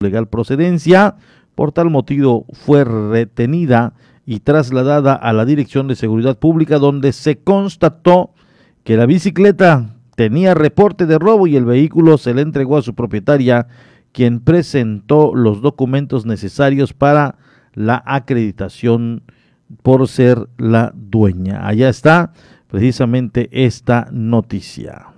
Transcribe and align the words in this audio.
legal 0.00 0.28
procedencia. 0.28 1.16
Por 1.56 1.72
tal 1.72 1.90
motivo 1.90 2.46
fue 2.52 2.84
retenida 2.84 3.94
y 4.24 4.40
trasladada 4.40 5.14
a 5.14 5.32
la 5.32 5.44
Dirección 5.44 5.88
de 5.88 5.96
Seguridad 5.96 6.38
Pública 6.38 6.78
donde 6.78 7.12
se 7.12 7.38
constató 7.38 8.30
que 8.84 8.96
la 8.96 9.06
bicicleta 9.06 9.96
tenía 10.14 10.54
reporte 10.54 11.06
de 11.06 11.18
robo 11.18 11.48
y 11.48 11.56
el 11.56 11.64
vehículo 11.64 12.16
se 12.16 12.32
le 12.32 12.42
entregó 12.42 12.76
a 12.76 12.82
su 12.82 12.94
propietaria, 12.94 13.66
quien 14.12 14.38
presentó 14.38 15.34
los 15.34 15.62
documentos 15.62 16.26
necesarios 16.26 16.92
para 16.92 17.36
la 17.74 18.00
acreditación 18.06 19.24
por 19.82 20.06
ser 20.06 20.48
la 20.58 20.92
dueña. 20.94 21.66
Allá 21.66 21.88
está 21.88 22.32
precisamente 22.68 23.48
esta 23.50 24.06
noticia. 24.12 25.17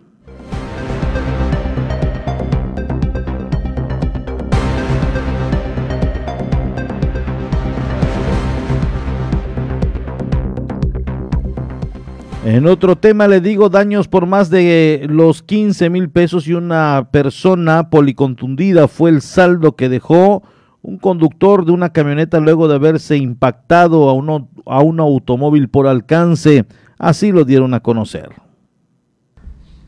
En 12.45 12.67
otro 12.67 12.97
tema 12.97 13.29
le 13.29 13.43
digo 13.43 13.69
daños 13.69 14.09
por 14.09 14.25
más 14.25 14.48
de 14.48 15.07
los 15.11 15.43
15 15.43 15.91
mil 15.91 16.09
pesos 16.09 16.48
y 16.48 16.55
una 16.55 17.11
persona 17.12 17.91
policontundida 17.91 18.89
fue 18.89 19.11
el 19.11 19.21
saldo 19.21 19.77
que 19.77 19.91
dejó 19.91 20.43
un 20.81 20.97
conductor 20.97 21.67
de 21.67 21.73
una 21.73 21.93
camioneta 21.93 22.41
luego 22.41 22.67
de 22.67 22.77
haberse 22.77 23.19
impactado 23.19 24.09
a, 24.09 24.15
uno, 24.15 24.48
a 24.65 24.81
un 24.81 25.01
automóvil 25.01 25.69
por 25.69 25.87
alcance. 25.87 26.65
Así 26.98 27.31
lo 27.31 27.45
dieron 27.45 27.75
a 27.75 27.81
conocer. 27.81 28.31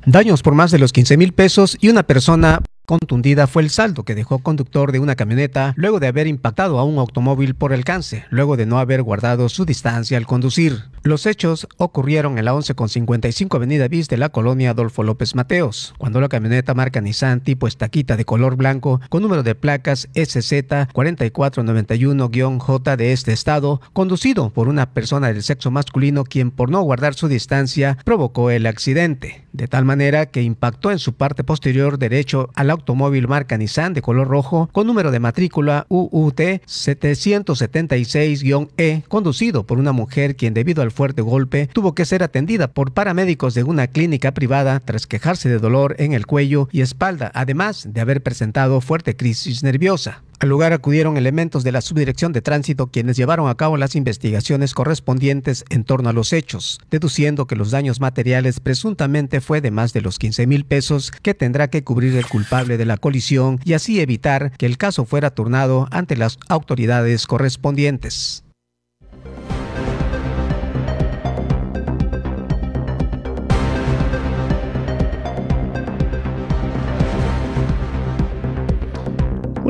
Daños 0.04 0.42
por 0.42 0.54
más 0.54 0.70
de 0.70 0.78
los 0.78 0.92
15 0.92 1.16
mil 1.16 1.32
pesos 1.32 1.78
y 1.80 1.88
una 1.88 2.02
persona 2.02 2.60
Contundida 2.92 3.46
fue 3.46 3.62
el 3.62 3.70
saldo 3.70 4.02
que 4.02 4.14
dejó 4.14 4.40
conductor 4.40 4.92
de 4.92 4.98
una 4.98 5.16
camioneta 5.16 5.72
luego 5.76 5.98
de 5.98 6.08
haber 6.08 6.26
impactado 6.26 6.78
a 6.78 6.84
un 6.84 6.98
automóvil 6.98 7.54
por 7.54 7.72
alcance, 7.72 8.26
luego 8.28 8.58
de 8.58 8.66
no 8.66 8.78
haber 8.78 9.02
guardado 9.02 9.48
su 9.48 9.64
distancia 9.64 10.18
al 10.18 10.26
conducir. 10.26 10.90
Los 11.02 11.24
hechos 11.24 11.66
ocurrieron 11.78 12.36
en 12.36 12.44
la 12.44 12.54
11 12.54 12.74
con 12.74 12.90
55 12.90 13.56
Avenida 13.56 13.88
Bis 13.88 14.08
de 14.08 14.18
la 14.18 14.28
colonia 14.28 14.72
Adolfo 14.72 15.02
López 15.02 15.34
Mateos, 15.34 15.94
cuando 15.96 16.20
la 16.20 16.28
camioneta 16.28 16.74
marca 16.74 17.00
Nissan 17.00 17.40
tipo 17.40 17.66
estaquita 17.66 18.18
de 18.18 18.26
color 18.26 18.56
blanco 18.56 19.00
con 19.08 19.22
número 19.22 19.42
de 19.42 19.54
placas 19.54 20.10
SZ 20.12 20.52
4491-J 20.92 22.96
de 22.98 23.12
este 23.12 23.32
estado, 23.32 23.80
conducido 23.94 24.50
por 24.50 24.68
una 24.68 24.90
persona 24.90 25.28
del 25.28 25.42
sexo 25.42 25.70
masculino 25.70 26.24
quien 26.24 26.50
por 26.50 26.70
no 26.70 26.82
guardar 26.82 27.14
su 27.14 27.26
distancia 27.26 27.96
provocó 28.04 28.50
el 28.50 28.66
accidente, 28.66 29.46
de 29.54 29.66
tal 29.66 29.86
manera 29.86 30.26
que 30.26 30.42
impactó 30.42 30.90
en 30.90 30.98
su 30.98 31.14
parte 31.14 31.42
posterior 31.42 31.98
derecho 31.98 32.50
a 32.54 32.64
la 32.64 32.81
automóvil 32.82 33.28
marca 33.28 33.56
Nissan 33.56 33.94
de 33.94 34.02
color 34.02 34.26
rojo 34.28 34.68
con 34.72 34.88
número 34.88 35.12
de 35.12 35.20
matrícula 35.20 35.86
UUT 35.88 36.40
776-E, 36.40 39.04
conducido 39.08 39.64
por 39.64 39.78
una 39.78 39.92
mujer 39.92 40.34
quien 40.36 40.52
debido 40.52 40.82
al 40.82 40.90
fuerte 40.90 41.22
golpe 41.22 41.68
tuvo 41.72 41.94
que 41.94 42.04
ser 42.04 42.24
atendida 42.24 42.68
por 42.68 42.92
paramédicos 42.92 43.54
de 43.54 43.62
una 43.62 43.86
clínica 43.86 44.32
privada 44.32 44.80
tras 44.80 45.06
quejarse 45.06 45.48
de 45.48 45.58
dolor 45.58 45.94
en 45.98 46.12
el 46.12 46.26
cuello 46.26 46.68
y 46.72 46.80
espalda, 46.80 47.30
además 47.34 47.86
de 47.92 48.00
haber 48.00 48.20
presentado 48.22 48.80
fuerte 48.80 49.16
crisis 49.16 49.62
nerviosa. 49.62 50.22
Al 50.42 50.48
lugar 50.48 50.72
acudieron 50.72 51.16
elementos 51.16 51.62
de 51.62 51.70
la 51.70 51.80
Subdirección 51.80 52.32
de 52.32 52.42
Tránsito 52.42 52.88
quienes 52.88 53.16
llevaron 53.16 53.48
a 53.48 53.54
cabo 53.54 53.76
las 53.76 53.94
investigaciones 53.94 54.74
correspondientes 54.74 55.64
en 55.70 55.84
torno 55.84 56.08
a 56.08 56.12
los 56.12 56.32
hechos, 56.32 56.80
deduciendo 56.90 57.46
que 57.46 57.54
los 57.54 57.70
daños 57.70 58.00
materiales 58.00 58.58
presuntamente 58.58 59.40
fue 59.40 59.60
de 59.60 59.70
más 59.70 59.92
de 59.92 60.00
los 60.00 60.18
15 60.18 60.48
mil 60.48 60.64
pesos 60.64 61.12
que 61.12 61.34
tendrá 61.34 61.68
que 61.68 61.84
cubrir 61.84 62.16
el 62.16 62.26
culpable 62.26 62.76
de 62.76 62.86
la 62.86 62.96
colisión 62.96 63.60
y 63.64 63.74
así 63.74 64.00
evitar 64.00 64.50
que 64.58 64.66
el 64.66 64.78
caso 64.78 65.04
fuera 65.04 65.30
turnado 65.30 65.86
ante 65.92 66.16
las 66.16 66.38
autoridades 66.48 67.28
correspondientes. 67.28 68.41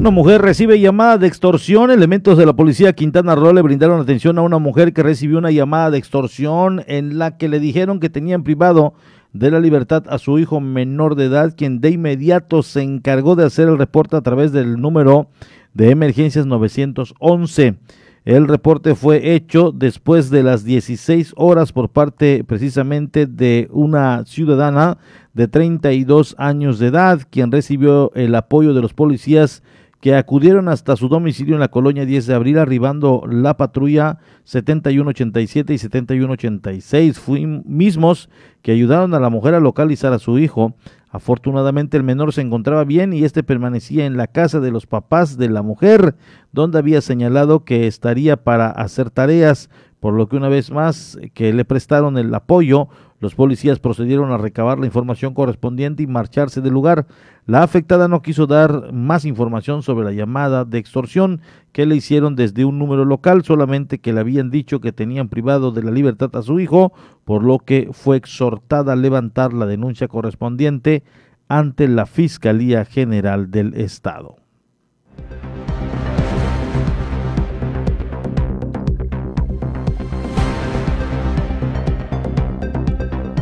Una 0.03 0.11
mujer 0.11 0.43
recibe 0.43 0.81
llamada 0.81 1.17
de 1.17 1.29
extorsión. 1.29 1.93
Elementos 1.93 2.37
de 2.37 2.45
la 2.45 2.55
policía 2.55 2.93
Quintana 2.93 3.37
Roo 3.37 3.53
le 3.53 3.63
brindaron 3.63 4.01
atención 4.01 4.37
a 4.37 4.43
una 4.43 4.59
mujer 4.59 4.93
que 4.93 5.05
recibió 5.05 5.39
una 5.39 5.53
llamada 5.53 5.93
de 5.93 5.99
extorsión 5.99 6.83
en 6.89 7.19
la 7.19 7.37
que 7.37 7.49
le 7.49 7.61
dijeron 7.61 8.01
que 8.01 8.11
tenían 8.11 8.43
privado 8.43 8.95
de 9.33 9.53
la 9.53 9.61
libertad 9.61 10.03
a 10.09 10.19
su 10.19 10.41
hijo 10.41 10.59
menor 10.59 11.15
de 11.15 11.27
edad, 11.27 11.55
quien 11.57 11.81
de 11.81 11.91
inmediato 11.91 12.65
se 12.65 12.83
encargó 12.83 13.37
de 13.37 13.45
hacer 13.45 13.69
el 13.69 13.79
reporte 13.79 14.17
a 14.17 14.23
través 14.23 14.51
del 14.51 14.81
número 14.81 15.29
de 15.73 15.91
emergencias 15.91 16.47
911. 16.47 17.77
El 18.25 18.49
reporte 18.49 18.97
fue 18.97 19.37
hecho 19.37 19.71
después 19.71 20.31
de 20.31 20.43
las 20.43 20.65
16 20.65 21.33
horas 21.37 21.71
por 21.71 21.91
parte 21.91 22.43
precisamente 22.43 23.27
de 23.27 23.69
una 23.71 24.25
ciudadana 24.27 24.99
de 25.33 25.47
32 25.47 26.35
años 26.39 26.81
de 26.81 26.89
edad, 26.89 27.21
quien 27.31 27.53
recibió 27.53 28.11
el 28.17 28.35
apoyo 28.35 28.75
de 28.75 28.83
los 28.83 28.95
policías 28.95 29.63
que 30.03 30.17
acudieron 30.17 30.67
hasta 30.67 30.97
su 30.97 31.09
domicilio 31.09 31.55
en 31.55 31.61
la 31.61 31.69
colonia 31.69 32.05
10 32.05 32.27
de 32.27 32.35
abril, 32.35 32.59
arribando 32.59 33.23
la 33.31 33.57
patrulla 33.57 34.19
7187 34.43 35.75
y 35.75 35.79
7186. 35.79 37.21
Fuimos 37.21 37.65
mismos 37.65 38.29
que 38.63 38.73
ayudaron 38.73 39.15
a 39.15 39.21
la 39.21 39.31
mujer 39.31 39.55
a 39.55 39.61
localizar 39.61 40.13
a 40.13 40.19
su 40.19 40.41
hijo. 40.41 40.75
Afortunadamente 41.09 41.97
el 41.97 42.03
menor 42.03 42.33
se 42.33 42.41
encontraba 42.41 42.83
bien 42.83 43.13
y 43.13 43.23
este 43.23 43.45
permanecía 43.45 44.05
en 44.05 44.17
la 44.17 44.27
casa 44.27 44.59
de 44.59 44.73
los 44.73 44.87
papás 44.87 45.39
de 45.39 45.49
la 45.49 45.63
mujer, 45.63 46.17
donde 46.51 46.79
había 46.79 47.01
señalado 47.01 47.65
que 47.65 47.87
estaría 47.87 48.43
para 48.43 48.73
hacer 48.73 49.09
tareas, 49.09 49.71
por 50.01 50.15
lo 50.15 50.29
que 50.29 50.35
una 50.35 50.49
vez 50.49 50.73
más 50.73 51.17
que 51.33 51.53
le 51.53 51.65
prestaron 51.65 52.19
el 52.19 52.35
apoyo, 52.35 52.89
los 53.23 53.37
policías 53.37 53.79
procedieron 53.79 54.33
a 54.33 54.37
recabar 54.37 54.81
la 54.81 54.87
información 54.87 55.33
correspondiente 55.33 56.03
y 56.03 56.09
marcharse 56.09 56.61
del 56.61 56.73
lugar. 56.73 57.07
La 57.47 57.63
afectada 57.63 58.09
no 58.09 58.21
quiso 58.21 58.49
dar 58.49 58.93
más 58.93 59.25
información 59.25 59.85
sobre 59.85 60.05
la 60.05 60.11
llamada 60.11 60.65
de 60.65 60.79
extorsión 60.79 61.41
que 61.71 61.87
le 61.87 61.95
hicieron 61.95 62.35
desde 62.35 62.65
un 62.65 62.81
número 62.81 63.05
local, 63.05 63.45
solamente 63.45 64.01
que 64.01 64.13
le 64.13 64.19
habían 64.19 64.51
dicho 64.51 64.81
que 64.81 64.91
tenían 64.91 65.29
privado 65.29 65.71
de 65.71 65.85
la 65.85 65.93
libertad 65.93 66.35
a 66.35 66.43
su 66.43 66.59
hijo, 66.59 66.95
por 67.25 67.45
lo 67.45 67.61
que 67.61 67.91
fue 67.93 68.17
exhortada 68.17 68.95
a 68.95 68.97
levantar 68.97 69.53
la 69.53 69.67
denuncia 69.67 70.09
correspondiente 70.09 71.05
ante 71.47 71.87
la 71.87 72.07
Fiscalía 72.07 72.85
General 72.85 73.53
del 73.53 73.75
Estado. 73.75 74.35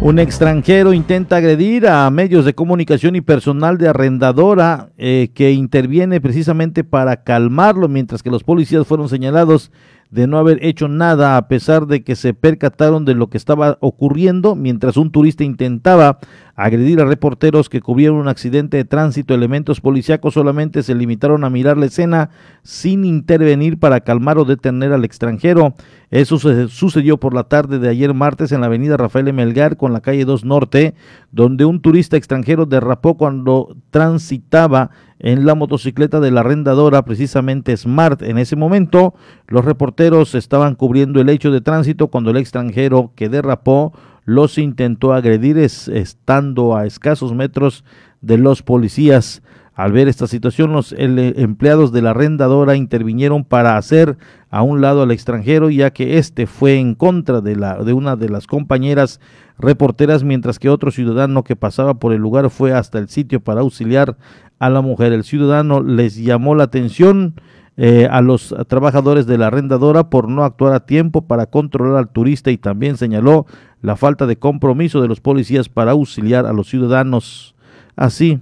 Un 0.02 0.18
extranjero 0.18 0.94
intenta 0.94 1.36
agredir 1.36 1.86
a 1.86 2.08
medios 2.08 2.46
de 2.46 2.54
comunicación 2.54 3.16
y 3.16 3.20
personal 3.20 3.76
de 3.76 3.88
arrendadora 3.88 4.88
eh, 4.96 5.30
que 5.34 5.52
interviene 5.52 6.22
precisamente 6.22 6.84
para 6.84 7.22
calmarlo, 7.22 7.86
mientras 7.86 8.22
que 8.22 8.30
los 8.30 8.42
policías 8.42 8.86
fueron 8.86 9.10
señalados 9.10 9.70
de 10.08 10.26
no 10.26 10.38
haber 10.38 10.64
hecho 10.64 10.88
nada 10.88 11.36
a 11.36 11.48
pesar 11.48 11.86
de 11.86 12.02
que 12.02 12.16
se 12.16 12.32
percataron 12.32 13.04
de 13.04 13.14
lo 13.14 13.28
que 13.28 13.36
estaba 13.36 13.76
ocurriendo 13.80 14.56
mientras 14.56 14.96
un 14.96 15.12
turista 15.12 15.44
intentaba 15.44 16.18
agredir 16.64 17.00
a 17.00 17.06
reporteros 17.06 17.68
que 17.68 17.80
cubrieron 17.80 18.18
un 18.18 18.28
accidente 18.28 18.76
de 18.76 18.84
tránsito. 18.84 19.34
Elementos 19.34 19.80
policíacos 19.80 20.34
solamente 20.34 20.82
se 20.82 20.94
limitaron 20.94 21.44
a 21.44 21.50
mirar 21.50 21.78
la 21.78 21.86
escena 21.86 22.30
sin 22.62 23.04
intervenir 23.04 23.78
para 23.78 24.00
calmar 24.00 24.38
o 24.38 24.44
detener 24.44 24.92
al 24.92 25.04
extranjero. 25.04 25.74
Eso 26.10 26.38
sucedió 26.68 27.18
por 27.18 27.34
la 27.34 27.44
tarde 27.44 27.78
de 27.78 27.88
ayer 27.88 28.12
martes 28.12 28.52
en 28.52 28.60
la 28.60 28.66
avenida 28.66 28.96
Rafael 28.96 29.32
Melgar 29.32 29.76
con 29.76 29.92
la 29.92 30.00
calle 30.00 30.24
2 30.24 30.44
Norte, 30.44 30.94
donde 31.30 31.64
un 31.64 31.80
turista 31.80 32.16
extranjero 32.16 32.66
derrapó 32.66 33.16
cuando 33.16 33.76
transitaba 33.90 34.90
en 35.18 35.46
la 35.46 35.54
motocicleta 35.54 36.18
de 36.20 36.30
la 36.30 36.40
arrendadora, 36.40 37.04
precisamente 37.04 37.76
Smart. 37.76 38.22
En 38.22 38.38
ese 38.38 38.56
momento, 38.56 39.14
los 39.46 39.64
reporteros 39.64 40.34
estaban 40.34 40.74
cubriendo 40.74 41.20
el 41.20 41.28
hecho 41.28 41.50
de 41.50 41.60
tránsito 41.60 42.08
cuando 42.08 42.30
el 42.30 42.38
extranjero 42.38 43.12
que 43.14 43.28
derrapó 43.28 43.92
los 44.30 44.58
intentó 44.58 45.12
agredir 45.12 45.58
estando 45.58 46.76
a 46.76 46.86
escasos 46.86 47.34
metros 47.34 47.84
de 48.20 48.38
los 48.38 48.62
policías. 48.62 49.42
Al 49.74 49.90
ver 49.90 50.06
esta 50.06 50.28
situación, 50.28 50.72
los 50.72 50.94
empleados 50.96 51.90
de 51.90 52.02
la 52.02 52.10
arrendadora 52.10 52.76
intervinieron 52.76 53.44
para 53.44 53.76
hacer 53.76 54.18
a 54.48 54.62
un 54.62 54.80
lado 54.80 55.02
al 55.02 55.10
extranjero, 55.10 55.68
ya 55.68 55.90
que 55.90 56.18
éste 56.18 56.46
fue 56.46 56.78
en 56.78 56.94
contra 56.94 57.40
de, 57.40 57.56
la, 57.56 57.82
de 57.82 57.92
una 57.92 58.14
de 58.14 58.28
las 58.28 58.46
compañeras 58.46 59.20
reporteras, 59.58 60.22
mientras 60.22 60.60
que 60.60 60.68
otro 60.68 60.92
ciudadano 60.92 61.42
que 61.42 61.56
pasaba 61.56 61.94
por 61.94 62.12
el 62.12 62.20
lugar 62.20 62.50
fue 62.50 62.72
hasta 62.72 63.00
el 63.00 63.08
sitio 63.08 63.40
para 63.40 63.62
auxiliar 63.62 64.16
a 64.60 64.70
la 64.70 64.80
mujer. 64.80 65.12
El 65.12 65.24
ciudadano 65.24 65.82
les 65.82 66.14
llamó 66.16 66.54
la 66.54 66.64
atención 66.64 67.34
eh, 67.82 68.06
a 68.10 68.20
los 68.20 68.54
trabajadores 68.68 69.24
de 69.24 69.38
la 69.38 69.46
arrendadora 69.46 70.10
por 70.10 70.28
no 70.28 70.44
actuar 70.44 70.74
a 70.74 70.84
tiempo 70.84 71.22
para 71.22 71.46
controlar 71.46 71.96
al 71.96 72.10
turista 72.10 72.50
y 72.50 72.58
también 72.58 72.98
señaló 72.98 73.46
la 73.80 73.96
falta 73.96 74.26
de 74.26 74.36
compromiso 74.36 75.00
de 75.00 75.08
los 75.08 75.22
policías 75.22 75.70
para 75.70 75.92
auxiliar 75.92 76.44
a 76.44 76.52
los 76.52 76.68
ciudadanos. 76.68 77.54
Así, 77.96 78.40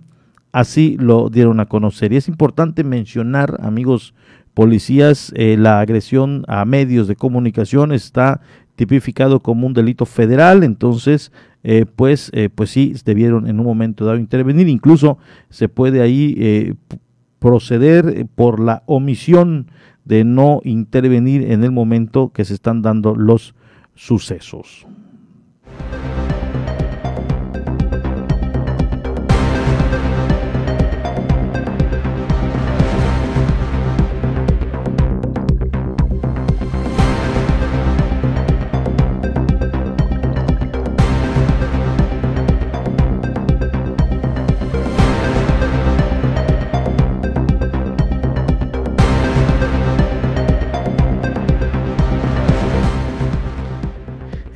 así 0.50 0.96
lo 0.98 1.28
dieron 1.28 1.60
a 1.60 1.66
conocer. 1.66 2.12
Y 2.12 2.16
es 2.16 2.26
importante 2.26 2.82
mencionar, 2.82 3.60
amigos 3.62 4.12
policías, 4.54 5.32
eh, 5.36 5.56
la 5.56 5.78
agresión 5.78 6.42
a 6.48 6.64
medios 6.64 7.06
de 7.06 7.14
comunicación 7.14 7.92
está 7.92 8.40
tipificado 8.74 9.38
como 9.38 9.68
un 9.68 9.72
delito 9.72 10.04
federal, 10.04 10.64
entonces 10.64 11.30
eh, 11.62 11.86
pues, 11.86 12.32
pues 12.56 12.70
sí, 12.70 12.92
debieron 13.04 13.46
en 13.46 13.60
un 13.60 13.66
momento 13.66 14.04
dado 14.04 14.18
intervenir, 14.18 14.66
incluso 14.66 15.18
se 15.48 15.68
puede 15.68 16.02
ahí 16.02 16.74
proceder 17.38 18.26
por 18.34 18.60
la 18.60 18.82
omisión 18.86 19.70
de 20.04 20.24
no 20.24 20.60
intervenir 20.64 21.50
en 21.50 21.64
el 21.64 21.70
momento 21.70 22.32
que 22.32 22.44
se 22.44 22.54
están 22.54 22.82
dando 22.82 23.14
los 23.14 23.54
sucesos. 23.94 24.86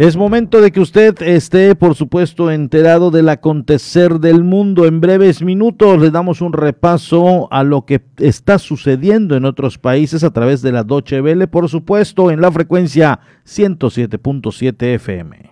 Es 0.02 0.16
momento 0.16 0.60
de 0.60 0.72
que 0.72 0.81
usted 0.81 1.22
esté, 1.22 1.76
por 1.76 1.94
supuesto, 1.94 2.50
enterado 2.50 3.12
del 3.12 3.28
acontecer 3.28 4.19
del 4.19 4.43
mundo. 4.43 4.84
En 4.84 5.00
breves 5.00 5.43
minutos 5.43 6.00
le 6.00 6.10
damos 6.10 6.40
un 6.40 6.52
repaso 6.52 7.46
a 7.52 7.62
lo 7.62 7.87
que 7.87 8.02
está 8.16 8.58
sucediendo 8.58 9.37
en 9.37 9.44
otros 9.44 9.78
países 9.78 10.25
a 10.25 10.32
través 10.32 10.60
de 10.60 10.72
la 10.72 10.82
Doche 10.82 11.20
Vele, 11.20 11.46
por 11.46 11.69
supuesto, 11.69 12.32
en 12.32 12.40
la 12.40 12.50
frecuencia 12.50 13.20
107.7 13.46 14.94
FM. 14.96 15.51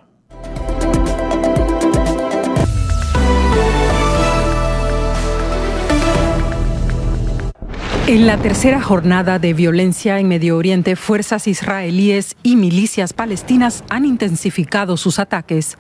En 8.10 8.26
la 8.26 8.38
tercera 8.38 8.82
jornada 8.82 9.38
de 9.38 9.54
violencia 9.54 10.18
en 10.18 10.26
Medio 10.26 10.56
Oriente, 10.56 10.96
fuerzas 10.96 11.46
israelíes 11.46 12.34
y 12.42 12.56
milicias 12.56 13.12
palestinas 13.12 13.84
han 13.88 14.04
intensificado 14.04 14.96
sus 14.96 15.20
ataques. 15.20 15.78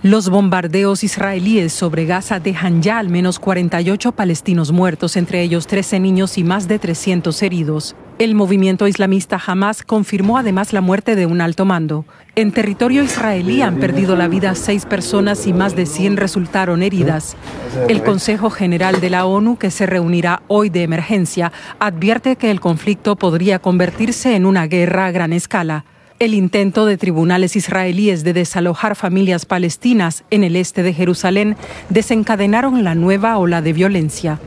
Los 0.00 0.28
bombardeos 0.28 1.02
israelíes 1.02 1.72
sobre 1.72 2.04
Gaza 2.04 2.38
dejan 2.38 2.82
ya 2.82 3.00
al 3.00 3.08
menos 3.08 3.40
48 3.40 4.12
palestinos 4.12 4.70
muertos, 4.70 5.16
entre 5.16 5.42
ellos 5.42 5.66
13 5.66 5.98
niños 5.98 6.38
y 6.38 6.44
más 6.44 6.68
de 6.68 6.78
300 6.78 7.42
heridos. 7.42 7.96
El 8.18 8.34
movimiento 8.34 8.88
islamista 8.88 9.38
Hamas 9.46 9.82
confirmó 9.82 10.38
además 10.38 10.72
la 10.72 10.80
muerte 10.80 11.16
de 11.16 11.26
un 11.26 11.42
alto 11.42 11.66
mando. 11.66 12.06
En 12.34 12.50
territorio 12.50 13.02
israelí 13.02 13.60
han 13.60 13.76
perdido 13.76 14.16
la 14.16 14.26
vida 14.26 14.54
seis 14.54 14.86
personas 14.86 15.46
y 15.46 15.52
más 15.52 15.76
de 15.76 15.84
100 15.84 16.16
resultaron 16.16 16.82
heridas. 16.82 17.36
El 17.88 18.02
Consejo 18.02 18.48
General 18.48 19.02
de 19.02 19.10
la 19.10 19.26
ONU, 19.26 19.58
que 19.58 19.70
se 19.70 19.84
reunirá 19.84 20.40
hoy 20.48 20.70
de 20.70 20.82
emergencia, 20.82 21.52
advierte 21.78 22.36
que 22.36 22.50
el 22.50 22.58
conflicto 22.58 23.16
podría 23.16 23.58
convertirse 23.58 24.34
en 24.34 24.46
una 24.46 24.66
guerra 24.66 25.04
a 25.04 25.10
gran 25.10 25.34
escala. 25.34 25.84
El 26.18 26.32
intento 26.32 26.86
de 26.86 26.96
tribunales 26.96 27.54
israelíes 27.54 28.24
de 28.24 28.32
desalojar 28.32 28.96
familias 28.96 29.44
palestinas 29.44 30.24
en 30.30 30.42
el 30.42 30.56
este 30.56 30.82
de 30.82 30.94
Jerusalén 30.94 31.58
desencadenaron 31.90 32.82
la 32.82 32.94
nueva 32.94 33.36
ola 33.36 33.60
de 33.60 33.74
violencia. 33.74 34.40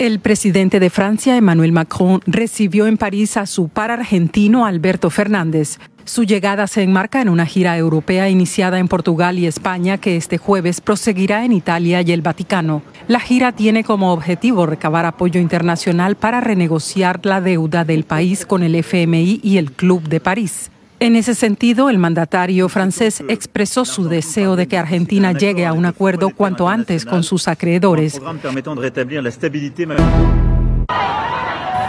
El 0.00 0.18
presidente 0.18 0.80
de 0.80 0.88
Francia, 0.88 1.36
Emmanuel 1.36 1.72
Macron, 1.72 2.22
recibió 2.24 2.86
en 2.86 2.96
París 2.96 3.36
a 3.36 3.44
su 3.44 3.68
par 3.68 3.90
argentino 3.90 4.64
Alberto 4.64 5.10
Fernández. 5.10 5.78
Su 6.06 6.24
llegada 6.24 6.66
se 6.68 6.82
enmarca 6.82 7.20
en 7.20 7.28
una 7.28 7.44
gira 7.44 7.76
europea 7.76 8.30
iniciada 8.30 8.78
en 8.78 8.88
Portugal 8.88 9.38
y 9.38 9.46
España 9.46 9.98
que 9.98 10.16
este 10.16 10.38
jueves 10.38 10.80
proseguirá 10.80 11.44
en 11.44 11.52
Italia 11.52 12.00
y 12.00 12.12
el 12.12 12.22
Vaticano. 12.22 12.80
La 13.08 13.20
gira 13.20 13.52
tiene 13.52 13.84
como 13.84 14.14
objetivo 14.14 14.64
recabar 14.64 15.04
apoyo 15.04 15.38
internacional 15.38 16.16
para 16.16 16.40
renegociar 16.40 17.20
la 17.26 17.42
deuda 17.42 17.84
del 17.84 18.04
país 18.04 18.46
con 18.46 18.62
el 18.62 18.76
FMI 18.76 19.40
y 19.42 19.58
el 19.58 19.70
Club 19.70 20.08
de 20.08 20.20
París. 20.20 20.70
En 21.02 21.16
ese 21.16 21.34
sentido, 21.34 21.88
el 21.88 21.96
mandatario 21.96 22.68
francés 22.68 23.24
expresó 23.26 23.86
su 23.86 24.10
deseo 24.10 24.54
de 24.54 24.68
que 24.68 24.76
Argentina 24.76 25.32
llegue 25.32 25.64
a 25.64 25.72
un 25.72 25.86
acuerdo 25.86 26.28
cuanto 26.28 26.68
antes 26.68 27.06
con 27.06 27.22
sus 27.22 27.48
acreedores. 27.48 28.20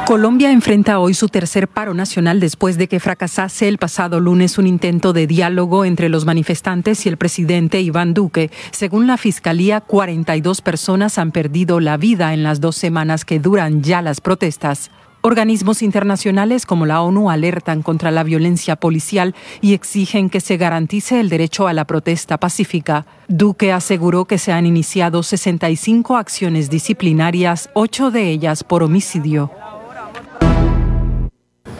Colombia 0.08 0.52
enfrenta 0.52 1.00
hoy 1.00 1.14
su 1.14 1.28
tercer 1.28 1.68
paro 1.68 1.94
nacional 1.94 2.40
después 2.40 2.78
de 2.78 2.88
que 2.88 3.02
fracasase 3.02 3.68
el 3.68 3.78
pasado 3.78 4.22
lunes 4.22 4.58
un 4.58 4.66
intento 4.66 5.12
de 5.12 5.28
diálogo 5.28 5.84
entre 5.84 6.08
los 6.08 6.26
manifestantes 6.26 7.06
y 7.06 7.10
el 7.10 7.18
presidente 7.18 7.82
Iván 7.82 8.14
Duque. 8.14 8.50
Según 8.72 9.08
la 9.08 9.18
Fiscalía, 9.18 9.82
42 9.82 10.62
personas 10.62 11.18
han 11.18 11.34
perdido 11.34 11.82
la 11.82 11.98
vida 11.98 12.34
en 12.34 12.44
las 12.44 12.62
dos 12.62 12.78
semanas 12.78 13.26
que 13.26 13.40
duran 13.40 13.84
ya 13.84 14.02
las 14.02 14.22
protestas. 14.22 14.90
Organismos 15.24 15.84
internacionales 15.84 16.66
como 16.66 16.88
la 16.88 17.04
ONU 17.04 17.30
alertan 17.30 17.84
contra 17.84 18.10
la 18.10 18.24
violencia 18.24 18.76
policial 18.76 19.36
y 19.62 19.76
exigen 19.76 20.32
que 20.32 20.42
se 20.42 20.58
garantice 20.58 21.20
el 21.20 21.30
derecho 21.30 21.68
a 21.68 21.74
la 21.74 21.86
protesta 21.86 22.40
pacífica. 22.40 23.06
Duque 23.28 23.72
aseguró 23.72 24.26
que 24.26 24.40
se 24.40 24.52
han 24.52 24.66
iniciado 24.66 25.22
65 25.22 26.18
acciones 26.18 26.72
disciplinarias, 26.72 27.70
ocho 27.76 28.10
de 28.10 28.30
ellas 28.30 28.64
por 28.64 28.82
homicidio. 28.82 29.52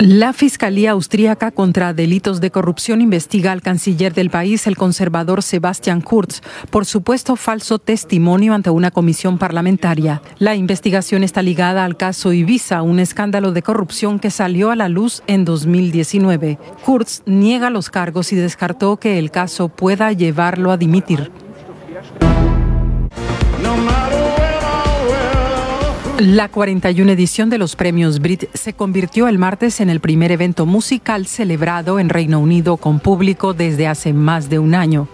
La 0.04 0.34
Fiscalía 0.34 0.94
Austríaca 0.94 1.52
contra 1.52 1.94
Delitos 1.94 2.42
de 2.42 2.50
Corrupción 2.50 3.02
investiga 3.02 3.52
al 3.52 3.62
canciller 3.62 4.16
del 4.16 4.32
país, 4.32 4.66
el 4.66 4.76
conservador 4.76 5.44
Sebastian 5.44 6.02
Kurz, 6.02 6.42
por 6.72 6.88
supuesto 6.88 7.36
falso 7.36 7.78
testimonio 7.78 8.56
ante 8.56 8.72
una 8.72 8.90
comisión 8.90 9.38
parlamentaria. 9.38 10.24
La 10.40 10.56
investigación 10.56 11.22
está 11.24 11.44
ligada 11.44 11.86
al 11.86 11.98
caso 11.98 12.34
Ibiza, 12.34 12.82
un 12.82 12.98
escándalo 12.98 13.52
de 13.52 13.62
corrupción 13.62 14.18
que 14.18 14.32
salió 14.32 14.72
a 14.72 14.76
la 14.76 14.90
luz 14.90 15.22
en 15.28 15.46
2019. 15.46 16.58
Kurz 16.84 17.22
niega 17.28 17.70
los 17.70 17.92
cargos 17.92 18.34
y 18.34 18.36
descartó 18.36 18.98
que 18.98 19.20
el 19.20 19.30
caso 19.30 19.70
pueda 19.70 20.12
llevarlo 20.14 20.72
a 20.72 20.78
dimitir. 20.78 21.30
La 26.22 26.50
41 26.50 27.12
edición 27.14 27.50
de 27.50 27.58
los 27.58 27.76
premios 27.76 28.20
Brit 28.20 28.44
se 28.54 28.74
convirtió 28.74 29.28
el 29.28 29.40
martes 29.40 29.82
en 29.82 29.90
el 29.90 30.00
primer 30.00 30.32
evento 30.32 30.68
musical 30.68 31.26
celebrado 31.26 31.98
en 31.98 32.10
Reino 32.10 32.40
Unido 32.40 32.78
con 32.78 33.00
público 33.00 33.56
desde 33.56 33.88
hace 33.88 34.14
más 34.14 34.48
de 34.48 34.60
un 34.60 34.76
año. 34.76 35.08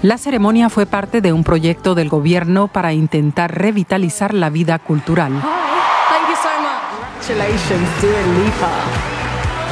La 0.00 0.18
ceremonia 0.18 0.70
fue 0.70 0.86
parte 0.86 1.22
de 1.22 1.32
un 1.32 1.42
proyecto 1.42 1.96
del 1.96 2.08
gobierno 2.08 2.68
para 2.68 2.92
intentar 2.92 3.52
revitalizar 3.52 4.32
la 4.32 4.48
vida 4.48 4.78
cultural. 4.78 5.32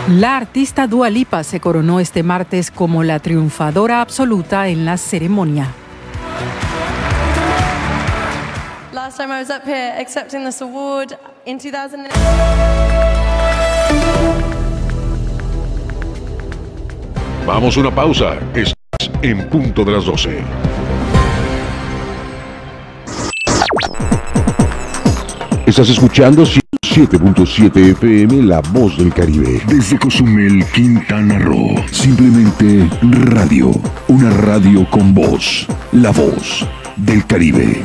La 0.08 0.36
artista 0.36 0.88
Dua 0.88 1.10
Lipa 1.10 1.44
se 1.44 1.60
coronó 1.60 2.00
este 2.00 2.24
martes 2.24 2.72
como 2.72 3.04
la 3.04 3.20
triunfadora 3.20 4.00
absoluta 4.00 4.66
en 4.66 4.84
la 4.84 4.96
ceremonia. 4.96 5.68
Last 9.10 9.18
time 9.18 9.32
I 9.32 9.40
was 9.40 9.50
up 9.50 9.64
here 9.64 9.92
accepting 9.98 10.44
this 10.44 10.60
award 10.60 11.18
in 11.44 11.58
2000. 11.58 12.06
Vamos 17.44 17.76
a 17.76 17.80
una 17.80 17.90
pausa. 17.92 18.38
Estás 18.54 19.10
en 19.22 19.48
punto 19.48 19.84
de 19.84 19.92
las 19.92 20.04
12. 20.04 20.44
Estás 25.66 25.88
escuchando 25.88 26.44
7.7 26.44 27.90
FM 27.90 28.44
La 28.44 28.60
Voz 28.60 28.96
del 28.96 29.12
Caribe. 29.12 29.60
Desde 29.66 29.98
Cozumel, 29.98 30.64
Quintana 30.72 31.36
Roo. 31.40 31.74
Simplemente 31.90 32.88
radio. 33.02 33.72
Una 34.06 34.30
radio 34.30 34.88
con 34.88 35.12
voz. 35.12 35.66
La 35.90 36.12
Voz 36.12 36.64
del 36.96 37.26
Caribe. 37.26 37.84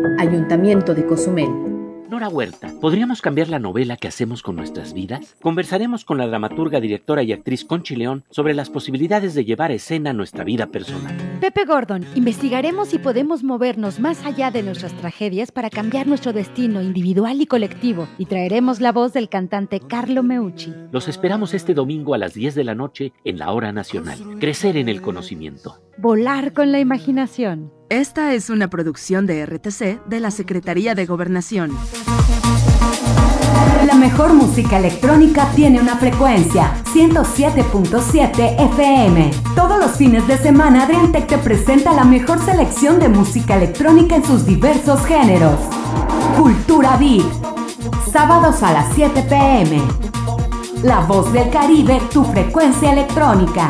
Ayuntamiento 0.17 0.93
de 0.93 1.05
Cozumel. 1.05 1.49
Nora 2.09 2.27
Huerta, 2.27 2.73
¿podríamos 2.81 3.21
cambiar 3.21 3.47
la 3.47 3.59
novela 3.59 3.95
que 3.95 4.07
hacemos 4.07 4.43
con 4.43 4.57
nuestras 4.57 4.93
vidas? 4.93 5.37
Conversaremos 5.41 6.03
con 6.03 6.17
la 6.17 6.27
dramaturga, 6.27 6.81
directora 6.81 7.23
y 7.23 7.31
actriz 7.31 7.63
Conchi 7.63 7.95
León 7.95 8.25
sobre 8.29 8.53
las 8.53 8.69
posibilidades 8.69 9.33
de 9.33 9.45
llevar 9.45 9.71
a 9.71 9.75
escena 9.75 10.11
nuestra 10.11 10.43
vida 10.43 10.67
personal. 10.67 11.15
Pepe 11.39 11.63
Gordon, 11.63 12.05
investigaremos 12.15 12.89
si 12.89 12.99
podemos 12.99 13.43
movernos 13.43 13.99
más 13.99 14.25
allá 14.25 14.51
de 14.51 14.61
nuestras 14.61 14.93
tragedias 14.97 15.51
para 15.51 15.69
cambiar 15.69 16.05
nuestro 16.05 16.33
destino 16.33 16.81
individual 16.81 17.41
y 17.41 17.45
colectivo 17.45 18.09
y 18.17 18.25
traeremos 18.25 18.81
la 18.81 18.91
voz 18.91 19.13
del 19.13 19.29
cantante 19.29 19.79
Carlo 19.79 20.21
Meucci. 20.21 20.73
Los 20.91 21.07
esperamos 21.07 21.53
este 21.53 21.73
domingo 21.73 22.13
a 22.13 22.17
las 22.17 22.33
10 22.33 22.55
de 22.55 22.63
la 22.65 22.75
noche 22.75 23.13
en 23.23 23.39
la 23.39 23.53
Hora 23.53 23.71
Nacional. 23.71 24.17
Crecer 24.39 24.75
en 24.75 24.89
el 24.89 25.01
conocimiento. 25.01 25.81
Volar 25.97 26.51
con 26.51 26.73
la 26.73 26.79
imaginación. 26.79 27.71
Esta 27.91 28.33
es 28.33 28.49
una 28.49 28.69
producción 28.69 29.27
de 29.27 29.45
RTC 29.45 30.05
de 30.05 30.21
la 30.21 30.31
Secretaría 30.31 30.95
de 30.95 31.05
Gobernación. 31.05 31.77
La 33.85 33.95
mejor 33.95 34.33
música 34.33 34.77
electrónica 34.77 35.51
tiene 35.57 35.81
una 35.81 35.97
frecuencia, 35.97 36.73
107.7 36.93 38.61
FM. 38.71 39.31
Todos 39.57 39.77
los 39.77 39.91
fines 39.97 40.25
de 40.25 40.37
semana 40.37 40.83
Adriantec 40.83 41.27
te 41.27 41.37
presenta 41.37 41.91
la 41.91 42.05
mejor 42.05 42.39
selección 42.39 42.97
de 42.97 43.09
música 43.09 43.57
electrónica 43.57 44.15
en 44.15 44.23
sus 44.23 44.45
diversos 44.45 45.05
géneros. 45.05 45.59
Cultura 46.37 46.95
Beat. 46.95 47.25
Sábados 48.09 48.63
a 48.63 48.71
las 48.71 48.95
7 48.95 49.21
pm. 49.23 49.81
La 50.83 51.01
voz 51.01 51.33
del 51.33 51.49
Caribe, 51.49 51.99
tu 52.13 52.23
frecuencia 52.23 52.93
electrónica. 52.93 53.69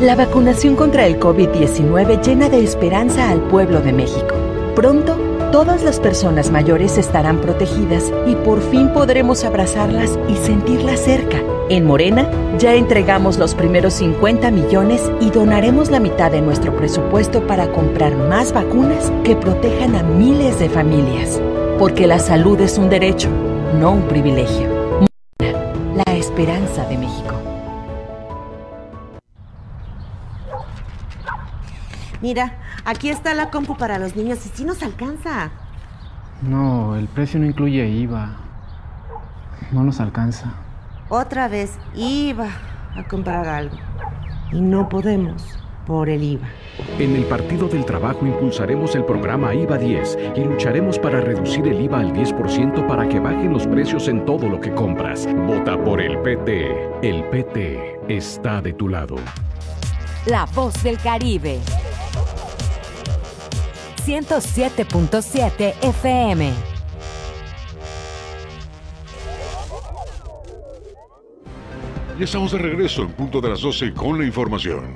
La 0.00 0.16
vacunación 0.16 0.76
contra 0.76 1.06
el 1.06 1.20
COVID-19 1.20 2.24
llena 2.24 2.48
de 2.48 2.64
esperanza 2.64 3.28
al 3.28 3.42
pueblo 3.42 3.82
de 3.82 3.92
México. 3.92 4.34
Pronto, 4.74 5.14
todas 5.52 5.82
las 5.82 6.00
personas 6.00 6.50
mayores 6.50 6.96
estarán 6.96 7.38
protegidas 7.42 8.10
y 8.26 8.34
por 8.36 8.62
fin 8.62 8.94
podremos 8.94 9.44
abrazarlas 9.44 10.18
y 10.26 10.36
sentirlas 10.36 11.00
cerca. 11.00 11.42
En 11.68 11.84
Morena 11.84 12.26
ya 12.58 12.76
entregamos 12.76 13.36
los 13.36 13.54
primeros 13.54 13.92
50 13.92 14.50
millones 14.50 15.02
y 15.20 15.28
donaremos 15.28 15.90
la 15.90 16.00
mitad 16.00 16.30
de 16.30 16.40
nuestro 16.40 16.74
presupuesto 16.74 17.46
para 17.46 17.70
comprar 17.70 18.16
más 18.16 18.54
vacunas 18.54 19.12
que 19.22 19.36
protejan 19.36 19.96
a 19.96 20.02
miles 20.02 20.58
de 20.58 20.70
familias. 20.70 21.38
Porque 21.78 22.06
la 22.06 22.20
salud 22.20 22.58
es 22.62 22.78
un 22.78 22.88
derecho, 22.88 23.28
no 23.78 23.92
un 23.92 24.02
privilegio. 24.04 24.66
Morena, 25.38 25.58
la 25.94 26.14
esperanza 26.14 26.86
de 26.86 26.96
México. 26.96 27.49
Mira, 32.20 32.58
aquí 32.84 33.08
está 33.08 33.34
la 33.34 33.50
compu 33.50 33.76
para 33.76 33.98
los 33.98 34.14
niños 34.14 34.44
y 34.46 34.50
sí 34.50 34.64
nos 34.64 34.82
alcanza. 34.82 35.50
No, 36.42 36.96
el 36.96 37.08
precio 37.08 37.40
no 37.40 37.46
incluye 37.46 37.86
IVA. 37.86 38.36
No 39.72 39.84
nos 39.84 40.00
alcanza. 40.00 40.52
Otra 41.08 41.48
vez 41.48 41.78
IVA 41.94 42.48
a 42.96 43.04
comprar 43.04 43.48
algo. 43.48 43.76
Y 44.52 44.60
no 44.60 44.88
podemos 44.88 45.58
por 45.86 46.08
el 46.08 46.22
IVA. 46.22 46.48
En 46.98 47.16
el 47.16 47.24
Partido 47.24 47.68
del 47.68 47.84
Trabajo 47.84 48.26
impulsaremos 48.26 48.94
el 48.94 49.04
programa 49.04 49.54
IVA 49.54 49.78
10 49.78 50.18
y 50.36 50.44
lucharemos 50.44 50.98
para 50.98 51.20
reducir 51.20 51.66
el 51.66 51.80
IVA 51.80 52.00
al 52.00 52.12
10% 52.12 52.86
para 52.86 53.08
que 53.08 53.20
bajen 53.20 53.52
los 53.52 53.66
precios 53.66 54.08
en 54.08 54.24
todo 54.24 54.48
lo 54.48 54.60
que 54.60 54.74
compras. 54.74 55.26
Vota 55.46 55.82
por 55.82 56.00
el 56.00 56.18
PT. 56.18 56.90
El 57.02 57.24
PT 57.24 58.00
está 58.08 58.60
de 58.60 58.72
tu 58.72 58.88
lado. 58.88 59.16
La 60.26 60.44
voz 60.46 60.82
del 60.82 60.98
Caribe. 60.98 61.60
107.7 64.00 65.74
FM. 65.82 66.52
Ya 72.18 72.24
estamos 72.24 72.52
de 72.52 72.58
regreso 72.58 73.02
en 73.02 73.12
punto 73.12 73.40
de 73.40 73.48
las 73.48 73.60
12 73.62 73.94
con 73.94 74.18
la 74.18 74.26
información. 74.26 74.92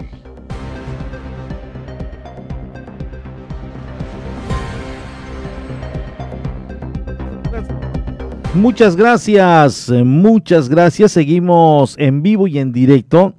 Muchas 8.54 8.94
gracias, 8.94 9.88
eh, 9.88 10.04
muchas 10.04 10.68
gracias. 10.68 11.12
Seguimos 11.12 11.96
en 11.98 12.22
vivo 12.22 12.46
y 12.46 12.58
en 12.58 12.72
directo. 12.72 13.34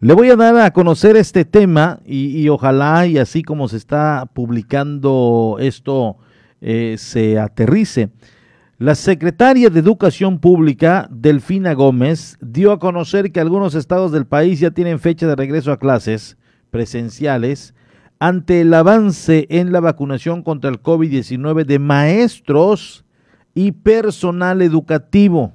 Le 0.00 0.14
voy 0.14 0.30
a 0.30 0.36
dar 0.36 0.56
a 0.58 0.72
conocer 0.72 1.16
este 1.16 1.44
tema 1.44 1.98
y, 2.06 2.48
ojalá 2.50 3.08
y 3.08 3.18
así 3.18 3.42
como 3.42 3.66
se 3.66 3.76
está 3.76 4.30
publicando 4.32 5.56
esto 5.58 6.18
eh, 6.60 6.94
se 6.98 7.36
aterrice. 7.36 8.10
La 8.78 8.94
secretaria 8.94 9.70
de 9.70 9.80
Educación 9.80 10.38
Pública, 10.38 11.08
Delfina 11.10 11.72
Gómez, 11.72 12.38
dio 12.40 12.70
a 12.70 12.78
conocer 12.78 13.32
que 13.32 13.40
algunos 13.40 13.74
estados 13.74 14.12
del 14.12 14.24
país 14.24 14.60
ya 14.60 14.70
tienen 14.70 15.00
fecha 15.00 15.26
de 15.26 15.34
regreso 15.34 15.72
a 15.72 15.80
clases 15.80 16.38
presenciales 16.70 17.74
ante 18.20 18.60
el 18.60 18.72
avance 18.74 19.48
en 19.50 19.72
la 19.72 19.80
vacunación 19.80 20.44
contra 20.44 20.70
el 20.70 20.80
COVID-19 20.80 21.64
de 21.64 21.78
maestros 21.80 23.04
y 23.52 23.72
personal 23.72 24.62
educativo. 24.62 25.54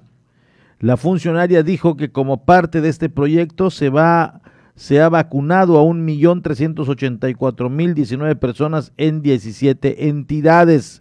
La 0.83 0.97
funcionaria 0.97 1.63
dijo 1.63 1.95
que 1.95 2.11
como 2.11 2.43
parte 2.43 2.81
de 2.81 2.89
este 2.89 3.07
proyecto 3.07 3.69
se 3.69 3.89
va 3.89 4.41
se 4.75 5.01
ha 5.01 5.07
vacunado 5.07 5.79
a 5.79 5.83
1.384.019 5.83 8.37
personas 8.37 8.91
en 8.97 9.21
17 9.21 10.09
entidades. 10.09 10.99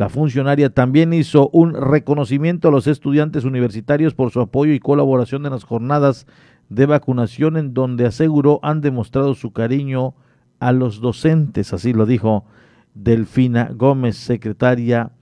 La 0.00 0.08
funcionaria 0.08 0.70
también 0.70 1.12
hizo 1.12 1.50
un 1.52 1.74
reconocimiento 1.74 2.68
a 2.68 2.70
los 2.70 2.86
estudiantes 2.86 3.44
universitarios 3.44 4.14
por 4.14 4.30
su 4.30 4.40
apoyo 4.40 4.72
y 4.72 4.80
colaboración 4.80 5.44
en 5.44 5.52
las 5.52 5.64
jornadas 5.64 6.26
de 6.70 6.86
vacunación 6.86 7.58
en 7.58 7.74
donde 7.74 8.06
aseguró 8.06 8.60
han 8.62 8.80
demostrado 8.80 9.34
su 9.34 9.52
cariño 9.52 10.14
a 10.58 10.72
los 10.72 11.02
docentes, 11.02 11.74
así 11.74 11.92
lo 11.92 12.06
dijo 12.06 12.46
Delfina 12.94 13.72
Gómez, 13.74 14.16
secretaria 14.16 15.12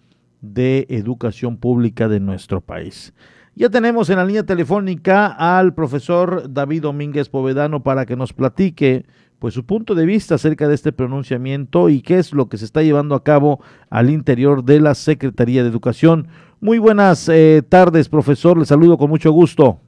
de 0.43 0.87
Educación 0.91 1.57
Pública 1.57 2.07
de 2.07 2.21
nuestro 2.21 2.61
país. 2.61 3.13
Ya 3.57 3.71
tenemos 3.71 4.09
en 4.11 4.19
la 4.19 4.25
línea 4.25 4.47
telefónica 4.47 5.27
al 5.27 5.75
profesor 5.75 6.53
David 6.53 6.83
Domínguez 6.83 7.29
Povedano 7.29 7.83
para 7.83 8.07
que 8.07 8.15
nos 8.15 8.33
platique 8.33 9.07
pues 9.39 9.55
su 9.55 9.65
punto 9.65 9.95
de 9.95 10.07
vista 10.07 10.35
acerca 10.35 10.69
de 10.69 10.75
este 10.75 10.93
pronunciamiento 10.93 11.89
y 11.89 12.03
qué 12.03 12.19
es 12.19 12.33
lo 12.33 12.49
que 12.49 12.57
se 12.57 12.65
está 12.65 12.83
llevando 12.83 13.15
a 13.15 13.23
cabo 13.23 13.61
al 13.91 14.11
interior 14.11 14.65
de 14.65 14.81
la 14.81 14.95
Secretaría 14.95 15.63
de 15.63 15.69
Educación. 15.69 16.29
Muy 16.61 16.79
buenas 16.79 17.29
eh, 17.29 17.63
tardes, 17.69 18.09
profesor. 18.09 18.59
Le 18.59 18.65
saludo 18.65 18.99
con 18.99 19.11
mucho 19.11 19.31
gusto. 19.31 19.79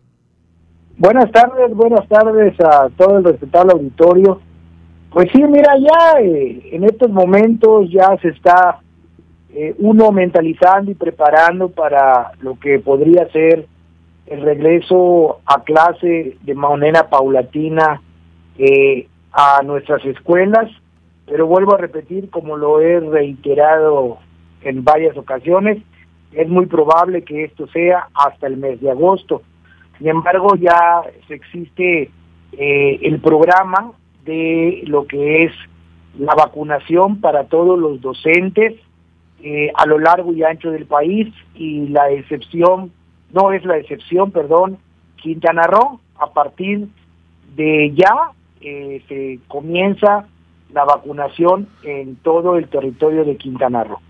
Buenas 0.97 1.33
tardes, 1.33 1.75
buenas 1.75 2.07
tardes 2.09 2.55
a 2.61 2.89
todo 2.97 3.19
el 3.19 3.25
respetable 3.25 3.73
auditorio. 3.73 4.41
Pues 5.11 5.29
sí, 5.33 5.43
mira, 5.43 5.73
ya 5.79 6.21
eh, 6.21 6.69
en 6.73 6.85
estos 6.85 7.11
momentos 7.11 7.91
ya 7.91 8.17
se 8.23 8.29
está 8.29 8.81
eh, 9.53 9.75
uno 9.79 10.13
mentalizando 10.13 10.93
y 10.93 10.95
preparando 10.95 11.71
para 11.71 12.31
lo 12.41 12.57
que 12.61 12.79
podría 12.79 13.29
ser 13.33 13.67
el 14.27 14.43
regreso 14.43 15.41
a 15.45 15.65
clase 15.65 16.37
de 16.41 16.55
manera 16.55 17.09
paulatina 17.09 18.01
eh, 18.59 19.09
a 19.33 19.63
nuestras 19.63 20.05
escuelas, 20.05 20.71
pero 21.27 21.47
vuelvo 21.47 21.75
a 21.75 21.79
repetir, 21.79 22.31
como 22.31 22.57
lo 22.57 22.81
he 22.81 23.01
reiterado 23.01 24.19
en 24.63 24.85
varias 24.85 25.17
ocasiones, 25.17 25.79
es 26.33 26.49
muy 26.49 26.67
probable 26.67 27.23
que 27.23 27.45
esto 27.45 27.67
sea 27.69 28.09
hasta 28.15 28.47
el 28.47 28.57
mes 28.57 28.81
de 28.81 28.91
agosto. 28.91 29.43
Sin 29.99 30.09
embargo, 30.09 30.55
ya 30.57 31.03
existe 31.29 32.11
eh, 32.53 32.99
el 33.03 33.21
programa 33.21 33.93
de 34.25 34.83
lo 34.87 35.07
que 35.07 35.45
es 35.45 35.53
la 36.19 36.35
vacunación 36.35 37.21
para 37.21 37.45
todos 37.45 37.79
los 37.79 38.01
docentes 38.01 38.75
eh, 39.43 39.71
a 39.75 39.87
lo 39.87 39.99
largo 39.99 40.33
y 40.33 40.43
ancho 40.43 40.71
del 40.71 40.87
país 40.87 41.33
y 41.55 41.89
la 41.89 42.11
excepción, 42.11 42.93
no 43.33 43.53
es 43.53 43.65
la 43.65 43.79
excepción, 43.79 44.33
perdón, 44.33 44.79
Quintana 45.17 45.63
Roo, 45.63 46.01
a 46.19 46.33
partir 46.33 46.89
de 47.57 47.93
ya 47.95 48.33
eh, 48.61 49.03
se 49.09 49.39
comienza 49.49 50.27
la 50.73 50.85
vacunación 50.85 51.69
en 51.83 52.17
todo 52.17 52.57
el 52.57 52.69
territorio 52.69 53.25
de 53.25 53.37
Quintana 53.37 53.85
Roo. 53.85 54.01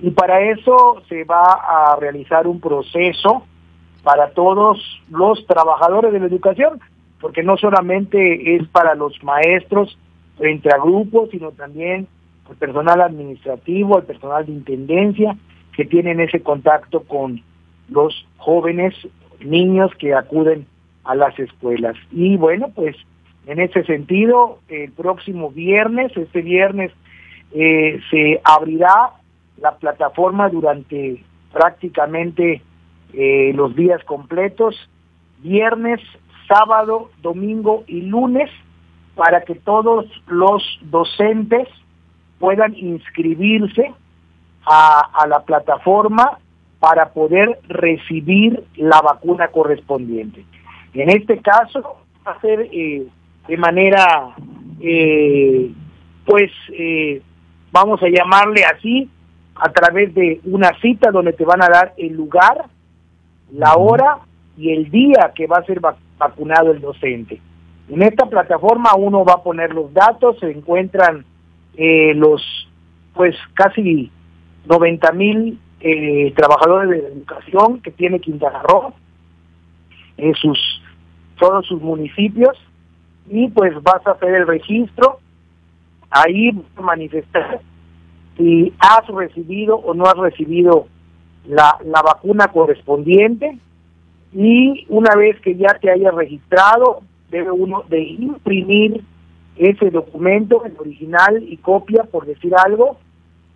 Y 0.00 0.10
para 0.10 0.40
eso 0.40 1.02
se 1.08 1.24
va 1.24 1.42
a 1.42 1.96
realizar 1.96 2.46
un 2.46 2.60
proceso 2.60 3.44
para 4.02 4.30
todos 4.30 4.78
los 5.10 5.46
trabajadores 5.46 6.12
de 6.12 6.20
la 6.20 6.26
educación, 6.26 6.80
porque 7.20 7.42
no 7.42 7.56
solamente 7.56 8.56
es 8.56 8.66
para 8.68 8.94
los 8.94 9.22
maestros 9.24 9.98
frente 10.36 10.68
a 10.70 10.78
grupos, 10.78 11.30
sino 11.30 11.50
también 11.50 12.06
el 12.48 12.56
personal 12.56 13.00
administrativo, 13.00 13.98
el 13.98 14.04
personal 14.04 14.46
de 14.46 14.52
intendencia, 14.52 15.36
que 15.74 15.84
tienen 15.84 16.20
ese 16.20 16.40
contacto 16.40 17.00
con 17.00 17.42
los 17.88 18.26
jóvenes, 18.36 18.94
niños 19.40 19.90
que 19.98 20.14
acuden 20.14 20.66
a 21.04 21.14
las 21.14 21.38
escuelas. 21.38 21.96
Y 22.10 22.36
bueno, 22.36 22.70
pues 22.74 22.96
en 23.46 23.60
ese 23.60 23.84
sentido, 23.84 24.58
el 24.68 24.90
próximo 24.92 25.50
viernes, 25.50 26.10
este 26.16 26.42
viernes, 26.42 26.92
eh, 27.52 28.00
se 28.10 28.40
abrirá 28.42 29.12
la 29.58 29.76
plataforma 29.76 30.48
durante 30.48 31.22
prácticamente 31.52 32.60
eh, 33.12 33.52
los 33.54 33.74
días 33.76 34.02
completos, 34.04 34.74
viernes, 35.38 36.00
sábado, 36.48 37.10
domingo 37.22 37.84
y 37.86 38.02
lunes, 38.02 38.50
para 39.14 39.42
que 39.42 39.54
todos 39.54 40.06
los 40.26 40.62
docentes 40.82 41.68
puedan 42.38 42.74
inscribirse 42.74 43.94
a, 44.66 45.26
la 45.28 45.40
plataforma 45.44 46.38
para 46.80 47.10
poder 47.10 47.60
recibir 47.68 48.64
la 48.74 49.00
vacuna 49.00 49.48
correspondiente. 49.48 50.44
En 50.92 51.08
este 51.10 51.38
caso 51.38 52.00
va 52.26 52.32
a 52.32 52.40
ser 52.40 52.68
eh, 52.72 53.06
de 53.48 53.56
manera, 53.56 54.34
eh, 54.80 55.70
pues, 56.24 56.50
vamos 57.72 58.02
a 58.02 58.08
llamarle 58.08 58.64
así, 58.64 59.08
a 59.54 59.70
través 59.70 60.14
de 60.14 60.40
una 60.44 60.78
cita 60.80 61.10
donde 61.10 61.32
te 61.32 61.44
van 61.44 61.62
a 61.62 61.68
dar 61.68 61.94
el 61.96 62.12
lugar, 62.12 62.66
la 63.52 63.76
hora 63.76 64.18
y 64.56 64.70
el 64.70 64.90
día 64.90 65.32
que 65.34 65.46
va 65.46 65.58
a 65.58 65.64
ser 65.64 65.80
vacunado 66.18 66.72
el 66.72 66.80
docente. 66.80 67.40
En 67.88 68.02
esta 68.02 68.26
plataforma 68.26 68.94
uno 68.96 69.24
va 69.24 69.34
a 69.34 69.42
poner 69.42 69.72
los 69.72 69.92
datos, 69.92 70.38
se 70.40 70.50
encuentran 70.50 71.24
eh, 71.76 72.14
los 72.14 72.42
pues 73.14 73.34
casi 73.54 74.10
90 74.66 75.12
mil 75.12 75.58
eh, 75.80 76.32
trabajadores 76.36 76.90
de 76.90 77.08
educación 77.08 77.80
que 77.80 77.90
tiene 77.90 78.20
Quintana 78.20 78.62
Roo 78.62 78.92
en 80.16 80.34
sus 80.34 80.58
todos 81.38 81.66
sus 81.66 81.80
municipios 81.80 82.56
y 83.28 83.48
pues 83.48 83.74
vas 83.82 84.06
a 84.06 84.12
hacer 84.12 84.34
el 84.34 84.46
registro 84.46 85.18
ahí 86.10 86.50
manifestar 86.80 87.60
si 88.36 88.72
has 88.78 89.06
recibido 89.08 89.76
o 89.76 89.94
no 89.94 90.04
has 90.04 90.16
recibido 90.16 90.86
la, 91.46 91.78
la 91.84 92.02
vacuna 92.02 92.48
correspondiente 92.48 93.58
y 94.32 94.86
una 94.88 95.14
vez 95.16 95.40
que 95.40 95.56
ya 95.56 95.78
te 95.80 95.90
hayas 95.90 96.14
registrado, 96.14 97.00
debe 97.30 97.50
uno 97.50 97.84
de 97.88 98.02
imprimir 98.02 99.02
ese 99.56 99.90
documento, 99.90 100.64
el 100.66 100.74
original 100.78 101.42
y 101.42 101.56
copia, 101.56 102.02
por 102.04 102.26
decir 102.26 102.52
algo, 102.66 102.98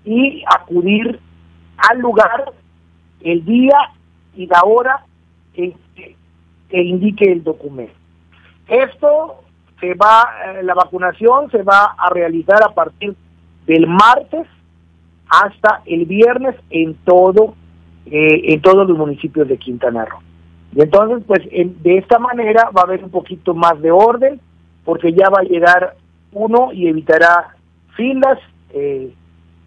y 0.05 0.43
acudir 0.47 1.21
al 1.77 1.99
lugar, 1.99 2.53
el 3.21 3.45
día 3.45 3.77
y 4.35 4.47
la 4.47 4.63
hora 4.65 5.05
que, 5.55 5.75
que 6.71 6.83
indique 6.83 7.31
el 7.31 7.45
documento. 7.45 7.93
Esto 8.69 9.43
se 9.81 9.95
va, 9.95 10.25
eh, 10.47 10.63
la 10.63 10.75
vacunación 10.75 11.51
se 11.51 11.63
va 11.63 11.95
a 11.97 12.11
realizar 12.11 12.63
a 12.63 12.75
partir 12.75 13.15
del 13.67 13.87
martes 13.87 14.47
hasta 15.29 15.83
el 15.87 16.05
viernes 16.07 16.57
en 16.71 16.95
todo 17.05 17.55
eh, 18.07 18.55
en 18.55 18.61
todos 18.61 18.89
los 18.89 18.99
municipios 18.99 19.47
de 19.47 19.57
Quintana 19.57 20.05
Roo. 20.05 20.19
Y 20.75 20.83
entonces, 20.83 21.23
pues 21.27 21.41
de 21.49 21.99
esta 21.99 22.19
manera 22.19 22.71
va 22.77 22.83
a 22.83 22.85
haber 22.85 23.05
un 23.05 23.11
poquito 23.11 23.55
más 23.55 23.81
de 23.81 23.93
orden, 23.93 24.41
porque 24.85 25.13
ya 25.13 25.29
va 25.29 25.41
a 25.41 25.49
llegar 25.49 25.97
uno 26.33 26.73
y 26.73 26.89
evitará 26.89 27.55
filas 27.97 28.39
eh, 28.73 29.13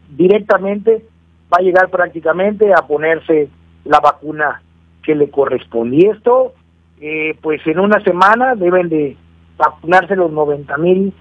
directamente, 0.10 1.06
va 1.54 1.58
a 1.60 1.64
llegar 1.64 1.90
prácticamente 1.90 2.74
a 2.74 2.86
ponerse 2.88 3.50
la 3.86 4.00
vacuna 4.00 4.62
que 5.04 5.16
le 5.16 5.30
corresponde. 5.30 5.98
Y 5.98 6.06
esto, 6.08 6.54
eh, 7.00 7.38
pues 7.42 7.66
en 7.68 7.80
una 7.80 8.02
semana 8.04 8.56
deben 8.56 8.90
de 8.90 9.16
vacunarse 9.58 10.16
los 10.16 10.32
90 10.32 10.78
mil 10.78 11.14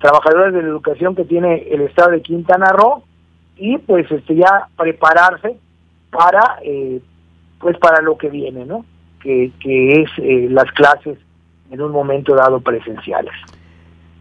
trabajadores 0.00 0.54
de 0.54 0.62
la 0.62 0.68
educación 0.68 1.14
que 1.14 1.24
tiene 1.24 1.66
el 1.70 1.82
estado 1.82 2.10
de 2.10 2.22
Quintana 2.22 2.70
Roo 2.72 3.02
y 3.56 3.78
pues 3.78 4.10
este 4.10 4.36
ya 4.36 4.68
prepararse 4.76 5.56
para 6.10 6.58
eh, 6.62 7.00
pues 7.60 7.76
para 7.78 8.00
lo 8.02 8.16
que 8.16 8.28
viene, 8.28 8.64
¿no? 8.64 8.84
Que, 9.20 9.50
que 9.60 10.02
es 10.02 10.10
eh, 10.18 10.46
las 10.48 10.70
clases 10.72 11.18
en 11.70 11.82
un 11.82 11.90
momento 11.90 12.34
dado 12.36 12.60
presenciales. 12.60 13.32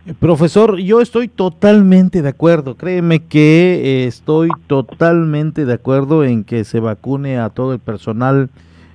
Eh, 0.08 0.13
profesor, 0.19 0.77
yo 0.77 1.01
estoy 1.01 1.27
totalmente 1.27 2.23
de 2.23 2.30
acuerdo, 2.30 2.75
créeme 2.75 3.19
que 3.19 4.08
estoy 4.08 4.49
totalmente 4.65 5.65
de 5.65 5.73
acuerdo 5.73 6.23
en 6.23 6.43
que 6.43 6.63
se 6.63 6.80
vacune 6.80 7.38
a 7.38 7.49
todo 7.49 7.73
el 7.73 7.80
personal 7.80 8.49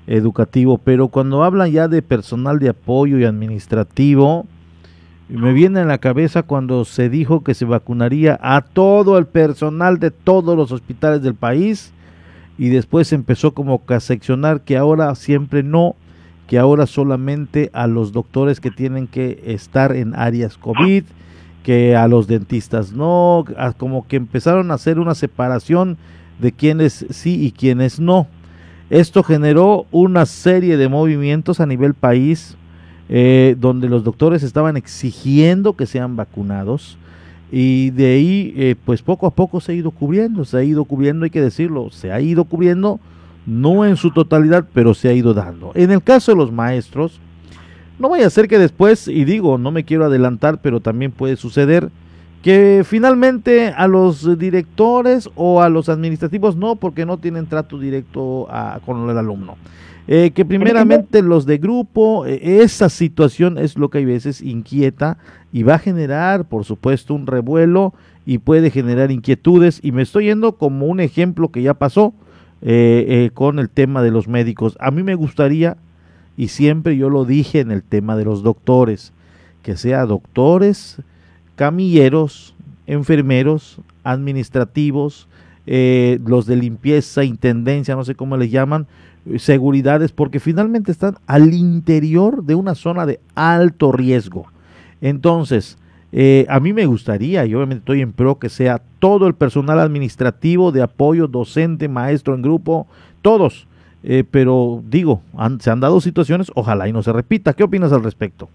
educativo, 0.08 0.78
pero 0.78 1.08
cuando 1.08 1.44
hablan 1.44 1.70
ya 1.70 1.86
de 1.86 2.02
personal 2.02 2.58
de 2.58 2.70
apoyo 2.70 3.18
y 3.18 3.24
administrativo, 3.24 4.46
me 5.36 5.52
viene 5.52 5.80
en 5.80 5.88
la 5.88 5.98
cabeza 5.98 6.42
cuando 6.42 6.84
se 6.84 7.08
dijo 7.08 7.42
que 7.42 7.54
se 7.54 7.64
vacunaría 7.64 8.38
a 8.42 8.60
todo 8.60 9.16
el 9.16 9.26
personal 9.26 9.98
de 9.98 10.10
todos 10.10 10.56
los 10.56 10.72
hospitales 10.72 11.22
del 11.22 11.34
país 11.34 11.92
y 12.58 12.68
después 12.68 13.12
empezó 13.12 13.54
como 13.54 13.82
a 13.86 14.00
seccionar 14.00 14.60
que 14.60 14.76
ahora 14.76 15.14
siempre 15.14 15.62
no, 15.62 15.96
que 16.46 16.58
ahora 16.58 16.86
solamente 16.86 17.70
a 17.72 17.86
los 17.86 18.12
doctores 18.12 18.60
que 18.60 18.70
tienen 18.70 19.06
que 19.06 19.42
estar 19.46 19.96
en 19.96 20.14
áreas 20.14 20.58
COVID, 20.58 21.04
que 21.62 21.96
a 21.96 22.08
los 22.08 22.26
dentistas 22.26 22.92
no, 22.92 23.44
como 23.78 24.06
que 24.06 24.16
empezaron 24.16 24.70
a 24.70 24.74
hacer 24.74 24.98
una 24.98 25.14
separación 25.14 25.96
de 26.40 26.52
quienes 26.52 27.06
sí 27.10 27.42
y 27.42 27.52
quienes 27.52 28.00
no. 28.00 28.26
Esto 28.90 29.22
generó 29.22 29.86
una 29.90 30.26
serie 30.26 30.76
de 30.76 30.88
movimientos 30.88 31.60
a 31.60 31.66
nivel 31.66 31.94
país 31.94 32.56
eh, 33.14 33.56
donde 33.60 33.90
los 33.90 34.04
doctores 34.04 34.42
estaban 34.42 34.78
exigiendo 34.78 35.74
que 35.74 35.84
sean 35.84 36.16
vacunados 36.16 36.96
y 37.50 37.90
de 37.90 38.06
ahí 38.06 38.54
eh, 38.56 38.74
pues 38.86 39.02
poco 39.02 39.26
a 39.26 39.30
poco 39.34 39.60
se 39.60 39.72
ha 39.72 39.74
ido 39.74 39.90
cubriendo, 39.90 40.46
se 40.46 40.56
ha 40.56 40.64
ido 40.64 40.86
cubriendo, 40.86 41.24
hay 41.24 41.30
que 41.30 41.42
decirlo, 41.42 41.90
se 41.90 42.10
ha 42.10 42.22
ido 42.22 42.44
cubriendo, 42.44 43.00
no 43.44 43.84
en 43.84 43.98
su 43.98 44.12
totalidad, 44.12 44.64
pero 44.72 44.94
se 44.94 45.10
ha 45.10 45.12
ido 45.12 45.34
dando. 45.34 45.72
En 45.74 45.90
el 45.90 46.02
caso 46.02 46.32
de 46.32 46.38
los 46.38 46.52
maestros, 46.52 47.20
no 47.98 48.08
vaya 48.08 48.26
a 48.26 48.30
ser 48.30 48.48
que 48.48 48.58
después, 48.58 49.06
y 49.08 49.26
digo, 49.26 49.58
no 49.58 49.72
me 49.72 49.84
quiero 49.84 50.06
adelantar, 50.06 50.62
pero 50.62 50.80
también 50.80 51.12
puede 51.12 51.36
suceder 51.36 51.90
que 52.42 52.82
finalmente 52.82 53.74
a 53.76 53.88
los 53.88 54.38
directores 54.38 55.28
o 55.34 55.60
a 55.60 55.68
los 55.68 55.90
administrativos 55.90 56.56
no, 56.56 56.76
porque 56.76 57.04
no 57.04 57.18
tienen 57.18 57.44
trato 57.44 57.78
directo 57.78 58.48
con 58.86 59.10
el 59.10 59.18
alumno. 59.18 59.58
Eh, 60.08 60.32
que 60.34 60.44
primeramente 60.44 61.22
los 61.22 61.46
de 61.46 61.58
grupo, 61.58 62.26
eh, 62.26 62.60
esa 62.62 62.88
situación 62.88 63.56
es 63.56 63.78
lo 63.78 63.88
que 63.88 63.98
hay 63.98 64.04
veces 64.04 64.42
inquieta 64.42 65.16
y 65.52 65.62
va 65.62 65.74
a 65.74 65.78
generar, 65.78 66.44
por 66.44 66.64
supuesto, 66.64 67.14
un 67.14 67.26
revuelo 67.26 67.94
y 68.26 68.38
puede 68.38 68.70
generar 68.70 69.12
inquietudes. 69.12 69.78
Y 69.82 69.92
me 69.92 70.02
estoy 70.02 70.24
yendo 70.24 70.56
como 70.56 70.86
un 70.86 70.98
ejemplo 70.98 71.50
que 71.50 71.62
ya 71.62 71.74
pasó 71.74 72.14
eh, 72.62 73.30
con 73.34 73.58
el 73.60 73.68
tema 73.68 74.02
de 74.02 74.10
los 74.10 74.26
médicos. 74.26 74.76
A 74.80 74.90
mí 74.90 75.04
me 75.04 75.14
gustaría, 75.14 75.76
y 76.36 76.48
siempre 76.48 76.96
yo 76.96 77.08
lo 77.08 77.24
dije 77.24 77.60
en 77.60 77.70
el 77.70 77.82
tema 77.84 78.16
de 78.16 78.24
los 78.24 78.42
doctores, 78.42 79.12
que 79.62 79.76
sea 79.76 80.04
doctores, 80.06 80.98
camilleros, 81.54 82.56
enfermeros, 82.88 83.78
administrativos, 84.02 85.28
los 85.64 86.46
de 86.46 86.56
limpieza, 86.56 87.22
intendencia, 87.22 87.94
no 87.94 88.04
sé 88.04 88.16
cómo 88.16 88.36
les 88.36 88.50
llaman, 88.50 88.88
seguridades, 89.36 90.12
porque 90.12 90.40
finalmente 90.40 90.90
están 90.90 91.16
al 91.26 91.54
interior 91.54 92.44
de 92.44 92.54
una 92.54 92.74
zona 92.74 93.06
de 93.06 93.20
alto 93.34 93.92
riesgo. 93.92 94.46
Entonces, 95.00 95.78
eh, 96.12 96.46
a 96.48 96.60
mí 96.60 96.72
me 96.72 96.86
gustaría, 96.86 97.46
y 97.46 97.54
obviamente 97.54 97.80
estoy 97.80 98.02
en 98.02 98.12
pro, 98.12 98.38
que 98.38 98.48
sea 98.48 98.82
todo 98.98 99.26
el 99.26 99.34
personal 99.34 99.80
administrativo 99.80 100.70
de 100.70 100.82
apoyo, 100.82 101.26
docente, 101.26 101.88
maestro 101.88 102.34
en 102.34 102.42
grupo, 102.42 102.86
todos. 103.22 103.66
Eh, 104.04 104.24
pero 104.28 104.82
digo, 104.88 105.22
se 105.60 105.70
han 105.70 105.80
dado 105.80 106.00
situaciones, 106.00 106.50
ojalá 106.54 106.88
y 106.88 106.92
no 106.92 107.02
se 107.02 107.12
repita. 107.12 107.52
¿Qué 107.52 107.62
opinas 107.64 107.92
al 107.92 108.02
respecto? 108.02 108.48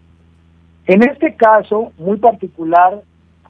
En 0.86 1.04
este 1.04 1.36
caso, 1.36 1.92
muy 1.98 2.18
particular, 2.18 3.02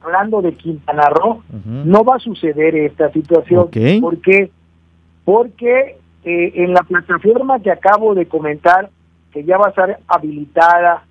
hablando 0.02 0.40
de 0.40 0.52
Quintana 0.54 1.08
Roo, 1.10 1.42
no 1.84 2.04
va 2.04 2.16
a 2.16 2.18
suceder 2.18 2.74
esta 2.76 3.12
situación. 3.12 3.68
¿Por 4.00 4.18
qué? 4.18 4.50
Porque 5.24 5.98
eh, 6.30 6.62
en 6.62 6.74
la 6.74 6.82
plataforma 6.82 7.58
que 7.58 7.70
acabo 7.70 8.14
de 8.14 8.26
comentar, 8.26 8.90
que 9.32 9.44
ya 9.44 9.56
va 9.56 9.68
a 9.68 9.70
estar 9.70 9.98
habilitada 10.06 11.02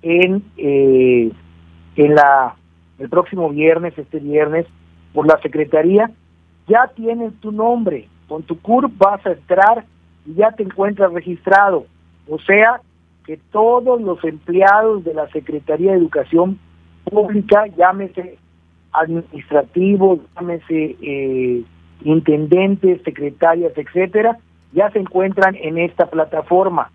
en, 0.00 0.44
eh, 0.56 1.32
en 1.96 2.14
la, 2.14 2.54
el 3.00 3.08
próximo 3.08 3.50
viernes, 3.50 3.98
este 3.98 4.20
viernes, 4.20 4.66
por 5.12 5.26
la 5.26 5.40
Secretaría, 5.40 6.08
ya 6.68 6.88
tienes 6.94 7.34
tu 7.40 7.50
nombre. 7.50 8.06
Con 8.28 8.44
tu 8.44 8.60
CURP 8.60 8.96
vas 8.96 9.26
a 9.26 9.32
entrar 9.32 9.86
y 10.24 10.34
ya 10.34 10.52
te 10.52 10.62
encuentras 10.62 11.12
registrado. 11.12 11.86
O 12.28 12.38
sea, 12.38 12.80
que 13.26 13.38
todos 13.50 14.00
los 14.00 14.22
empleados 14.22 15.02
de 15.02 15.14
la 15.14 15.28
Secretaría 15.30 15.90
de 15.90 15.98
Educación 15.98 16.60
Pública, 17.02 17.66
llámese 17.76 18.38
administrativos, 18.92 20.20
llámese 20.36 20.96
eh, 21.02 21.64
intendentes, 22.04 23.02
secretarias, 23.02 23.72
etcétera, 23.76 24.38
ya 24.72 24.90
se 24.90 24.98
encuentran 24.98 25.56
en 25.56 25.78
esta 25.78 26.06
plataforma, 26.06 26.90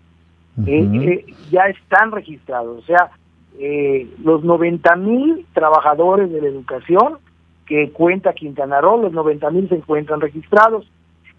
eh, 0.66 0.88
eh, 0.92 1.26
ya 1.50 1.66
están 1.66 2.12
registrados, 2.12 2.82
o 2.82 2.86
sea, 2.86 3.10
eh, 3.58 4.08
los 4.22 4.44
90 4.44 4.96
mil 4.96 5.46
trabajadores 5.52 6.30
de 6.30 6.40
la 6.40 6.48
educación 6.48 7.18
que 7.66 7.90
cuenta 7.90 8.32
Quintana 8.32 8.80
Roo, 8.80 9.02
los 9.02 9.12
90 9.12 9.50
mil 9.50 9.68
se 9.68 9.76
encuentran 9.76 10.20
registrados. 10.20 10.86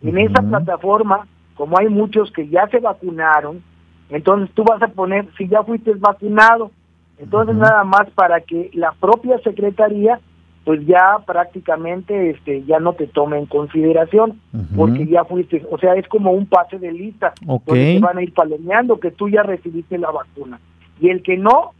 En 0.03 0.17
esa 0.17 0.41
plataforma, 0.41 1.25
como 1.55 1.77
hay 1.79 1.89
muchos 1.89 2.31
que 2.31 2.47
ya 2.47 2.67
se 2.67 2.79
vacunaron, 2.79 3.63
entonces 4.09 4.53
tú 4.53 4.63
vas 4.63 4.81
a 4.81 4.87
poner, 4.87 5.27
si 5.37 5.47
ya 5.47 5.63
fuiste 5.63 5.93
vacunado, 5.95 6.71
entonces 7.17 7.55
nada 7.55 7.83
más 7.83 8.09
para 8.11 8.41
que 8.41 8.69
la 8.73 8.91
propia 8.93 9.39
Secretaría 9.39 10.19
pues 10.67 10.85
ya 10.85 11.19
prácticamente 11.25 12.31
este 12.31 12.65
ya 12.65 12.81
no 12.81 12.91
te 12.91 13.07
tome 13.07 13.39
en 13.39 13.45
consideración 13.45 14.41
porque 14.75 15.07
ya 15.07 15.23
fuiste, 15.23 15.65
o 15.71 15.77
sea, 15.77 15.93
es 15.93 16.05
como 16.09 16.31
un 16.31 16.45
pase 16.45 16.77
de 16.77 16.91
lista 16.91 17.31
donde 17.39 17.93
te 17.93 17.99
van 17.99 18.17
a 18.17 18.21
ir 18.21 18.33
palomeando 18.33 18.99
que 18.99 19.11
tú 19.11 19.29
ya 19.29 19.43
recibiste 19.43 19.97
la 19.97 20.11
vacuna. 20.11 20.59
Y 20.99 21.07
el 21.07 21.23
que 21.23 21.37
no, 21.37 21.71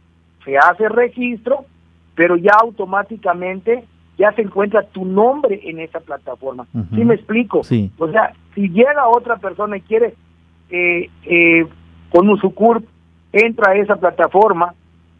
se 0.42 0.56
hace 0.56 0.88
registro, 0.88 1.66
pero 2.14 2.38
ya 2.38 2.52
automáticamente 2.62 3.84
ya 4.16 4.32
se 4.32 4.40
encuentra 4.40 4.84
tu 4.84 5.04
nombre 5.04 5.60
en 5.64 5.80
esa 5.80 6.00
plataforma. 6.00 6.66
¿Sí 6.94 7.04
me 7.04 7.16
explico? 7.16 7.64
Sí. 7.64 7.90
O 7.98 8.10
sea, 8.10 8.32
si 8.54 8.70
llega 8.70 9.06
otra 9.06 9.36
persona 9.36 9.76
y 9.76 9.82
quiere 9.82 10.14
eh, 10.70 11.10
eh, 11.24 11.66
con 12.10 12.26
un 12.26 12.40
sucurp 12.40 12.86
entra 13.32 13.72
a 13.72 13.76
esa 13.76 13.96
plataforma 13.96 14.72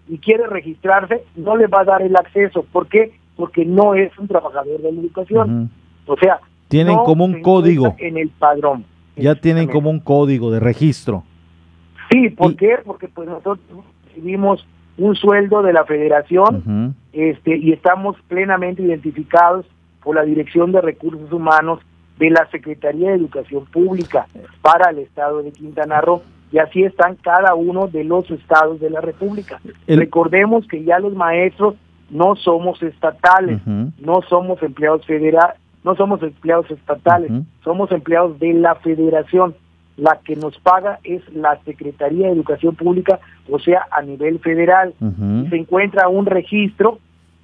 y 0.09 0.17
quiere 0.17 0.47
registrarse, 0.47 1.23
no 1.37 1.55
le 1.55 1.67
va 1.67 1.83
a 1.83 1.85
dar 1.85 2.01
el 2.01 2.17
acceso. 2.17 2.63
¿Por 2.73 2.87
qué? 2.87 3.13
Porque 3.39 3.65
no 3.65 3.95
es 3.95 4.11
un 4.19 4.27
trabajador 4.27 4.83
de 4.83 4.93
la 4.93 5.01
educación. 5.01 5.71
O 6.07 6.17
sea, 6.17 6.41
tienen 6.67 6.97
como 6.97 7.25
un 7.25 7.41
código 7.41 7.95
en 7.99 8.19
el 8.19 8.31
padrón. 8.31 8.85
Ya 9.17 9.37
tienen 9.37 9.69
como 9.69 9.91
un 9.91 10.01
código 10.01 10.51
de 10.51 10.59
registro. 10.59 11.23
Sí, 12.11 12.31
¿por 12.31 12.57
qué? 12.57 12.79
Porque 12.85 13.07
pues 13.07 13.29
nosotros 13.29 13.61
recibimos 14.07 14.67
un 14.97 15.15
sueldo 15.15 15.63
de 15.63 15.73
la 15.73 15.85
federación 15.85 16.97
este 17.13 17.57
y 17.57 17.73
estamos 17.73 18.17
plenamente 18.27 18.83
identificados 18.83 19.67
por 20.03 20.17
la 20.17 20.23
Dirección 20.23 20.73
de 20.73 20.81
Recursos 20.81 21.33
Humanos 21.33 21.79
de 22.19 22.31
la 22.31 22.49
Secretaría 22.51 23.11
de 23.11 23.17
Educación 23.17 23.67
Pública 23.67 24.27
para 24.63 24.91
el 24.91 24.99
estado 24.99 25.45
de 25.45 25.53
Quintana 25.53 26.01
Roo 26.01 26.23
y 26.51 26.59
así 26.59 26.83
están 26.83 27.15
cada 27.15 27.55
uno 27.55 27.87
de 27.87 28.03
los 28.03 28.29
estados 28.33 28.81
de 28.81 28.91
la 28.91 29.01
República. 29.01 29.61
Recordemos 29.87 30.67
que 30.67 30.83
ya 30.83 30.99
los 30.99 31.15
maestros 31.15 31.77
no 32.11 32.37
somos 32.37 32.83
estatales, 32.83 33.61
no 33.67 34.23
somos 34.29 34.63
empleados 34.63 35.05
federales, 35.07 35.57
no 35.85 35.95
somos 35.95 36.23
empleados 36.23 36.71
estatales, 36.71 37.31
somos 37.63 37.91
empleados 37.93 38.39
de 38.39 38.55
la 38.55 38.75
federación. 38.77 39.55
La 39.97 40.21
que 40.25 40.37
nos 40.37 40.57
paga 40.61 41.01
es 41.03 41.23
la 41.35 41.59
Secretaría 41.65 42.27
de 42.29 42.33
Educación 42.33 42.77
Pública, 42.77 43.19
o 43.51 43.59
sea, 43.59 43.87
a 43.91 44.03
nivel 44.03 44.39
federal. 44.39 44.95
Se 45.51 45.57
encuentra 45.57 46.09
un 46.09 46.27
registro 46.27 46.99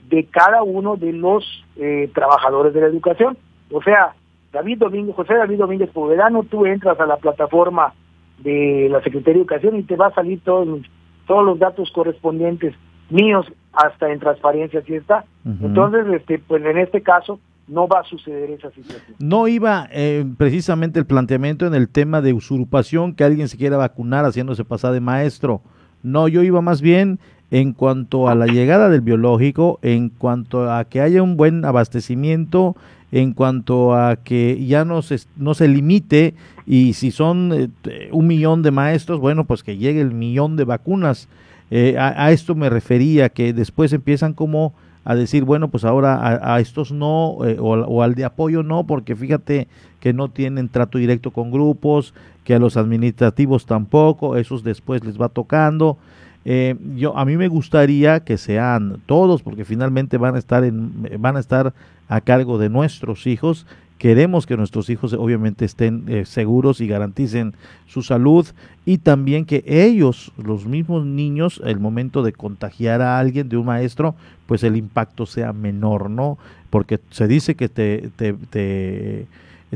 de 0.08 0.24
cada 0.26 0.62
uno 0.62 0.96
de 0.96 1.12
los 1.12 1.44
eh, 1.76 2.10
trabajadores 2.14 2.72
de 2.72 2.80
la 2.82 2.86
educación. 2.86 3.36
O 3.72 3.82
sea, 3.82 4.14
David 4.52 4.78
Domínguez, 4.78 5.16
José 5.16 5.34
David 5.34 5.58
Domínguez 5.58 5.90
Povedano, 5.90 6.44
tú 6.44 6.64
entras 6.64 6.98
a 7.00 7.06
la 7.06 7.16
plataforma 7.16 7.92
de 8.38 8.88
la 8.90 9.00
Secretaría 9.02 9.34
de 9.34 9.40
Educación 9.40 9.76
y 9.76 9.82
te 9.82 9.96
va 9.96 10.08
a 10.08 10.14
salir 10.14 10.40
todos, 10.44 10.80
todos 11.26 11.44
los 11.44 11.58
datos 11.58 11.90
correspondientes 11.90 12.74
míos 13.10 13.46
hasta 13.72 14.10
en 14.10 14.20
transparencia 14.20 14.82
si 14.82 14.94
está. 14.94 15.24
Entonces, 15.44 16.06
este, 16.14 16.38
pues 16.38 16.64
en 16.64 16.78
este 16.78 17.02
caso 17.02 17.38
no 17.66 17.88
va 17.88 18.00
a 18.00 18.04
suceder 18.04 18.50
esa 18.50 18.70
situación. 18.70 19.16
No 19.18 19.48
iba 19.48 19.88
eh, 19.90 20.24
precisamente 20.36 20.98
el 20.98 21.06
planteamiento 21.06 21.66
en 21.66 21.74
el 21.74 21.88
tema 21.88 22.20
de 22.20 22.32
usurpación, 22.32 23.14
que 23.14 23.24
alguien 23.24 23.48
se 23.48 23.56
quiera 23.56 23.76
vacunar 23.76 24.24
haciéndose 24.24 24.64
pasar 24.64 24.92
de 24.92 25.00
maestro. 25.00 25.62
No, 26.02 26.28
yo 26.28 26.42
iba 26.42 26.60
más 26.60 26.82
bien 26.82 27.18
en 27.50 27.72
cuanto 27.72 28.28
a 28.28 28.34
la 28.34 28.46
llegada 28.46 28.88
del 28.88 29.00
biológico, 29.00 29.78
en 29.82 30.08
cuanto 30.08 30.70
a 30.70 30.84
que 30.84 31.00
haya 31.00 31.22
un 31.22 31.36
buen 31.36 31.64
abastecimiento, 31.64 32.76
en 33.12 33.32
cuanto 33.32 33.94
a 33.94 34.16
que 34.16 34.66
ya 34.66 34.84
no 34.84 35.02
se, 35.02 35.20
no 35.36 35.54
se 35.54 35.68
limite 35.68 36.34
y 36.66 36.94
si 36.94 37.10
son 37.10 37.70
eh, 37.84 38.08
un 38.10 38.26
millón 38.26 38.62
de 38.62 38.72
maestros, 38.72 39.20
bueno, 39.20 39.44
pues 39.44 39.62
que 39.62 39.76
llegue 39.76 40.00
el 40.00 40.12
millón 40.12 40.56
de 40.56 40.64
vacunas 40.64 41.28
eh, 41.70 41.96
a, 41.98 42.30
esto 42.30 42.54
me 42.54 42.70
refería, 42.70 43.28
que 43.28 43.52
después 43.52 43.92
empiezan 43.92 44.34
como 44.34 44.74
a 45.04 45.14
decir, 45.14 45.44
bueno, 45.44 45.68
pues 45.68 45.84
ahora 45.84 46.40
a, 46.42 46.60
estos 46.60 46.92
no, 46.92 47.38
eh, 47.44 47.56
o, 47.60 48.02
al 48.02 48.14
de 48.14 48.24
apoyo 48.24 48.62
no, 48.62 48.86
porque 48.86 49.14
fíjate 49.14 49.68
que 50.00 50.12
no 50.12 50.28
tienen 50.28 50.68
trato 50.68 50.98
directo 50.98 51.30
con 51.30 51.50
grupos, 51.50 52.14
que 52.44 52.54
a 52.54 52.58
los 52.58 52.76
administrativos 52.76 53.66
tampoco, 53.66 54.36
esos 54.36 54.62
después 54.64 55.04
les 55.04 55.20
va 55.20 55.28
tocando. 55.28 55.98
Eh, 56.46 56.76
yo 56.96 57.16
a 57.16 57.24
mí 57.24 57.36
me 57.36 57.48
gustaría 57.48 58.20
que 58.20 58.36
sean 58.36 59.00
todos, 59.06 59.42
porque 59.42 59.64
finalmente 59.64 60.18
van 60.18 60.36
a 60.36 60.38
estar 60.38 60.64
en, 60.64 60.92
van 61.18 61.36
a 61.36 61.40
estar 61.40 61.72
a 62.08 62.20
cargo 62.20 62.58
de 62.58 62.68
nuestros 62.68 63.26
hijos 63.26 63.66
Queremos 64.04 64.44
que 64.44 64.58
nuestros 64.58 64.90
hijos 64.90 65.14
obviamente 65.14 65.64
estén 65.64 66.04
eh, 66.08 66.26
seguros 66.26 66.82
y 66.82 66.86
garanticen 66.86 67.54
su 67.86 68.02
salud 68.02 68.46
y 68.84 68.98
también 68.98 69.46
que 69.46 69.64
ellos, 69.66 70.30
los 70.36 70.66
mismos 70.66 71.06
niños, 71.06 71.62
el 71.64 71.80
momento 71.80 72.22
de 72.22 72.34
contagiar 72.34 73.00
a 73.00 73.18
alguien 73.18 73.48
de 73.48 73.56
un 73.56 73.64
maestro, 73.64 74.14
pues 74.44 74.62
el 74.62 74.76
impacto 74.76 75.24
sea 75.24 75.54
menor, 75.54 76.10
¿no? 76.10 76.36
Porque 76.68 77.00
se 77.08 77.26
dice 77.26 77.54
que 77.54 77.70
te, 77.70 78.10
te, 78.14 78.34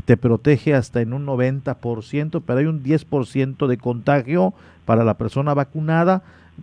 te, 0.05 0.17
protege 0.17 0.75
hasta 0.75 1.01
en 1.01 1.13
un 1.13 1.25
90%, 1.25 2.43
pero 2.45 2.59
hay 2.59 2.65
un 2.67 2.83
10% 2.83 3.65
de 3.65 3.77
contagio 3.79 4.53
para 4.85 5.03
la 5.03 5.15
persona 5.15 5.55
vacunada, 5.55 6.21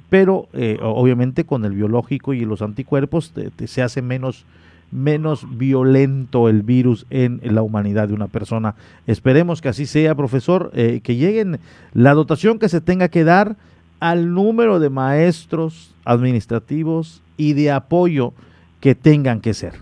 pero 0.08 0.46
eh, 0.52 0.78
obviamente 0.80 1.42
con 1.42 1.64
el 1.64 1.72
biológico 1.72 2.32
y 2.32 2.44
los 2.44 2.62
anticuerpos 2.62 3.32
se 3.64 3.82
hace 3.82 4.02
menos 4.02 4.46
menos 4.90 5.58
violento 5.58 6.48
el 6.48 6.62
virus 6.62 7.06
en 7.10 7.40
la 7.42 7.62
humanidad 7.62 8.08
de 8.08 8.14
una 8.14 8.28
persona. 8.28 8.74
Esperemos 9.06 9.60
que 9.60 9.68
así 9.68 9.86
sea, 9.86 10.14
profesor, 10.14 10.70
eh, 10.74 11.00
que 11.02 11.16
lleguen 11.16 11.58
la 11.92 12.14
dotación 12.14 12.58
que 12.58 12.68
se 12.68 12.80
tenga 12.80 13.08
que 13.08 13.24
dar 13.24 13.56
al 14.00 14.32
número 14.32 14.78
de 14.78 14.90
maestros 14.90 15.94
administrativos 16.04 17.22
y 17.36 17.54
de 17.54 17.72
apoyo 17.72 18.32
que 18.80 18.94
tengan 18.94 19.40
que 19.40 19.54
ser. 19.54 19.74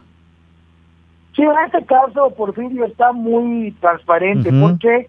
Sí, 1.35 1.43
en 1.43 1.51
este 1.67 1.85
caso 1.85 2.31
Porfirio 2.37 2.85
está 2.85 3.13
muy 3.13 3.73
transparente. 3.81 4.53
¿Por 4.53 4.79
qué? 4.79 5.09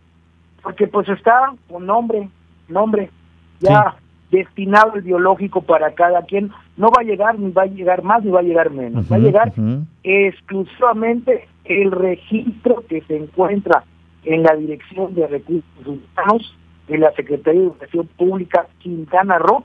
Porque 0.64 0.88
pues 0.88 1.08
está 1.10 1.54
con 1.70 1.86
nombre, 1.86 2.28
nombre, 2.68 3.12
ya 3.60 3.96
destinado 4.32 4.96
el 4.96 5.02
biológico 5.02 5.62
para 5.62 5.94
cada 5.94 6.24
quien. 6.24 6.52
No 6.78 6.88
va 6.88 7.02
a 7.02 7.06
llegar 7.06 7.40
ni 7.40 7.52
va 7.52 7.64
a 7.64 7.68
llegar 7.68 8.04
más 8.04 8.24
ni 8.24 8.32
va 8.32 8.40
a 8.40 8.44
llegar 8.44 8.72
menos. 8.72 9.12
va 9.12 9.16
a 9.18 9.20
llegar 9.20 9.54
exclusivamente 10.04 11.48
el 11.66 11.92
registro 11.92 12.84
que 12.88 13.02
se 13.02 13.18
encuentra 13.18 13.84
en 14.24 14.44
la 14.44 14.56
Dirección 14.56 15.14
de 15.14 15.28
Recursos 15.28 15.64
Humanos 15.86 16.56
de 16.88 16.98
la 16.98 17.12
Secretaría 17.14 17.62
de 17.62 17.68
Educación 17.68 18.10
Pública 18.18 18.68
Quintana 18.80 19.40
Roo 19.40 19.64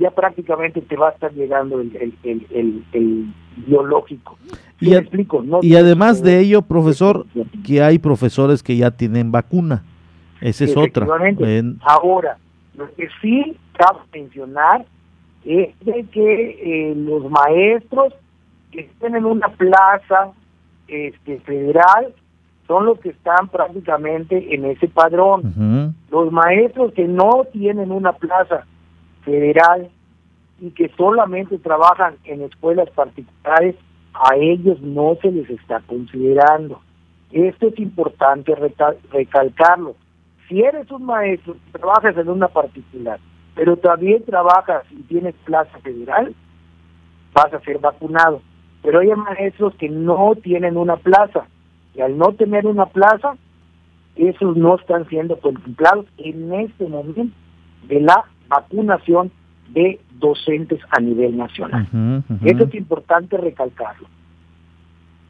ya 0.00 0.10
prácticamente 0.10 0.80
te 0.80 0.96
va 0.96 1.10
a 1.10 1.12
estar 1.12 1.30
llegando 1.32 1.78
el, 1.78 2.14
el, 2.22 2.84
el, 2.92 3.26
biológico. 3.66 4.38
Y, 4.80 4.94
explico, 4.94 5.44
y 5.60 5.76
además 5.76 6.22
de 6.22 6.40
ello, 6.40 6.62
profesor, 6.62 7.26
que 7.66 7.82
hay 7.82 7.98
profesores 7.98 8.62
que 8.62 8.78
ya 8.78 8.90
tienen 8.90 9.30
vacuna. 9.30 9.84
Esa 10.40 10.64
es 10.64 10.74
otra. 10.74 11.06
Ahora, 11.82 12.38
lo 12.74 12.90
que 12.94 13.08
sí 13.20 13.54
cabe 13.80 14.00
mencionar 14.12 14.84
es 15.44 15.78
de 15.80 16.04
que 16.12 16.90
eh, 16.90 16.94
los 16.94 17.30
maestros 17.30 18.12
que 18.70 18.90
tienen 19.00 19.24
una 19.24 19.48
plaza 19.48 20.32
este, 20.86 21.40
federal 21.40 22.12
son 22.66 22.86
los 22.86 23.00
que 23.00 23.08
están 23.10 23.48
prácticamente 23.48 24.54
en 24.54 24.64
ese 24.66 24.86
padrón. 24.86 25.94
Los 26.10 26.30
maestros 26.30 26.92
que 26.92 27.08
no 27.08 27.44
tienen 27.52 27.90
una 27.90 28.12
plaza 28.12 28.64
federal 29.24 29.88
y 30.60 30.70
que 30.70 30.88
solamente 30.96 31.58
trabajan 31.58 32.14
en 32.24 32.42
escuelas 32.42 32.88
particulares, 32.90 33.76
a 34.12 34.36
ellos 34.36 34.80
no 34.82 35.16
se 35.22 35.32
les 35.32 35.48
está 35.50 35.80
considerando. 35.86 36.80
Esto 37.32 37.68
es 37.68 37.78
importante 37.78 38.54
recalcarlo. 39.10 39.96
Si 40.48 40.60
eres 40.60 40.90
un 40.90 41.06
maestro, 41.06 41.56
trabajas 41.72 42.16
en 42.16 42.28
una 42.28 42.48
particular, 42.48 43.18
pero 43.54 43.76
también 43.76 44.24
trabajas 44.24 44.84
y 44.90 45.02
tienes 45.02 45.34
plaza 45.44 45.78
federal, 45.78 46.34
vas 47.32 47.52
a 47.52 47.60
ser 47.60 47.78
vacunado. 47.78 48.42
Pero 48.82 49.00
hay 49.00 49.08
maestros 49.08 49.74
que 49.74 49.88
no 49.88 50.34
tienen 50.42 50.76
una 50.76 50.96
plaza 50.96 51.46
y 51.94 52.00
al 52.00 52.16
no 52.16 52.32
tener 52.32 52.66
una 52.66 52.86
plaza, 52.86 53.36
esos 54.16 54.56
no 54.56 54.76
están 54.76 55.08
siendo 55.08 55.38
contemplados 55.38 56.06
en 56.18 56.52
este 56.54 56.86
momento 56.86 57.34
de 57.88 58.00
la 58.00 58.24
vacunación 58.48 59.30
de 59.70 60.00
docentes 60.18 60.80
a 60.90 61.00
nivel 61.00 61.36
nacional. 61.36 61.86
Eso 62.44 62.64
es 62.64 62.74
importante 62.74 63.36
recalcarlo. 63.36 64.08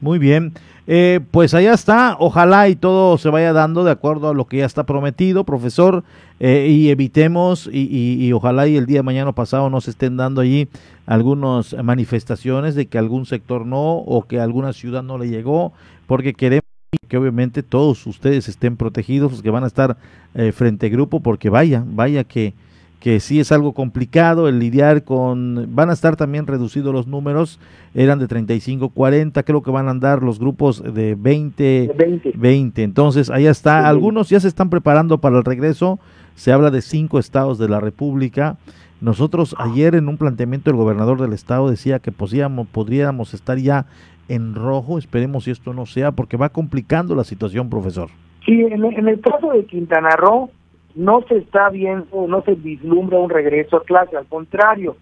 Muy 0.01 0.19
bien, 0.19 0.55
eh, 0.87 1.21
pues 1.31 1.53
allá 1.53 1.75
está, 1.75 2.17
ojalá 2.19 2.69
y 2.71 2.75
todo 2.75 3.19
se 3.19 3.29
vaya 3.29 3.53
dando 3.53 3.85
de 3.85 3.91
acuerdo 3.91 4.31
a 4.31 4.35
lo 4.35 4.47
que 4.47 4.59
ya 4.59 4.65
está 4.65 4.85
prometido, 4.85 5.45
profesor, 5.45 6.05
eh, 6.41 6.69
y 6.71 6.89
evitemos 6.89 7.69
y, 7.71 8.17
y, 8.19 8.33
ojalá 8.33 8.67
y 8.67 8.79
el 8.79 8.87
día 8.87 9.01
de 9.01 9.03
mañana 9.03 9.33
pasado 9.33 9.69
no 9.69 9.83
se 9.83 9.91
estén 9.91 10.17
dando 10.17 10.41
allí 10.41 10.69
algunas 11.05 11.77
manifestaciones 11.85 12.75
de 12.75 12.87
que 12.87 12.97
algún 12.97 13.27
sector 13.27 13.67
no 13.67 13.97
o 13.99 14.27
que 14.27 14.41
alguna 14.41 14.73
ciudad 14.73 15.03
no 15.03 15.19
le 15.19 15.29
llegó, 15.29 15.75
porque 16.07 16.33
queremos 16.33 16.65
que 17.09 17.19
obviamente 17.19 17.63
todos 17.63 18.07
ustedes 18.07 18.49
estén 18.49 18.77
protegidos, 18.77 19.43
que 19.43 19.51
van 19.51 19.65
a 19.65 19.67
estar 19.67 19.99
eh, 20.35 20.53
frente 20.53 20.89
grupo, 20.89 21.21
porque 21.21 21.51
vaya, 21.51 21.85
vaya 21.87 22.25
que 22.25 22.55
que 23.01 23.19
sí 23.19 23.41
es 23.41 23.51
algo 23.51 23.73
complicado 23.73 24.47
el 24.47 24.59
lidiar 24.59 25.05
con, 25.05 25.75
van 25.75 25.89
a 25.89 25.95
estar 25.95 26.17
también 26.17 26.47
reducidos 26.47 26.93
los 26.93 27.07
números, 27.07 27.59
eran 27.95 28.19
de 28.19 28.29
35, 28.29 28.91
40, 28.91 29.43
creo 29.43 29.63
que 29.63 29.71
van 29.71 29.89
a 29.89 29.91
andar 29.91 30.23
los 30.23 30.39
grupos 30.39 30.83
de 30.83 31.17
20, 31.19 31.95
20. 32.35 32.83
entonces 32.83 33.31
allá 33.31 33.51
está, 33.51 33.89
algunos 33.89 34.29
ya 34.29 34.39
se 34.39 34.49
están 34.49 34.69
preparando 34.69 35.19
para 35.19 35.39
el 35.39 35.45
regreso, 35.45 35.99
se 36.35 36.53
habla 36.53 36.71
de 36.71 36.83
cinco 36.83 37.19
estados 37.19 37.59
de 37.59 37.71
la 37.71 37.81
República, 37.81 38.59
nosotros 39.01 39.57
ayer 39.59 39.95
en 39.95 40.09
un 40.09 40.19
planteamiento 40.19 40.71
el 40.71 40.77
gobernador 40.77 41.19
del 41.21 41.33
estado 41.33 41.71
decía 41.71 42.01
que 42.01 42.13
podríamos, 42.13 42.69
podríamos 42.69 43.33
estar 43.33 43.57
ya 43.57 43.87
en 44.29 44.55
rojo, 44.55 44.99
esperemos 44.99 45.45
si 45.45 45.51
esto 45.51 45.73
no 45.73 45.87
sea, 45.87 46.13
porque 46.13 46.37
va 46.37 46.51
complicando 46.51 47.15
la 47.15 47.25
situación, 47.25 47.71
profesor. 47.71 48.11
Sí, 48.45 48.53
en, 48.53 48.85
en 48.85 49.09
el 49.09 49.21
caso 49.21 49.51
de 49.51 49.65
Quintana 49.65 50.11
Roo, 50.17 50.51
no 50.95 51.23
se 51.29 51.39
está 51.39 51.69
viendo, 51.71 52.27
no 52.27 52.43
se 52.43 52.55
vislumbra 52.55 53.19
un 53.19 53.31
regreso 53.31 53.77
a 53.77 53.85
clase, 53.85 54.17
al 54.17 54.27
contrario, 54.27 54.97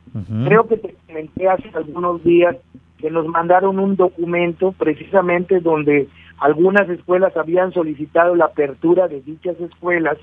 creo 0.45 0.67
que 0.67 0.77
te 0.77 0.95
comenté 1.07 1.49
hace 1.49 1.71
algunos 1.75 2.23
días 2.23 2.57
que 2.99 3.11
nos 3.11 3.27
mandaron 3.27 3.79
un 3.79 3.97
documento 3.97 4.73
precisamente 4.73 5.61
donde 5.61 6.09
algunas 6.39 6.89
escuelas 6.89 7.37
habían 7.37 7.73
solicitado 7.73 8.35
la 8.35 8.47
apertura 8.47 9.09
de 9.09 9.21
dichas 9.21 9.59
escuelas 9.61 10.19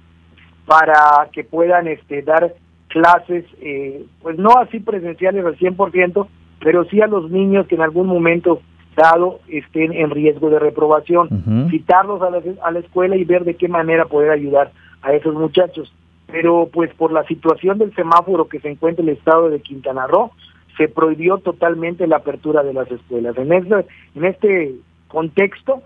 para 0.66 1.30
que 1.32 1.44
puedan 1.44 1.88
este 1.88 2.22
dar 2.22 2.54
clases, 2.88 3.46
eh, 3.62 4.06
pues 4.22 4.38
no 4.38 4.58
así 4.58 4.80
presenciales 4.80 5.46
al 5.46 5.58
100%, 5.58 6.28
pero 6.60 6.86
sí 6.86 7.02
a 7.02 7.08
los 7.08 7.30
niños 7.30 7.68
que 7.68 7.76
en 7.76 7.82
algún 7.82 8.08
momento 8.08 8.62
dado 8.96 9.40
estén 9.48 9.92
en 9.92 10.10
riesgo 10.10 10.50
de 10.50 10.60
reprobación, 10.60 11.68
citarlos 11.70 12.22
a 12.22 12.30
la, 12.30 12.42
a 12.64 12.72
la 12.72 12.80
escuela 12.80 13.18
y 13.18 13.26
ver 13.26 13.44
de 13.44 13.56
qué 13.56 13.68
manera 13.68 14.06
poder 14.06 14.32
ayudar 14.32 14.72
a 15.06 15.14
esos 15.14 15.34
muchachos. 15.36 15.94
Pero 16.28 16.70
pues 16.74 16.94
por 16.96 17.12
la 17.12 17.24
situación 17.26 17.78
del 17.78 17.94
semáforo 17.94 18.48
que 18.48 18.60
se 18.60 18.70
encuentra 18.70 19.04
en 19.04 19.10
el 19.10 19.18
estado 19.18 19.50
de 19.50 19.62
Quintana 19.62 20.08
Roo, 20.08 20.32
se 20.76 20.90
prohibió 20.90 21.38
totalmente 21.38 22.08
la 22.08 22.18
apertura 22.18 22.64
de 22.64 22.74
las 22.74 22.92
escuelas. 22.92 23.38
En 23.38 23.54
este, 23.54 23.86
en 24.16 24.26
este 24.26 24.76
contexto, 25.08 25.84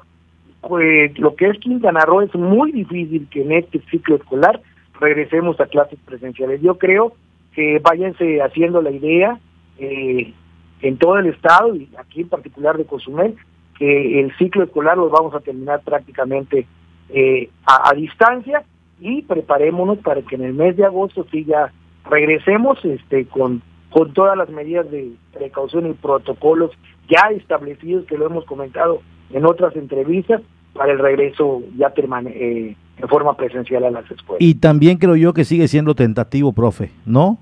pues 0.61 1.17
lo 1.19 1.35
que 1.35 1.47
es 1.47 1.59
Quintana 1.59 2.05
Roo 2.05 2.21
es 2.21 2.33
muy 2.33 2.71
difícil 2.71 3.27
que 3.29 3.41
en 3.41 3.51
este 3.51 3.81
ciclo 3.91 4.15
escolar 4.15 4.61
regresemos 4.99 5.59
a 5.59 5.67
clases 5.67 5.99
presenciales. 6.05 6.61
Yo 6.61 6.77
creo 6.77 7.13
que 7.53 7.79
váyanse 7.79 8.41
haciendo 8.41 8.81
la 8.81 8.91
idea 8.91 9.39
eh, 9.77 10.33
en 10.81 10.97
todo 10.97 11.17
el 11.17 11.27
estado 11.27 11.75
y 11.75 11.89
aquí 11.97 12.21
en 12.21 12.29
particular 12.29 12.77
de 12.77 12.85
Cozumel, 12.85 13.35
que 13.77 14.21
el 14.21 14.35
ciclo 14.37 14.63
escolar 14.63 14.97
lo 14.97 15.09
vamos 15.09 15.35
a 15.35 15.39
terminar 15.41 15.81
prácticamente 15.83 16.65
eh, 17.09 17.49
a 17.65 17.93
distancia 17.93 18.63
y 18.99 19.21
preparémonos 19.23 19.99
para 19.99 20.21
que 20.21 20.35
en 20.35 20.43
el 20.43 20.53
mes 20.53 20.77
de 20.77 20.85
agosto 20.85 21.25
sí 21.31 21.45
ya 21.45 21.71
regresemos 22.09 22.83
este 22.83 23.25
con 23.25 23.61
con 23.89 24.13
todas 24.13 24.37
las 24.37 24.49
medidas 24.49 24.89
de 24.91 25.11
precaución 25.33 25.87
y 25.87 25.93
protocolos 25.93 26.71
ya 27.09 27.31
establecidos 27.31 28.05
que 28.05 28.17
lo 28.17 28.27
hemos 28.27 28.45
comentado 28.45 29.01
en 29.31 29.45
otras 29.45 29.75
entrevistas 29.75 30.41
para 30.73 30.91
el 30.91 30.99
regreso 30.99 31.63
ya 31.75 31.91
eh, 31.95 32.75
en 32.97 33.07
forma 33.07 33.35
presencial 33.35 33.83
a 33.83 33.91
las 33.91 34.09
escuelas. 34.11 34.41
Y 34.41 34.55
también 34.55 34.97
creo 34.97 35.15
yo 35.15 35.33
que 35.33 35.43
sigue 35.43 35.67
siendo 35.67 35.95
tentativo, 35.95 36.53
profe, 36.53 36.91
¿no? 37.05 37.39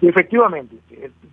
Sí, 0.00 0.08
efectivamente. 0.08 0.76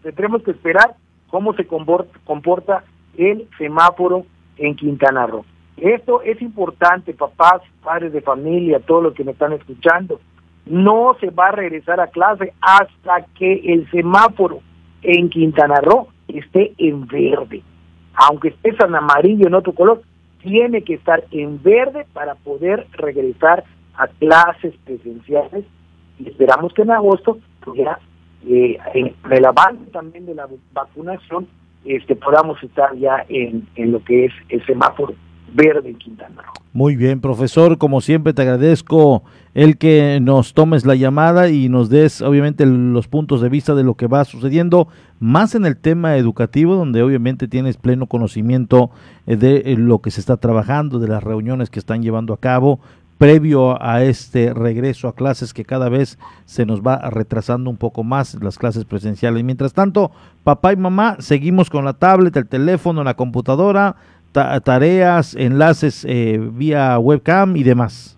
Tendremos 0.03 0.43
que 0.43 0.51
esperar 0.51 0.95
cómo 1.29 1.53
se 1.53 1.65
comporta 1.65 2.84
el 3.17 3.47
semáforo 3.58 4.25
en 4.58 4.75
Quintana 4.75 5.25
Roo. 5.25 5.45
Esto 5.81 6.21
es 6.23 6.41
importante, 6.41 7.13
papás, 7.13 7.61
padres 7.83 8.11
de 8.11 8.21
familia, 8.21 8.79
todos 8.79 9.03
los 9.03 9.13
que 9.13 9.23
me 9.23 9.31
están 9.31 9.53
escuchando. 9.53 10.19
No 10.65 11.15
se 11.19 11.29
va 11.29 11.47
a 11.47 11.51
regresar 11.51 11.99
a 11.99 12.07
clase 12.07 12.53
hasta 12.61 13.25
que 13.37 13.61
el 13.73 13.89
semáforo 13.89 14.59
en 15.01 15.29
Quintana 15.29 15.79
Roo 15.81 16.07
esté 16.27 16.73
en 16.77 17.07
verde. 17.07 17.63
Aunque 18.13 18.49
esté 18.49 18.75
en 18.83 18.95
amarillo 18.95 19.47
en 19.47 19.53
otro 19.53 19.73
color, 19.73 20.01
tiene 20.41 20.83
que 20.83 20.95
estar 20.95 21.23
en 21.31 21.61
verde 21.63 22.05
para 22.13 22.35
poder 22.35 22.87
regresar 22.93 23.63
a 23.95 24.07
clases 24.07 24.73
presenciales 24.85 25.65
y 26.19 26.29
esperamos 26.29 26.73
que 26.73 26.81
en 26.81 26.91
agosto 26.91 27.37
pues 27.61 27.79
ya 27.79 27.99
eh, 28.47 28.77
en 28.93 29.13
el 29.29 29.45
avance 29.45 29.91
también 29.91 30.25
de 30.25 30.35
la 30.35 30.47
vacunación 30.73 31.47
este 31.83 32.15
podamos 32.15 32.61
estar 32.63 32.95
ya 32.95 33.25
en, 33.27 33.67
en 33.75 33.91
lo 33.91 34.01
que 34.03 34.25
es 34.25 34.33
el 34.47 34.65
semáforo 34.65 35.13
verde 35.53 35.89
en 35.89 35.95
Quintana 35.97 36.43
Muy 36.73 36.95
bien, 36.95 37.21
profesor, 37.21 37.77
como 37.77 38.01
siempre 38.01 38.33
te 38.33 38.41
agradezco 38.41 39.23
el 39.53 39.77
que 39.77 40.19
nos 40.21 40.53
tomes 40.53 40.85
la 40.85 40.95
llamada 40.95 41.49
y 41.49 41.69
nos 41.69 41.89
des 41.89 42.21
obviamente 42.21 42.65
los 42.65 43.07
puntos 43.07 43.41
de 43.41 43.49
vista 43.49 43.75
de 43.75 43.83
lo 43.83 43.95
que 43.95 44.07
va 44.07 44.23
sucediendo, 44.25 44.88
más 45.19 45.55
en 45.55 45.65
el 45.65 45.77
tema 45.77 46.17
educativo, 46.17 46.75
donde 46.75 47.01
obviamente 47.01 47.47
tienes 47.47 47.77
pleno 47.77 48.07
conocimiento 48.07 48.91
eh, 49.27 49.35
de 49.35 49.57
eh, 49.65 49.75
lo 49.77 49.99
que 49.99 50.12
se 50.12 50.19
está 50.19 50.38
trabajando, 50.38 50.99
de 50.99 51.07
las 51.07 51.23
reuniones 51.23 51.69
que 51.69 51.79
están 51.79 52.03
llevando 52.03 52.33
a 52.33 52.39
cabo 52.39 52.79
previo 53.19 53.77
a 53.83 54.01
este 54.01 54.53
regreso 54.53 55.09
a 55.09 55.13
clases 55.13 55.53
que 55.53 55.65
cada 55.65 55.89
vez 55.89 56.17
se 56.45 56.65
nos 56.65 56.81
va 56.81 57.09
retrasando 57.09 57.69
un 57.69 57.75
poco 57.75 58.05
más 58.05 58.41
las 58.41 58.57
clases 58.57 58.85
presenciales. 58.85 59.43
Mientras 59.43 59.73
tanto, 59.73 60.12
papá 60.45 60.71
y 60.71 60.77
mamá 60.77 61.17
seguimos 61.19 61.69
con 61.69 61.83
la 61.83 61.93
tablet, 61.93 62.35
el 62.38 62.47
teléfono, 62.47 63.03
la 63.03 63.15
computadora, 63.15 63.97
tareas, 64.31 65.35
enlaces 65.35 66.05
eh, 66.07 66.39
vía 66.39 66.97
webcam 66.99 67.55
y 67.55 67.63
demás. 67.63 68.17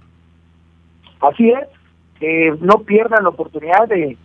Así 1.19 1.51
es, 1.51 2.61
no 2.61 2.79
pierdan 2.79 3.23
la 3.23 3.29
oportunidad 3.29 3.87
de 3.87 4.17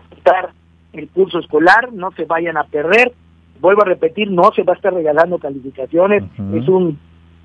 disfrutar 0.00 0.50
el 0.92 1.08
curso 1.08 1.38
escolar, 1.40 1.92
no 1.92 2.10
se 2.12 2.24
vayan 2.24 2.56
a 2.56 2.64
perder. 2.64 3.12
Vuelvo 3.60 3.82
a 3.82 3.86
repetir, 3.86 4.30
no 4.30 4.52
se 4.54 4.62
va 4.62 4.74
a 4.74 4.76
estar 4.76 4.92
regalando 4.92 5.38
calificaciones, 5.38 6.24
es 6.54 6.68
un 6.68 6.98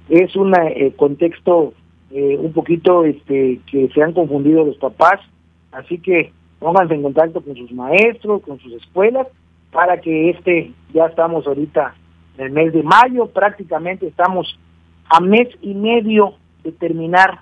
es 0.10 0.36
un 0.36 0.54
eh, 0.56 0.94
contexto 0.96 1.74
eh, 2.12 2.36
un 2.38 2.52
poquito 2.52 3.06
este 3.06 3.60
que 3.72 3.90
se 3.94 4.02
han 4.02 4.14
confundido 4.14 4.66
los 4.66 4.78
papás, 4.78 5.22
así 5.72 6.00
que 6.00 6.32
pónganse 6.58 6.96
en 6.96 7.04
contacto 7.04 7.42
con 7.42 7.56
sus 7.56 7.72
maestros, 7.72 8.42
con 8.42 8.60
sus 8.60 8.74
escuelas, 8.74 9.28
para 9.72 10.02
que 10.02 10.32
este, 10.32 10.72
ya 10.94 11.06
estamos 11.06 11.46
ahorita 11.46 11.94
el 12.40 12.52
mes 12.52 12.74
de 12.74 12.84
mayo, 12.84 13.28
prácticamente 13.28 14.08
estamos 14.08 14.58
a 15.10 15.20
mes 15.20 15.48
y 15.62 15.74
medio 15.74 16.36
de 16.64 16.72
terminar 16.72 17.40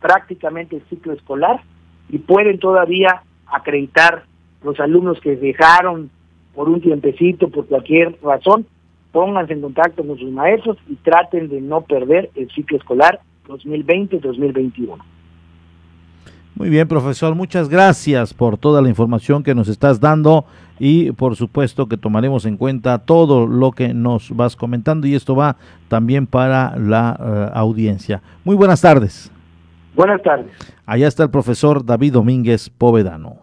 prácticamente 0.00 0.76
el 0.76 0.82
ciclo 0.88 1.12
escolar 1.12 1.62
y 2.08 2.18
pueden 2.18 2.58
todavía 2.58 3.22
acreditar 3.46 4.24
los 4.62 4.78
alumnos 4.80 5.20
que 5.20 5.36
dejaron 5.36 6.10
por 6.54 6.68
un 6.68 6.80
tiempecito, 6.80 7.48
por 7.48 7.66
cualquier 7.66 8.18
razón, 8.22 8.66
pónganse 9.12 9.52
en 9.52 9.62
contacto 9.62 10.04
con 10.04 10.18
sus 10.18 10.30
maestros 10.30 10.76
y 10.88 10.96
traten 10.96 11.48
de 11.48 11.60
no 11.60 11.82
perder 11.82 12.30
el 12.34 12.50
ciclo 12.50 12.78
escolar 12.78 13.20
2020-2021. 13.46 14.98
Muy 16.54 16.68
bien, 16.68 16.86
profesor, 16.86 17.34
muchas 17.34 17.68
gracias 17.68 18.34
por 18.34 18.58
toda 18.58 18.82
la 18.82 18.88
información 18.88 19.42
que 19.42 19.54
nos 19.54 19.68
estás 19.68 20.00
dando 20.00 20.44
y 20.78 21.12
por 21.12 21.36
supuesto 21.36 21.86
que 21.88 21.96
tomaremos 21.96 22.44
en 22.44 22.56
cuenta 22.56 22.98
todo 22.98 23.46
lo 23.46 23.72
que 23.72 23.94
nos 23.94 24.34
vas 24.34 24.56
comentando 24.56 25.06
y 25.06 25.14
esto 25.14 25.36
va 25.36 25.56
también 25.88 26.26
para 26.26 26.76
la 26.76 27.18
eh, 27.18 27.50
audiencia. 27.54 28.22
Muy 28.44 28.56
buenas 28.56 28.80
tardes. 28.80 29.30
Buenas 29.94 30.22
tardes. 30.22 30.50
Allá 30.86 31.06
está 31.06 31.24
el 31.24 31.30
profesor 31.30 31.84
David 31.84 32.14
Domínguez 32.14 32.70
Povedano. 32.70 33.36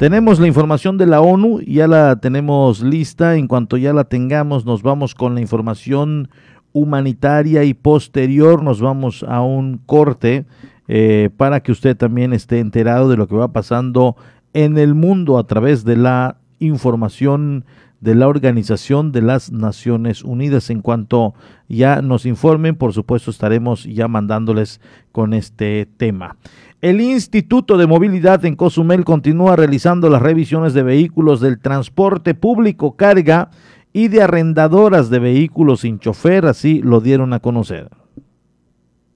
Tenemos 0.00 0.40
la 0.40 0.46
información 0.46 0.96
de 0.96 1.04
la 1.04 1.20
ONU, 1.20 1.60
ya 1.60 1.86
la 1.86 2.16
tenemos 2.16 2.80
lista. 2.82 3.36
En 3.36 3.46
cuanto 3.46 3.76
ya 3.76 3.92
la 3.92 4.04
tengamos, 4.04 4.64
nos 4.64 4.82
vamos 4.82 5.14
con 5.14 5.34
la 5.34 5.42
información 5.42 6.30
humanitaria 6.72 7.64
y 7.64 7.74
posterior 7.74 8.62
nos 8.62 8.80
vamos 8.80 9.24
a 9.28 9.40
un 9.40 9.80
corte 9.86 10.44
eh, 10.88 11.30
para 11.36 11.60
que 11.60 11.72
usted 11.72 11.96
también 11.96 12.32
esté 12.32 12.58
enterado 12.58 13.08
de 13.08 13.16
lo 13.16 13.28
que 13.28 13.36
va 13.36 13.52
pasando 13.52 14.16
en 14.52 14.78
el 14.78 14.94
mundo 14.94 15.38
a 15.38 15.46
través 15.46 15.84
de 15.84 15.96
la 15.96 16.38
información 16.58 17.64
de 18.00 18.14
la 18.14 18.28
Organización 18.28 19.12
de 19.12 19.22
las 19.22 19.52
Naciones 19.52 20.24
Unidas. 20.24 20.70
En 20.70 20.80
cuanto 20.80 21.34
ya 21.68 22.02
nos 22.02 22.26
informen, 22.26 22.74
por 22.74 22.92
supuesto 22.92 23.30
estaremos 23.30 23.84
ya 23.84 24.08
mandándoles 24.08 24.80
con 25.12 25.34
este 25.34 25.86
tema. 25.96 26.36
El 26.80 27.00
Instituto 27.00 27.76
de 27.76 27.86
Movilidad 27.86 28.44
en 28.46 28.56
Cozumel 28.56 29.04
continúa 29.04 29.54
realizando 29.54 30.08
las 30.08 30.22
revisiones 30.22 30.72
de 30.72 30.82
vehículos 30.82 31.40
del 31.40 31.60
transporte 31.60 32.34
público 32.34 32.96
carga 32.96 33.50
y 33.92 34.08
de 34.08 34.22
arrendadoras 34.22 35.10
de 35.10 35.18
vehículos 35.18 35.80
sin 35.80 35.98
chofer, 35.98 36.46
así 36.46 36.80
lo 36.82 37.00
dieron 37.00 37.32
a 37.32 37.40
conocer. 37.40 37.88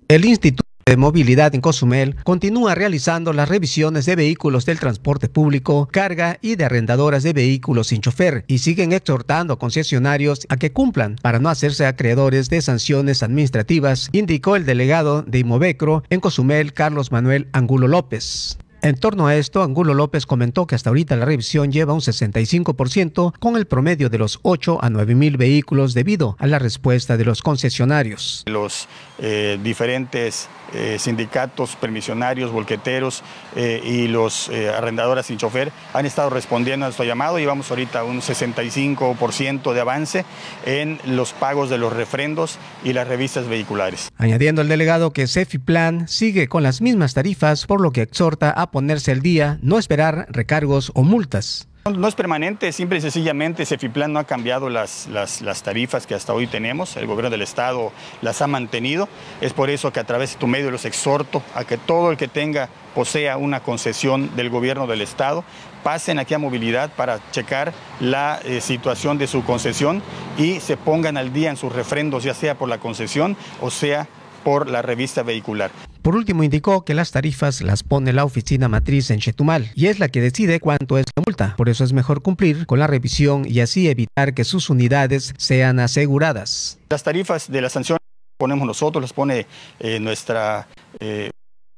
El 0.09 0.25
Instituto 0.25 0.65
de 0.87 0.99
Movilidad 0.99 1.55
en 1.55 1.63
Cozumel 1.63 2.15
continúa 2.25 2.75
realizando 2.75 3.33
las 3.33 3.49
revisiones 3.49 4.05
de 4.05 4.17
vehículos 4.17 4.67
del 4.67 4.79
transporte 4.79 5.31
público, 5.31 5.89
carga 5.91 6.39
y 6.43 6.57
de 6.57 6.67
arrendadoras 6.67 7.23
de 7.23 7.33
vehículos 7.33 7.87
sin 7.87 8.03
chofer 8.03 8.45
y 8.49 8.59
siguen 8.59 8.93
exhortando 8.93 9.55
a 9.55 9.59
concesionarios 9.59 10.47
a 10.51 10.59
que 10.59 10.73
cumplan 10.73 11.17
para 11.23 11.39
no 11.39 11.49
hacerse 11.49 11.87
acreedores 11.87 12.51
de 12.51 12.61
sanciones 12.61 13.23
administrativas, 13.23 14.11
indicó 14.13 14.57
el 14.57 14.67
delegado 14.67 15.23
de 15.23 15.39
Imovecro 15.39 16.03
en 16.11 16.21
Cozumel, 16.21 16.75
Carlos 16.75 17.11
Manuel 17.11 17.49
Angulo 17.53 17.89
López. 17.89 18.59
En 18.85 18.97
torno 18.97 19.27
a 19.27 19.35
esto, 19.35 19.63
Angulo 19.63 19.95
López 19.95 20.27
comentó 20.27 20.67
que 20.67 20.75
hasta 20.75 20.91
ahorita 20.91 21.17
la 21.17 21.25
revisión 21.25 21.73
lleva 21.73 21.95
un 21.95 22.01
65% 22.01 23.33
con 23.41 23.57
el 23.57 23.67
promedio 23.67 24.11
de 24.11 24.19
los 24.19 24.41
8 24.43 24.79
a 24.83 24.91
9 24.91 25.15
mil 25.15 25.39
vehículos 25.39 25.95
debido 25.95 26.37
a 26.39 26.47
la 26.47 26.59
respuesta 26.59 27.17
de 27.17 27.25
los 27.25 27.41
concesionarios. 27.41 28.43
Los 28.45 28.87
eh, 29.19 29.59
diferentes 29.65 30.51
eh, 30.75 30.99
sindicatos 30.99 31.77
permisionarios, 31.77 32.53
volqueteros 32.53 33.23
eh, 33.57 33.81
y 33.83 34.07
los 34.09 34.51
arrendadoras 34.51 35.25
sin 35.25 35.39
chofer 35.39 35.73
han 35.95 36.05
estado 36.05 36.29
respondiendo 36.29 36.85
a 36.85 36.89
nuestro 36.89 37.07
llamado 37.07 37.39
y 37.39 37.47
vamos 37.47 37.71
ahorita 37.71 38.01
a 38.01 38.05
un 38.05 38.21
65% 38.21 39.73
de 39.73 39.81
avance 39.81 40.27
en 40.67 40.99
los 41.07 41.33
pagos 41.33 41.71
de 41.71 41.79
los 41.79 41.91
refrendos 41.91 42.59
y 42.85 42.93
las 42.93 43.09
revistas 43.09 43.49
vehiculares. 43.49 44.11
Añadiendo 44.19 44.61
el 44.61 44.69
delegado 44.69 45.13
que 45.13 45.25
Plan 45.65 46.07
sigue 46.07 46.49
con 46.49 46.63
las 46.63 46.83
mismas 46.83 47.15
tarifas, 47.15 47.65
por 47.65 47.81
lo 47.81 47.91
que 47.91 48.03
exhorta 48.03 48.51
a 48.51 48.74
ponerse 48.75 49.13
al 49.13 49.21
día, 49.21 49.61
no 49.63 49.79
esperar 49.79 50.27
recargos 50.31 50.91
o 50.97 51.05
multas. 51.05 51.69
No 51.85 52.09
es 52.09 52.17
permanente, 52.17 52.73
simple 52.73 52.99
y 52.99 53.01
sencillamente 53.03 53.65
Cefiplan 53.65 54.13
no 54.13 54.19
ha 54.19 54.25
cambiado 54.25 54.69
las, 54.69 55.07
las, 55.07 55.63
tarifas 55.63 56.09
que 56.09 56.17
hasta 56.17 56.33
hoy 56.33 56.49
tenemos, 56.49 56.97
el 56.97 57.07
gobierno 57.07 57.31
del 57.31 57.43
estado 57.43 57.93
las 58.21 58.43
ha 58.43 58.49
mantenido, 58.49 59.09
es 59.41 59.53
por 59.53 59.71
eso 59.71 59.93
que 59.93 60.01
a 60.01 60.05
través 60.05 60.33
de 60.33 60.41
tu 60.41 60.49
medio 60.49 60.73
los 60.73 60.87
exhorto 60.87 61.41
a 61.55 61.63
que 61.63 61.79
todo 61.79 62.11
el 62.11 62.17
que 62.17 62.27
tenga, 62.27 62.69
posea 62.97 63.37
una 63.37 63.61
concesión 63.61 64.35
del 64.35 64.51
gobierno 64.51 64.89
del 64.89 65.03
estado, 65.03 65.45
pasen 65.85 66.19
aquí 66.19 66.35
a 66.35 66.39
movilidad 66.39 66.91
para 66.97 67.21
checar 67.31 67.73
la 68.01 68.41
eh, 68.45 68.61
situación 68.61 69.19
de 69.19 69.29
su 69.29 69.45
concesión 69.45 70.03
y 70.37 70.59
se 70.59 70.77
pongan 70.77 71.17
al 71.17 71.33
día 71.33 71.51
en 71.51 71.57
sus 71.57 71.73
refrendos, 71.73 72.25
ya 72.25 72.35
sea 72.35 72.57
por 72.57 72.69
la 72.69 72.79
concesión 72.79 73.37
o 73.61 73.71
sea 73.71 74.09
por 74.43 74.69
la 74.69 74.83
revista 74.83 75.23
vehicular. 75.23 75.71
Por 76.05 76.17
último, 76.17 76.45
indicó 76.45 76.85
que 76.85 76.93
las 76.93 77.13
tarifas 77.13 77.63
las 77.63 77.83
pone 77.83 78.13
la 78.13 78.27
oficina 78.27 78.69
matriz 78.69 79.11
en 79.11 79.21
Chetumal 79.21 79.71
y 79.75 79.87
es 79.87 79.99
la 79.99 80.09
que 80.09 80.21
decide 80.21 80.61
cuánto 80.61 80.99
es 80.99 81.07
la 81.17 81.23
multa. 81.25 81.55
Por 81.57 81.71
eso 81.71 81.83
es 81.83 81.95
mejor 81.95 82.21
cumplir 82.21 82.67
con 82.67 82.79
la 82.79 82.87
revisión 82.87 83.47
y 83.49 83.61
así 83.61 83.89
evitar 83.89 84.35
que 84.35 84.45
sus 84.45 84.69
unidades 84.69 85.33
sean 85.39 85.81
aseguradas. 85.81 86.79
Las 86.91 87.03
tarifas 87.05 87.51
de 87.51 87.63
la 87.63 87.71
sanción 87.71 87.97
ponemos 88.37 88.67
nosotros, 88.67 89.01
las 89.01 89.15
pone 89.15 89.47
eh, 89.81 89.99
nuestra 89.99 90.69
eh, 91.01 91.31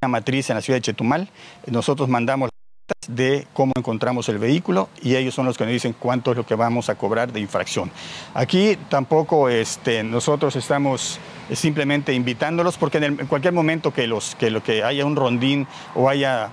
matriz 0.09 0.51
en 0.51 0.57
la 0.57 0.61
ciudad 0.61 0.79
de 0.79 0.83
Chetumal. 0.83 1.31
Nosotros 1.69 2.09
mandamos 2.09 2.51
de 3.09 3.47
cómo 3.53 3.73
encontramos 3.77 4.29
el 4.29 4.39
vehículo 4.39 4.89
y 5.03 5.17
ellos 5.17 5.35
son 5.35 5.47
los 5.47 5.57
que 5.57 5.65
nos 5.65 5.73
dicen 5.73 5.95
cuánto 5.99 6.33
es 6.33 6.37
lo 6.37 6.47
que 6.47 6.55
vamos 6.55 6.89
a 6.89 6.97
cobrar 6.97 7.33
de 7.33 7.41
infracción. 7.41 7.91
Aquí 8.35 8.77
tampoco 8.89 9.49
este, 9.49 10.03
nosotros 10.03 10.57
estamos 10.57 11.19
simplemente 11.53 12.13
invitándolos 12.13 12.77
porque 12.77 12.99
en, 12.99 13.17
cualquier 13.27 13.53
momento 13.53 13.93
que, 13.93 14.07
los, 14.07 14.35
que, 14.35 14.51
lo 14.51 14.63
que 14.63 14.83
haya 14.83 15.05
un 15.05 15.17
rondín 15.17 15.67
o 15.95 16.09
haya 16.09 16.51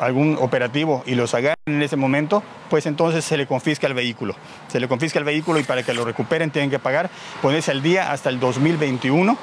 algún 0.00 0.36
operativo 0.40 1.02
y 1.06 1.14
los 1.14 1.34
agarren 1.34 1.54
en 1.66 1.82
ese 1.82 1.96
momento, 1.96 2.42
pues 2.68 2.86
entonces 2.86 3.24
se 3.24 3.36
le 3.36 3.46
confisca 3.46 3.86
el 3.86 3.94
vehículo. 3.94 4.34
Se 4.68 4.80
le 4.80 4.88
confisca 4.88 5.18
el 5.18 5.24
vehículo 5.24 5.60
y 5.60 5.62
para 5.62 5.82
que 5.82 5.94
lo 5.94 6.04
recuperen 6.04 6.50
tienen 6.50 6.70
que 6.70 6.78
pagar, 6.78 7.10
ponerse 7.40 7.70
al 7.70 7.82
día 7.82 8.12
hasta 8.12 8.28
el 8.28 8.40
2021 8.40 9.36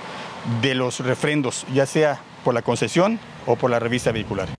de 0.62 0.76
los 0.76 1.00
refrendos, 1.00 1.66
ya 1.74 1.86
sea 1.86 2.20
por 2.44 2.54
la 2.54 2.62
concesión 2.62 3.20
o 3.46 3.56
por 3.56 3.70
la 3.72 3.80
revista 3.80 4.12
vehicular. 4.12 4.50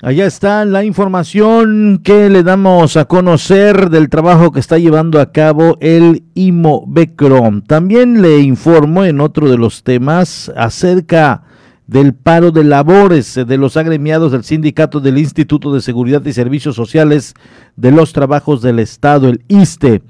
Allá 0.00 0.26
está 0.26 0.64
la 0.64 0.84
información 0.84 2.00
que 2.04 2.30
le 2.30 2.44
damos 2.44 2.96
a 2.96 3.06
conocer 3.06 3.90
del 3.90 4.08
trabajo 4.08 4.52
que 4.52 4.60
está 4.60 4.78
llevando 4.78 5.20
a 5.20 5.32
cabo 5.32 5.76
el 5.80 6.22
IMOVECRO. 6.34 7.62
También 7.66 8.22
le 8.22 8.38
informo 8.38 9.04
en 9.04 9.20
otro 9.20 9.50
de 9.50 9.58
los 9.58 9.82
temas 9.82 10.52
acerca 10.56 11.42
del 11.88 12.14
paro 12.14 12.52
de 12.52 12.62
labores 12.62 13.34
de 13.34 13.58
los 13.58 13.76
agremiados 13.76 14.30
del 14.30 14.44
sindicato 14.44 15.00
del 15.00 15.18
Instituto 15.18 15.74
de 15.74 15.80
Seguridad 15.80 16.24
y 16.24 16.32
Servicios 16.32 16.76
Sociales 16.76 17.34
de 17.74 17.90
los 17.90 18.12
Trabajos 18.12 18.62
del 18.62 18.78
Estado, 18.78 19.28
el 19.28 19.42
ISTE. 19.48 20.02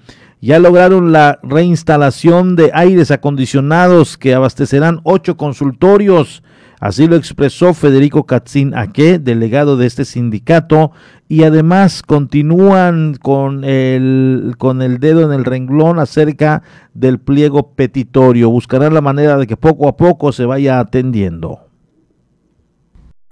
Ya 0.43 0.59
lograron 0.59 1.12
la 1.12 1.41
reinstalación 1.43 2.57
de 2.57 2.72
aires 2.74 3.11
acondicionados 3.11 4.18
que 4.18 4.34
abastecerán 4.34 5.01
ocho 5.05 5.39
consultorios 5.39 6.43
Así 6.81 7.07
lo 7.07 7.16
expresó 7.16 7.74
Federico 7.74 8.24
Katzin 8.24 8.74
Aque, 8.74 9.18
delegado 9.18 9.76
de 9.76 9.87
este 9.87 10.05
sindicato, 10.05 10.93
y 11.29 11.43
además 11.43 12.03
continúan 12.03 13.14
con 13.14 13.64
el, 13.64 14.55
con 14.59 14.81
el 14.83 14.99
dedo 14.99 15.22
en 15.22 15.33
el 15.33 15.45
renglón 15.45 15.99
acerca 15.99 16.62
del 16.95 17.18
pliego 17.18 17.72
petitorio. 17.72 18.51
Buscarán 18.51 18.95
la 18.95 19.01
manera 19.01 19.37
de 19.37 19.47
que 19.47 19.57
poco 19.57 19.89
a 19.89 19.97
poco 19.97 20.33
se 20.33 20.47
vaya 20.47 20.79
atendiendo 20.79 21.68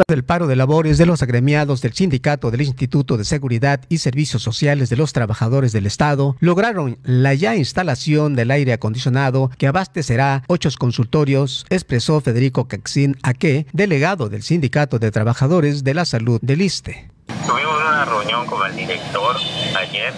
del 0.08 0.24
paro 0.24 0.46
de 0.46 0.56
labores 0.56 0.98
de 0.98 1.06
los 1.06 1.22
agremiados 1.22 1.80
del 1.80 1.94
Sindicato 1.94 2.50
del 2.50 2.60
Instituto 2.60 3.16
de 3.16 3.24
Seguridad 3.24 3.80
y 3.88 3.98
Servicios 3.98 4.42
Sociales 4.42 4.90
de 4.90 4.96
los 4.96 5.14
Trabajadores 5.14 5.72
del 5.72 5.86
Estado 5.86 6.36
lograron 6.38 6.98
la 7.02 7.32
ya 7.32 7.56
instalación 7.56 8.36
del 8.36 8.50
aire 8.50 8.74
acondicionado 8.74 9.50
que 9.56 9.66
abastecerá 9.66 10.42
ocho 10.48 10.68
consultorios, 10.78 11.64
expresó 11.70 12.20
Federico 12.20 12.68
Caxín 12.68 13.16
Aque, 13.22 13.66
delegado 13.72 14.28
del 14.28 14.42
Sindicato 14.42 14.98
de 14.98 15.10
Trabajadores 15.10 15.82
de 15.82 15.94
la 15.94 16.04
Salud 16.04 16.40
del 16.42 16.60
ISTE. 16.60 17.10
Tuvimos 17.46 17.80
una 17.80 18.04
reunión 18.04 18.44
con 18.46 18.68
el 18.68 18.76
director 18.76 19.36
ayer 19.78 20.12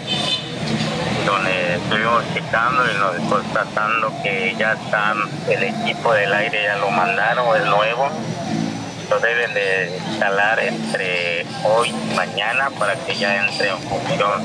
donde 1.25 1.77
estuvimos 1.77 2.25
checando 2.35 2.83
y 2.85 2.99
nos 2.99 3.31
constatando 3.31 4.13
que 4.25 4.57
ya 4.59 4.73
están, 4.73 5.19
el 5.49 5.63
equipo 5.63 6.13
del 6.15 6.33
aire 6.33 6.65
ya 6.65 6.79
lo 6.79 6.91
mandaron, 6.91 7.57
es 7.57 7.67
nuevo. 7.67 8.11
Lo 9.11 9.19
deben 9.21 9.55
de 9.55 9.99
instalar 10.07 10.61
entre 10.61 11.47
hoy 11.65 11.89
y 11.89 12.15
mañana 12.15 12.71
para 12.79 12.95
que 12.95 13.17
ya 13.17 13.47
entre 13.47 13.71
en 13.71 13.79
función 13.79 14.43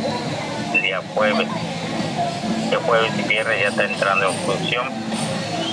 el 0.74 0.82
día 0.82 1.02
jueves. 1.14 1.48
El 2.72 2.78
jueves 2.78 3.12
y 3.18 3.24
viernes 3.24 3.62
ya 3.62 3.68
está 3.68 3.84
entrando 3.84 4.30
en 4.30 4.36
función. 4.40 4.88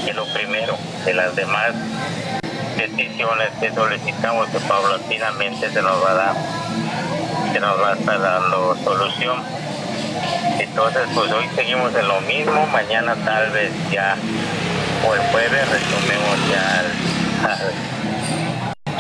Que 0.05 0.12
lo 0.12 0.24
primero 0.32 0.76
de 1.05 1.14
las 1.14 1.36
demás 1.36 1.72
decisiones 2.76 3.51
que 3.61 3.72
solicitamos 3.72 4.49
que 4.49 4.59
paulatinamente 4.61 5.70
se 5.70 5.82
nos 5.82 6.05
va 6.05 6.11
a 6.11 6.14
dar, 6.14 6.34
se 7.53 7.61
nos 7.61 7.80
va 7.80 7.91
a 7.91 7.95
estar 7.95 8.20
dando 8.20 8.76
solución. 8.82 9.43
Entonces, 10.59 11.03
pues 11.14 11.30
hoy 11.32 11.49
seguimos 11.55 11.95
en 11.95 12.09
lo 12.09 12.20
mismo, 12.22 12.66
mañana 12.66 13.14
tal 13.24 13.51
vez 13.51 13.70
ya, 13.91 14.16
o 15.07 15.14
el 15.14 15.20
jueves 15.30 15.68
retomemos 15.68 16.49
ya 16.51 16.80
al, 16.80 17.72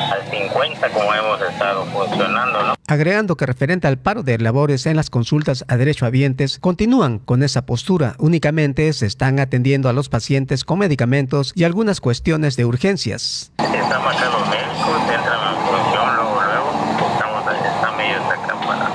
al 0.00 0.22
50 0.30 0.88
como 0.90 1.14
hemos 1.14 1.40
estado 1.42 1.84
funcionando, 1.86 2.62
¿no? 2.62 2.74
Agregando 2.86 3.36
que 3.36 3.46
referente 3.46 3.86
al 3.86 3.98
paro 3.98 4.22
de 4.22 4.38
labores 4.38 4.86
en 4.86 4.96
las 4.96 5.10
consultas 5.10 5.64
a 5.68 5.76
derechohabientes, 5.76 6.58
continúan 6.58 7.18
con 7.18 7.42
esa 7.42 7.66
postura. 7.66 8.14
Únicamente 8.18 8.92
se 8.92 9.06
están 9.06 9.38
atendiendo 9.38 9.88
a 9.88 9.92
los 9.92 10.08
pacientes 10.08 10.64
con 10.64 10.80
medicamentos 10.80 11.52
y 11.54 11.64
algunas 11.64 12.00
cuestiones 12.00 12.56
de 12.56 12.64
urgencias. 12.64 13.52
Están 13.58 14.02
acá 14.02 14.30
los 14.30 14.48
médicos, 14.48 15.00
entran 15.12 15.54
en 15.54 15.62
función 15.66 16.16
luego, 16.16 16.40
luego, 16.42 17.12
estamos, 17.12 17.44
están 17.54 18.00
ellos 18.00 18.24
acá 18.24 18.54
para, 18.66 18.90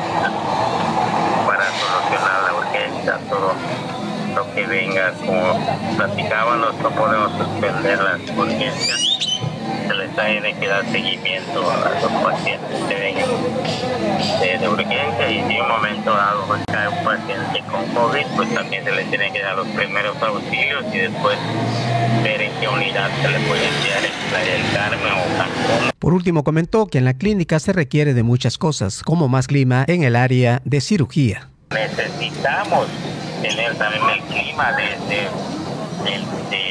para 1.46 1.66
solucionar 1.80 2.44
la 2.44 2.54
urgencia, 2.54 3.20
todo 3.30 3.54
lo 4.36 4.54
que 4.54 4.68
venga, 4.68 5.14
como 5.26 5.96
platicábamos, 5.96 6.76
no 6.82 6.90
podemos 6.90 7.32
suspender 7.38 7.98
las 8.02 8.38
urgencias 8.38 9.05
les 10.16 10.42
tiene 10.42 10.60
que 10.60 10.68
dar 10.68 10.86
seguimiento 10.92 11.70
a 11.70 11.90
los 12.02 12.12
pacientes 12.24 12.84
que 12.88 12.96
vengan 12.96 13.30
de, 14.40 14.58
de 14.58 14.70
urgencia 14.70 15.32
y 15.32 15.44
si 15.48 15.56
en 15.56 15.62
un 15.62 15.68
momento 15.68 16.12
dado 16.12 16.48
cae 16.68 16.88
un 16.88 17.04
paciente 17.04 17.64
con 17.70 17.86
COVID, 17.94 18.26
pues 18.36 18.54
también 18.54 18.84
se 18.84 18.92
le 18.92 19.04
tiene 19.06 19.32
que 19.32 19.42
dar 19.42 19.56
los 19.56 19.68
primeros 19.70 20.16
auxilios 20.22 20.86
y 20.94 20.98
después 21.00 21.38
ver 22.24 22.42
en 22.42 22.52
qué 22.60 22.68
unidad 22.68 23.10
se 23.22 23.30
le 23.30 23.40
puede 23.42 23.68
enviar 23.68 24.06
en 24.06 24.30
Playa 24.30 24.54
del 24.54 24.74
Carmen 24.74 25.14
o 25.14 25.38
Cancún. 25.38 25.92
Por 26.00 26.14
último, 26.14 26.44
comentó 26.44 26.88
que 26.88 26.98
en 26.98 27.06
la 27.06 27.16
clínica 27.16 27.60
se 27.60 27.74
requiere 27.74 28.14
de 28.14 28.24
muchas 28.24 28.58
cosas, 28.58 29.04
como 29.04 29.28
más 29.28 29.48
clima 29.48 29.86
en 29.88 30.04
el 30.04 30.16
área 30.16 30.62
de 30.64 30.82
cirugía. 30.82 31.50
Necesitamos 31.72 32.88
tener 33.42 33.76
también 33.76 34.04
el 34.10 34.22
clima 34.22 34.72
de, 34.74 34.84
de, 34.84 36.10
del, 36.10 36.22
del 36.50 36.65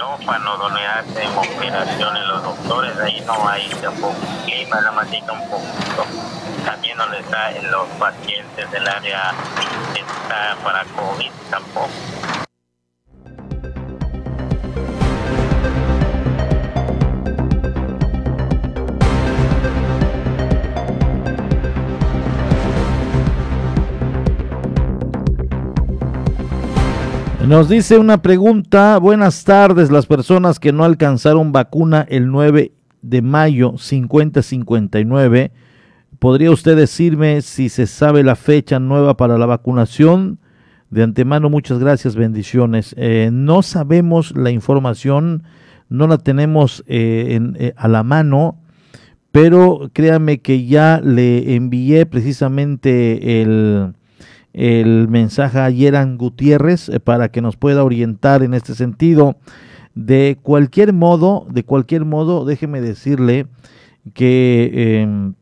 quirófano 0.00 0.56
donde 0.56 0.80
hacen 0.86 1.28
operaciones 1.36 2.26
los 2.26 2.42
doctores, 2.42 2.96
ahí 3.00 3.22
no 3.26 3.46
hay 3.46 3.68
tampoco 3.82 4.14
clima, 4.46 4.80
más 4.92 5.10
llega 5.10 5.30
un 5.30 5.50
poquito. 5.50 6.06
También 6.64 6.96
donde 6.96 7.18
están 7.18 7.70
los 7.70 7.86
pacientes 7.98 8.70
del 8.70 8.88
área 8.88 9.34
está 9.94 10.56
para 10.64 10.84
COVID 10.84 11.30
tampoco. 11.50 11.90
Nos 27.46 27.68
dice 27.68 27.98
una 27.98 28.20
pregunta, 28.22 28.98
buenas 28.98 29.44
tardes, 29.44 29.90
las 29.90 30.06
personas 30.06 30.60
que 30.60 30.72
no 30.72 30.84
alcanzaron 30.84 31.52
vacuna 31.52 32.06
el 32.08 32.30
9 32.30 32.72
de 33.02 33.22
mayo 33.22 33.74
5059, 33.78 35.50
¿podría 36.18 36.50
usted 36.50 36.76
decirme 36.76 37.40
si 37.40 37.70
se 37.70 37.86
sabe 37.86 38.22
la 38.22 38.36
fecha 38.36 38.78
nueva 38.78 39.16
para 39.16 39.38
la 39.38 39.46
vacunación? 39.46 40.38
De 40.90 41.02
antemano, 41.02 41.48
muchas 41.48 41.78
gracias, 41.78 42.14
bendiciones. 42.14 42.94
Eh, 42.98 43.30
no 43.32 43.62
sabemos 43.62 44.36
la 44.36 44.50
información, 44.50 45.44
no 45.88 46.06
la 46.06 46.18
tenemos 46.18 46.84
eh, 46.86 47.40
eh, 47.58 47.72
a 47.76 47.88
la 47.88 48.02
mano, 48.02 48.60
pero 49.32 49.90
créame 49.92 50.40
que 50.40 50.66
ya 50.66 51.00
le 51.02 51.54
envié 51.54 52.04
precisamente 52.06 53.40
el 53.40 53.94
el 54.52 55.08
mensaje 55.08 55.58
a 55.58 55.70
Yeran 55.70 56.18
Gutiérrez 56.18 56.88
eh, 56.88 57.00
para 57.00 57.30
que 57.30 57.40
nos 57.40 57.56
pueda 57.56 57.84
orientar 57.84 58.42
en 58.42 58.54
este 58.54 58.74
sentido. 58.74 59.36
De 59.94 60.38
cualquier 60.42 60.92
modo, 60.92 61.46
de 61.50 61.64
cualquier 61.64 62.04
modo, 62.04 62.44
déjeme 62.44 62.80
decirle 62.80 63.46
que, 64.14 64.70
eh, 64.72 65.32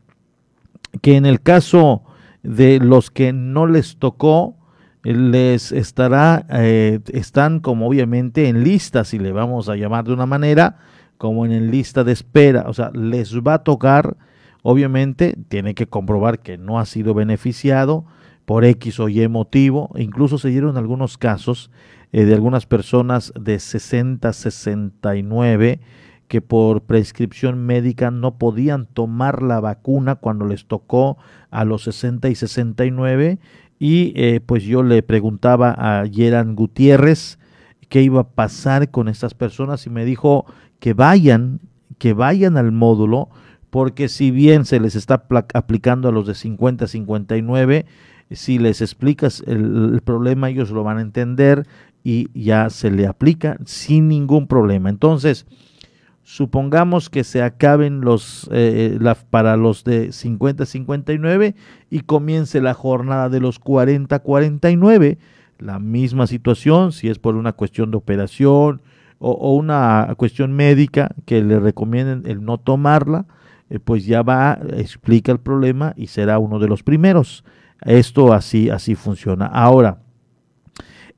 que 1.00 1.16
en 1.16 1.26
el 1.26 1.40
caso 1.40 2.02
de 2.42 2.78
los 2.78 3.11
que 3.11 3.32
no 3.32 3.66
les 3.66 3.96
tocó, 3.98 4.56
les 5.02 5.72
estará, 5.72 6.46
eh, 6.50 7.00
están 7.12 7.61
como 7.61 7.86
obviamente 7.86 8.48
en 8.48 8.64
lista, 8.64 9.04
si 9.04 9.18
le 9.18 9.32
vamos 9.32 9.68
a 9.68 9.76
llamar 9.76 10.04
de 10.04 10.12
una 10.12 10.26
manera, 10.26 10.78
como 11.18 11.46
en 11.46 11.70
lista 11.70 12.04
de 12.04 12.12
espera, 12.12 12.64
o 12.68 12.74
sea, 12.74 12.90
les 12.94 13.36
va 13.40 13.54
a 13.54 13.64
tocar, 13.64 14.16
obviamente, 14.62 15.36
tiene 15.48 15.74
que 15.74 15.86
comprobar 15.86 16.40
que 16.40 16.59
no 16.59 16.78
ha 16.78 16.86
sido 16.86 17.14
beneficiado, 17.14 18.04
por 18.49 18.64
X 18.64 18.99
o 18.99 19.11
Y 19.11 19.28
motivo. 19.28 19.90
Incluso 19.99 20.38
se 20.38 20.49
dieron 20.49 20.78
algunos 20.78 21.18
casos 21.18 21.70
eh, 22.12 22.24
de 22.24 22.32
algunas 22.32 22.64
personas 22.64 23.30
de 23.38 23.59
60, 23.59 24.32
69 24.32 25.80
que 26.28 26.40
por 26.40 26.80
prescripción 26.80 27.66
médica 27.66 28.11
no 28.11 28.38
podían 28.38 28.86
tomar 28.86 29.42
la 29.42 29.61
vacuna 29.61 30.14
cuando 30.14 30.46
les 30.46 30.64
tocó 30.64 31.18
a 31.51 31.66
los 31.66 31.82
60 31.82 32.30
y 32.30 32.34
69 32.36 33.38
y 33.78 34.14
eh, 34.16 34.40
pues 34.40 34.62
yo 34.62 34.82
le 34.82 35.03
preguntaba 35.03 35.74
a 35.76 36.07
Yeran 36.07 36.57
Gutiérrez 36.57 37.38
qué 37.90 38.01
iba 38.01 38.22
a 38.22 38.28
pasar 38.30 38.90
con 38.90 39.09
estas 39.09 39.34
personas 39.34 39.86
y 39.86 39.90
me 39.90 40.07
dijo 40.07 40.46
que 40.80 40.94
vayan, 40.94 41.61
que 41.99 42.14
vayan 42.14 42.57
al 42.57 42.72
módulo 42.72 43.28
porque 43.68 44.09
si 44.09 44.30
bien 44.30 44.64
se 44.64 44.80
les 44.80 44.94
está 44.94 45.26
aplicando 45.53 46.09
a 46.09 46.12
los 46.12 46.26
de 46.26 46.34
50 46.34 46.86
59 46.86 47.84
si 48.31 48.59
les 48.59 48.81
explicas 48.81 49.43
el, 49.47 50.01
problema, 50.05 50.51
ellos 50.51 50.70
lo 50.70 50.85
van 50.85 50.99
a 50.99 51.03
entender 51.03 51.66
y 52.05 52.29
ya 52.39 52.70
se 52.70 52.91
le 52.91 53.07
aplica 53.07 53.59
sin 53.64 54.09
ningún 54.09 54.47
problema. 54.47 54.91
Entonces, 54.91 55.47
supongamos 56.22 57.11
que 57.11 57.24
se 57.24 57.43
acaben 57.43 58.03
los 58.03 58.49
eh, 58.53 58.99
para 59.31 59.57
los 59.57 59.85
de 59.85 60.09
50-59 60.09 61.55
y 61.91 62.01
comience 62.01 62.61
la 62.61 62.74
jornada 62.74 63.29
de 63.29 63.41
los 63.41 63.61
40-49. 63.61 65.18
La 65.59 65.79
misma 65.79 66.26
situación, 66.26 66.93
si 66.93 67.09
es 67.09 67.18
por 67.18 67.35
una 67.35 67.53
cuestión 67.53 67.91
de 67.91 67.97
operación 67.97 68.83
o, 69.18 69.33
o 69.33 69.55
una 69.55 70.14
cuestión 70.16 70.53
médica 70.53 71.14
que 71.24 71.43
le 71.43 71.59
recomienden 71.59 72.22
el 72.26 72.45
no 72.45 72.59
tomarla, 72.59 73.26
eh, 73.70 73.79
pues 73.81 74.07
ya 74.07 74.22
va, 74.22 74.59
explica 74.76 75.33
el 75.33 75.41
problema 75.41 75.95
y 75.97 76.09
será 76.09 76.39
uno 76.39 76.59
de 76.59 76.68
los 76.68 76.83
primeros. 76.83 77.45
Esto 77.83 78.33
así, 78.33 78.70
así 78.70 78.95
funciona. 78.95 79.47
Ahora, 79.47 79.99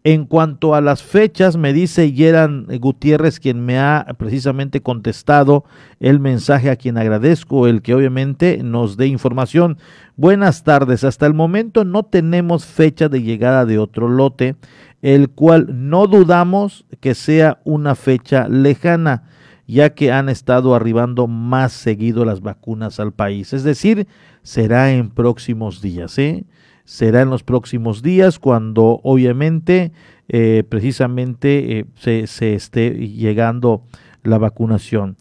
en 0.03 0.25
cuanto 0.25 0.75
a 0.75 0.81
las 0.81 1.03
fechas, 1.03 1.59
me 1.59 1.75
dice 1.75 2.13
Yeran 2.13 2.67
Gutiérrez, 2.81 3.39
quien 3.39 3.65
me 3.67 3.79
ha 3.79 4.07
precisamente 4.17 4.81
contestado 4.81 5.65
el 6.01 6.21
mensaje 6.21 6.71
a 6.71 6.77
quien 6.77 6.97
agradezco, 6.97 7.67
el 7.67 7.83
que 7.83 7.95
obviamente 7.95 8.63
nos 8.63 8.97
dé 8.97 9.09
información. 9.09 9.77
Buenas 10.17 10.65
tardes, 10.65 11.05
hasta 11.05 11.27
el 11.27 11.35
momento 11.35 11.85
no 11.85 12.05
tenemos 12.05 12.65
fecha 12.65 13.11
de 13.11 13.23
llegada 13.23 13.67
de 13.67 13.79
otro 13.79 14.09
lote, 14.09 14.57
el 15.03 15.29
cual 15.29 15.67
no 15.71 16.07
dudamos 16.07 16.87
que 17.01 17.15
sea 17.15 17.61
una 17.65 17.95
fecha 17.95 18.49
lejana, 18.49 19.25
ya 19.67 19.91
que 19.91 20.13
han 20.13 20.31
estado 20.31 20.75
arribando 20.75 21.27
más 21.27 21.73
seguido 21.73 22.25
las 22.25 22.41
vacunas 22.41 23.01
al 23.01 23.13
país. 23.13 23.53
Es 23.53 23.65
decir, 23.65 24.07
será 24.43 24.93
en 24.93 25.11
próximos 25.11 25.81
días, 25.81 26.19
¿eh? 26.19 26.45
Será 26.85 27.23
en 27.23 27.31
los 27.31 27.43
próximos 27.45 28.03
días 28.03 28.39
cuando 28.39 29.01
obviamente 29.05 29.93
eh, 30.29 30.65
precisamente 30.69 31.79
eh, 31.79 31.85
se, 31.95 32.27
se, 32.27 32.55
esté 32.55 32.91
llegando 32.91 33.83
la 34.23 34.39
vacunación. 34.39 35.17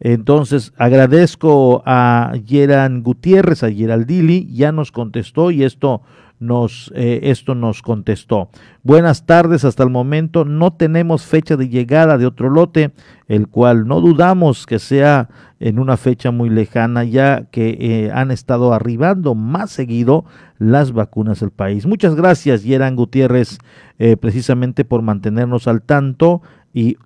Entonces 0.00 0.72
agradezco 0.78 1.82
a 1.86 2.32
Yeran 2.44 3.02
Gutiérrez, 3.02 3.62
a 3.62 3.70
Geraldili, 3.70 4.48
ya 4.52 4.72
nos 4.72 4.90
contestó 4.90 5.52
y 5.52 5.62
esto 5.62 6.02
nos 6.42 6.92
eh, 6.94 7.20
esto 7.22 7.54
nos 7.54 7.82
contestó. 7.82 8.50
Buenas 8.82 9.24
tardes, 9.26 9.64
hasta 9.64 9.84
el 9.84 9.90
momento 9.90 10.44
no 10.44 10.72
tenemos 10.72 11.24
fecha 11.24 11.56
de 11.56 11.68
llegada 11.68 12.18
de 12.18 12.26
otro 12.26 12.50
lote, 12.50 12.92
el 13.28 13.48
cual 13.48 13.86
no 13.86 14.00
dudamos 14.00 14.66
que 14.66 14.78
sea 14.78 15.28
en 15.60 15.78
una 15.78 15.96
fecha 15.96 16.32
muy 16.32 16.50
lejana, 16.50 17.04
ya 17.04 17.44
que 17.50 17.78
eh, 17.80 18.10
han 18.12 18.32
estado 18.32 18.74
arribando 18.74 19.34
más 19.36 19.70
seguido 19.70 20.24
las 20.58 20.92
vacunas 20.92 21.42
al 21.42 21.52
país. 21.52 21.86
Muchas 21.86 22.16
gracias, 22.16 22.64
Yeran 22.64 22.96
Gutiérrez, 22.96 23.58
eh, 23.98 24.16
precisamente 24.16 24.84
por 24.84 25.02
mantenernos 25.02 25.68
al 25.68 25.82
tanto 25.82 26.42
y 26.74 26.96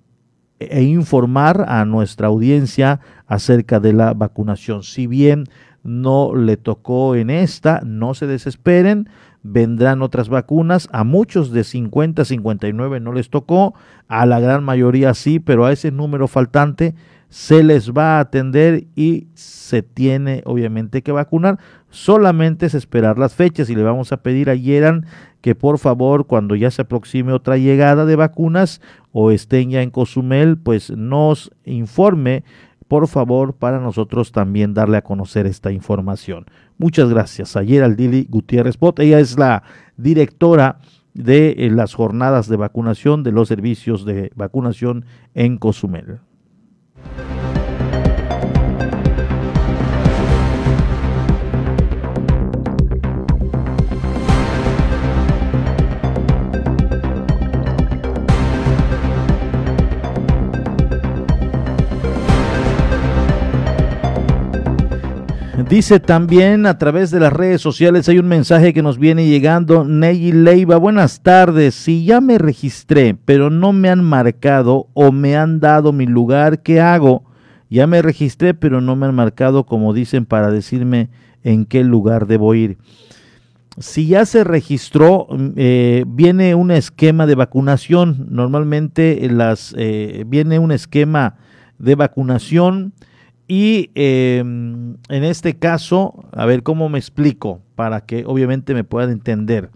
e 0.59 0.81
informar 0.81 1.65
a 1.67 1.85
nuestra 1.85 2.29
audiencia 2.29 2.99
acerca 3.27 3.79
de 3.79 3.93
la 3.93 4.15
vacunación. 4.15 4.81
Si 4.81 5.05
bien 5.05 5.43
no 5.83 6.35
le 6.35 6.57
tocó 6.57 7.15
en 7.15 7.29
esta, 7.29 7.81
no 7.85 8.13
se 8.13 8.27
desesperen, 8.27 9.07
vendrán 9.43 10.01
otras 10.01 10.29
vacunas, 10.29 10.89
a 10.91 11.03
muchos 11.03 11.51
de 11.51 11.63
50, 11.63 12.25
59 12.25 12.99
no 12.99 13.13
les 13.13 13.29
tocó, 13.29 13.73
a 14.07 14.25
la 14.25 14.39
gran 14.39 14.63
mayoría 14.63 15.13
sí, 15.13 15.39
pero 15.39 15.65
a 15.65 15.71
ese 15.71 15.91
número 15.91 16.27
faltante 16.27 16.95
se 17.29 17.63
les 17.63 17.91
va 17.91 18.17
a 18.17 18.19
atender 18.21 18.87
y 18.95 19.27
se 19.33 19.83
tiene 19.83 20.41
obviamente 20.45 21.01
que 21.01 21.11
vacunar. 21.11 21.59
Solamente 21.89 22.65
es 22.65 22.73
esperar 22.73 23.17
las 23.17 23.35
fechas 23.35 23.69
y 23.69 23.75
le 23.75 23.83
vamos 23.83 24.11
a 24.11 24.17
pedir 24.17 24.49
a 24.49 24.55
Yeran 24.55 25.05
que 25.41 25.55
por 25.55 25.77
favor 25.77 26.27
cuando 26.27 26.55
ya 26.55 26.71
se 26.71 26.83
aproxime 26.83 27.33
otra 27.33 27.57
llegada 27.57 28.05
de 28.05 28.15
vacunas 28.15 28.81
o 29.11 29.31
estén 29.31 29.71
ya 29.71 29.81
en 29.81 29.91
Cozumel, 29.91 30.57
pues 30.57 30.91
nos 30.91 31.51
informe 31.65 32.43
por 32.87 33.07
favor 33.07 33.53
para 33.53 33.79
nosotros 33.79 34.31
también 34.31 34.73
darle 34.73 34.97
a 34.97 35.03
conocer 35.03 35.45
esta 35.45 35.71
información. 35.71 36.45
Muchas 36.77 37.09
gracias 37.09 37.55
a 37.55 37.65
Geraldili 37.65 38.27
Gutiérrez 38.29 38.77
Pot. 38.77 38.99
Ella 38.99 39.19
es 39.19 39.37
la 39.37 39.63
directora 39.97 40.79
de 41.15 41.55
eh, 41.57 41.71
las 41.71 41.95
jornadas 41.95 42.47
de 42.47 42.57
vacunación 42.57 43.23
de 43.23 43.31
los 43.31 43.47
servicios 43.47 44.05
de 44.05 44.31
vacunación 44.35 45.05
en 45.33 45.57
Cozumel. 45.57 46.19
Dice 65.65 65.99
también 65.99 66.67
a 66.67 66.77
través 66.77 67.09
de 67.09 67.19
las 67.19 67.33
redes 67.33 67.61
sociales 67.61 68.07
hay 68.07 68.19
un 68.19 68.27
mensaje 68.27 68.75
que 68.75 68.83
nos 68.83 68.99
viene 68.99 69.27
llegando. 69.27 69.83
Ney 69.83 70.31
Leiva, 70.31 70.77
buenas 70.77 71.23
tardes. 71.23 71.73
Si 71.73 72.05
ya 72.05 72.21
me 72.21 72.37
registré, 72.37 73.15
pero 73.25 73.49
no 73.49 73.73
me 73.73 73.89
han 73.89 74.03
marcado 74.03 74.87
o 74.93 75.11
me 75.11 75.35
han 75.35 75.59
dado 75.59 75.91
mi 75.93 76.05
lugar, 76.05 76.61
¿qué 76.61 76.79
hago? 76.79 77.23
Ya 77.71 77.87
me 77.87 78.03
registré, 78.03 78.53
pero 78.53 78.81
no 78.81 78.95
me 78.95 79.07
han 79.07 79.15
marcado, 79.15 79.65
como 79.65 79.93
dicen, 79.93 80.27
para 80.27 80.51
decirme 80.51 81.09
en 81.43 81.65
qué 81.65 81.83
lugar 81.83 82.27
debo 82.27 82.53
ir. 82.53 82.77
Si 83.79 84.05
ya 84.05 84.27
se 84.27 84.43
registró, 84.43 85.25
mm, 85.29 85.49
eh, 85.55 86.05
viene 86.07 86.53
un 86.53 86.69
esquema 86.69 87.25
de 87.25 87.33
vacunación. 87.33 88.27
Normalmente 88.29 89.27
las, 89.31 89.73
eh, 89.75 90.23
viene 90.27 90.59
un 90.59 90.71
esquema 90.71 91.35
de 91.79 91.95
vacunación 91.95 92.93
y 93.47 93.91
em, 93.95 94.97
en 95.09 95.23
este 95.23 95.57
caso, 95.57 96.25
a 96.33 96.45
ver 96.45 96.63
cómo 96.63 96.89
me 96.89 96.99
explico 96.99 97.61
para 97.75 98.01
que 98.01 98.25
obviamente 98.25 98.73
me 98.73 98.83
puedan 98.83 99.11
entender. 99.11 99.69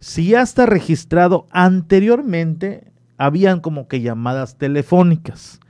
Si 0.00 0.28
ya 0.28 0.42
está 0.42 0.66
registrado 0.66 1.46
anteriormente, 1.50 2.92
habían 3.18 3.60
como 3.60 3.86
que 3.86 4.00
llamadas 4.00 4.56
telefónicas. 4.56 5.60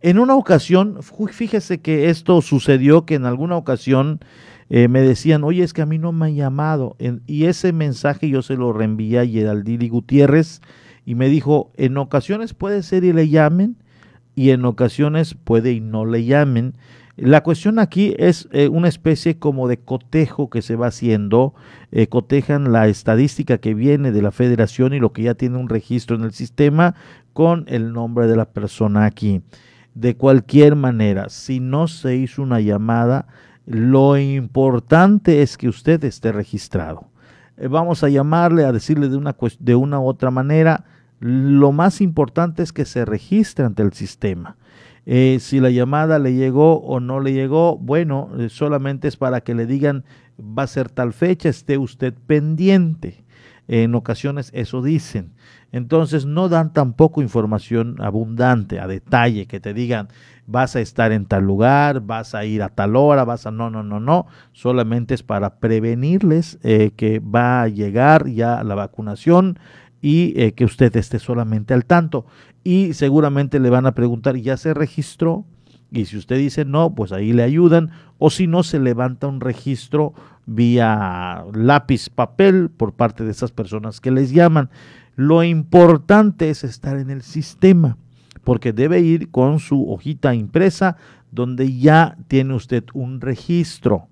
En 0.00 0.18
una 0.18 0.34
ocasión, 0.34 0.98
fíjese 1.30 1.80
que 1.80 2.10
esto 2.10 2.42
sucedió, 2.42 3.04
que 3.06 3.14
en 3.14 3.24
alguna 3.24 3.56
ocasión 3.56 4.20
eh, 4.70 4.88
me 4.88 5.00
decían, 5.00 5.42
oye, 5.44 5.64
es 5.64 5.72
que 5.72 5.82
a 5.82 5.86
mí 5.86 5.98
no 5.98 6.12
me 6.12 6.26
han 6.26 6.34
llamado. 6.34 6.96
y 7.26 7.44
ese 7.44 7.72
mensaje 7.72 8.28
yo 8.28 8.42
se 8.42 8.56
lo 8.56 8.72
reenvié 8.72 9.20
a 9.20 9.26
Geraldini 9.26 9.88
Gutiérrez 9.88 10.60
y 11.06 11.14
me 11.14 11.28
dijo, 11.28 11.72
en 11.76 11.96
ocasiones 11.96 12.54
puede 12.54 12.82
ser 12.82 13.04
y 13.04 13.12
le 13.12 13.28
llamen, 13.28 13.76
y 14.38 14.52
en 14.52 14.64
ocasiones 14.64 15.34
puede 15.34 15.72
y 15.72 15.80
no 15.80 16.06
le 16.06 16.24
llamen. 16.24 16.74
La 17.16 17.42
cuestión 17.42 17.80
aquí 17.80 18.14
es 18.18 18.48
eh, 18.52 18.68
una 18.68 18.86
especie 18.86 19.36
como 19.36 19.66
de 19.66 19.78
cotejo 19.78 20.48
que 20.48 20.62
se 20.62 20.76
va 20.76 20.86
haciendo, 20.86 21.54
eh, 21.90 22.06
cotejan 22.06 22.70
la 22.70 22.86
estadística 22.86 23.58
que 23.58 23.74
viene 23.74 24.12
de 24.12 24.22
la 24.22 24.30
federación 24.30 24.94
y 24.94 25.00
lo 25.00 25.12
que 25.12 25.24
ya 25.24 25.34
tiene 25.34 25.58
un 25.58 25.68
registro 25.68 26.14
en 26.14 26.22
el 26.22 26.30
sistema 26.30 26.94
con 27.32 27.64
el 27.66 27.92
nombre 27.92 28.28
de 28.28 28.36
la 28.36 28.44
persona 28.44 29.06
aquí. 29.06 29.42
De 29.96 30.16
cualquier 30.16 30.76
manera, 30.76 31.30
si 31.30 31.58
no 31.58 31.88
se 31.88 32.14
hizo 32.14 32.40
una 32.40 32.60
llamada, 32.60 33.26
lo 33.66 34.16
importante 34.18 35.42
es 35.42 35.58
que 35.58 35.68
usted 35.68 36.04
esté 36.04 36.30
registrado. 36.30 37.08
Eh, 37.56 37.66
vamos 37.66 38.04
a 38.04 38.08
llamarle, 38.08 38.64
a 38.64 38.70
decirle 38.70 39.08
de 39.08 39.16
una, 39.16 39.34
de 39.58 39.74
una 39.74 39.98
u 39.98 40.06
otra 40.06 40.30
manera, 40.30 40.84
lo 41.20 41.72
más 41.72 42.00
importante 42.00 42.62
es 42.62 42.72
que 42.72 42.84
se 42.84 43.04
registre 43.04 43.64
ante 43.64 43.82
el 43.82 43.92
sistema. 43.92 44.56
Eh, 45.06 45.38
si 45.40 45.58
la 45.58 45.70
llamada 45.70 46.18
le 46.18 46.34
llegó 46.34 46.80
o 46.80 47.00
no 47.00 47.20
le 47.20 47.32
llegó, 47.32 47.78
bueno, 47.78 48.30
eh, 48.38 48.48
solamente 48.50 49.08
es 49.08 49.16
para 49.16 49.40
que 49.40 49.54
le 49.54 49.66
digan 49.66 50.04
va 50.38 50.64
a 50.64 50.66
ser 50.66 50.90
tal 50.90 51.12
fecha, 51.12 51.48
esté 51.48 51.78
usted 51.78 52.14
pendiente. 52.26 53.24
En 53.68 53.94
ocasiones 53.94 54.50
eso 54.54 54.82
dicen. 54.82 55.32
Entonces 55.72 56.24
no 56.24 56.48
dan 56.48 56.72
tampoco 56.72 57.20
información 57.20 57.96
abundante, 58.00 58.80
a 58.80 58.86
detalle, 58.86 59.46
que 59.46 59.60
te 59.60 59.74
digan 59.74 60.08
vas 60.48 60.76
a 60.76 60.80
estar 60.80 61.12
en 61.12 61.26
tal 61.26 61.44
lugar, 61.44 62.00
vas 62.00 62.34
a 62.34 62.44
ir 62.46 62.62
a 62.62 62.70
tal 62.70 62.96
hora, 62.96 63.24
vas 63.24 63.46
a... 63.46 63.50
No, 63.50 63.68
no, 63.68 63.82
no, 63.82 64.00
no. 64.00 64.26
Solamente 64.52 65.14
es 65.14 65.22
para 65.22 65.60
prevenirles 65.60 66.58
eh, 66.62 66.92
que 66.96 67.20
va 67.20 67.62
a 67.62 67.68
llegar 67.68 68.26
ya 68.28 68.64
la 68.64 68.74
vacunación 68.74 69.58
y 70.00 70.38
eh, 70.40 70.52
que 70.52 70.64
usted 70.64 70.94
esté 70.96 71.18
solamente 71.18 71.74
al 71.74 71.84
tanto. 71.84 72.26
Y 72.64 72.92
seguramente 72.94 73.60
le 73.60 73.70
van 73.70 73.86
a 73.86 73.92
preguntar, 73.92 74.36
¿ya 74.36 74.56
se 74.56 74.74
registró? 74.74 75.44
Y 75.90 76.04
si 76.04 76.16
usted 76.18 76.36
dice 76.36 76.64
no, 76.64 76.94
pues 76.94 77.12
ahí 77.12 77.32
le 77.32 77.42
ayudan. 77.42 77.90
O 78.18 78.30
si 78.30 78.46
no, 78.46 78.62
se 78.62 78.78
levanta 78.78 79.26
un 79.26 79.40
registro 79.40 80.12
vía 80.46 81.44
lápiz, 81.52 82.08
papel 82.10 82.70
por 82.70 82.94
parte 82.94 83.24
de 83.24 83.30
esas 83.30 83.52
personas 83.52 84.00
que 84.00 84.10
les 84.10 84.30
llaman. 84.30 84.70
Lo 85.16 85.42
importante 85.42 86.50
es 86.50 86.64
estar 86.64 86.98
en 86.98 87.10
el 87.10 87.22
sistema, 87.22 87.96
porque 88.44 88.72
debe 88.72 89.00
ir 89.00 89.30
con 89.30 89.58
su 89.58 89.90
hojita 89.90 90.34
impresa 90.34 90.96
donde 91.30 91.76
ya 91.76 92.16
tiene 92.28 92.54
usted 92.54 92.84
un 92.94 93.20
registro. 93.20 94.08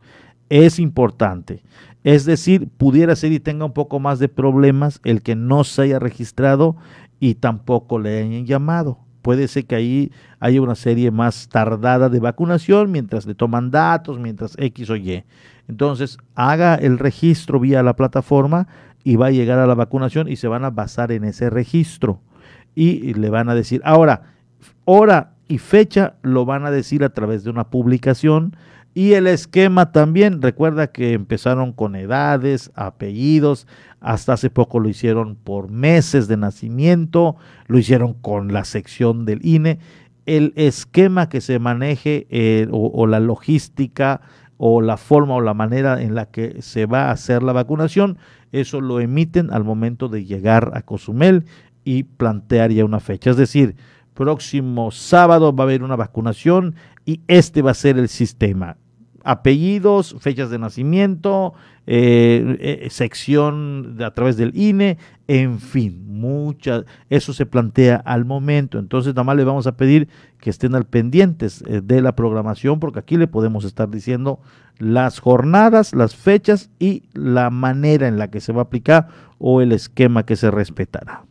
Es 0.48 0.78
importante. 0.78 1.62
Es 2.06 2.24
decir, 2.24 2.68
pudiera 2.68 3.16
ser 3.16 3.32
y 3.32 3.40
tenga 3.40 3.64
un 3.64 3.72
poco 3.72 3.98
más 3.98 4.20
de 4.20 4.28
problemas 4.28 5.00
el 5.02 5.22
que 5.22 5.34
no 5.34 5.64
se 5.64 5.82
haya 5.82 5.98
registrado 5.98 6.76
y 7.18 7.34
tampoco 7.34 7.98
le 7.98 8.22
hayan 8.22 8.46
llamado. 8.46 9.00
Puede 9.22 9.48
ser 9.48 9.66
que 9.66 9.74
ahí 9.74 10.12
haya 10.38 10.62
una 10.62 10.76
serie 10.76 11.10
más 11.10 11.48
tardada 11.48 12.08
de 12.08 12.20
vacunación 12.20 12.92
mientras 12.92 13.26
le 13.26 13.34
toman 13.34 13.72
datos, 13.72 14.20
mientras 14.20 14.54
X 14.56 14.88
o 14.90 14.94
Y. 14.94 15.24
Entonces, 15.66 16.18
haga 16.36 16.76
el 16.76 17.00
registro 17.00 17.58
vía 17.58 17.82
la 17.82 17.96
plataforma 17.96 18.68
y 19.02 19.16
va 19.16 19.26
a 19.26 19.32
llegar 19.32 19.58
a 19.58 19.66
la 19.66 19.74
vacunación 19.74 20.28
y 20.28 20.36
se 20.36 20.46
van 20.46 20.64
a 20.64 20.70
basar 20.70 21.10
en 21.10 21.24
ese 21.24 21.50
registro. 21.50 22.20
Y 22.76 23.14
le 23.14 23.30
van 23.30 23.48
a 23.48 23.56
decir, 23.56 23.80
ahora, 23.84 24.34
hora 24.84 25.32
y 25.48 25.58
fecha 25.58 26.14
lo 26.22 26.44
van 26.44 26.66
a 26.66 26.70
decir 26.70 27.02
a 27.02 27.08
través 27.08 27.42
de 27.42 27.50
una 27.50 27.64
publicación 27.64 28.54
y 28.96 29.12
el 29.12 29.26
esquema 29.26 29.92
también, 29.92 30.40
recuerda 30.40 30.86
que 30.86 31.12
empezaron 31.12 31.74
con 31.74 31.96
edades, 31.96 32.72
apellidos, 32.74 33.66
hasta 34.00 34.32
hace 34.32 34.48
poco 34.48 34.80
lo 34.80 34.88
hicieron 34.88 35.36
por 35.36 35.70
meses 35.70 36.28
de 36.28 36.38
nacimiento, 36.38 37.36
lo 37.66 37.78
hicieron 37.78 38.14
con 38.14 38.54
la 38.54 38.64
sección 38.64 39.26
del 39.26 39.44
INE. 39.44 39.80
El 40.24 40.54
esquema 40.56 41.28
que 41.28 41.42
se 41.42 41.58
maneje 41.58 42.26
eh, 42.30 42.68
o, 42.70 43.06
la 43.06 43.20
logística 43.20 44.22
o 44.56 44.80
la 44.80 44.96
forma 44.96 45.34
o 45.34 45.40
la 45.42 45.52
manera 45.52 46.00
en 46.00 46.14
la 46.14 46.30
que 46.30 46.62
se 46.62 46.86
va 46.86 47.08
a 47.08 47.10
hacer 47.10 47.42
la 47.42 47.52
vacunación, 47.52 48.16
eso 48.50 48.80
lo 48.80 49.00
emiten 49.00 49.52
al 49.52 49.62
momento 49.62 50.08
de 50.08 50.24
llegar 50.24 50.70
a 50.72 50.80
Cozumel 50.80 51.44
y 51.84 52.04
plantear 52.04 52.72
ya 52.72 52.86
una 52.86 53.00
fecha. 53.00 53.28
Es 53.28 53.36
decir, 53.36 53.76
próximo 54.14 54.90
sábado 54.90 55.54
va 55.54 55.64
a 55.64 55.66
haber 55.66 55.82
una 55.82 55.96
vacunación 55.96 56.76
y 57.04 57.20
este 57.28 57.60
va 57.60 57.72
a 57.72 57.74
ser 57.74 57.98
el 57.98 58.08
sistema 58.08 58.78
apellidos, 59.26 60.16
fechas 60.20 60.50
de 60.50 60.58
nacimiento, 60.58 61.52
eh, 61.88 62.56
eh, 62.60 62.88
sección 62.90 63.98
a 64.00 64.12
través 64.12 64.36
del 64.36 64.56
INE, 64.56 64.98
en 65.26 65.58
fin, 65.58 66.04
muchas, 66.06 66.84
eso 67.10 67.32
se 67.32 67.44
plantea 67.44 67.96
al 67.96 68.24
momento. 68.24 68.78
Entonces, 68.78 69.14
nada 69.14 69.24
más 69.24 69.36
le 69.36 69.44
vamos 69.44 69.66
a 69.66 69.76
pedir 69.76 70.08
que 70.38 70.50
estén 70.50 70.76
al 70.76 70.84
pendientes 70.86 71.62
eh, 71.66 71.80
de 71.82 72.00
la 72.00 72.14
programación, 72.14 72.78
porque 72.78 73.00
aquí 73.00 73.16
le 73.16 73.26
podemos 73.26 73.64
estar 73.64 73.90
diciendo 73.90 74.40
las 74.78 75.18
jornadas, 75.18 75.92
las 75.92 76.14
fechas 76.14 76.70
y 76.78 77.02
la 77.12 77.50
manera 77.50 78.06
en 78.06 78.18
la 78.18 78.30
que 78.30 78.40
se 78.40 78.52
va 78.52 78.60
a 78.60 78.64
aplicar 78.64 79.08
o 79.38 79.60
el 79.60 79.72
esquema 79.72 80.24
que 80.24 80.36
se 80.36 80.52
respetará. 80.52 81.24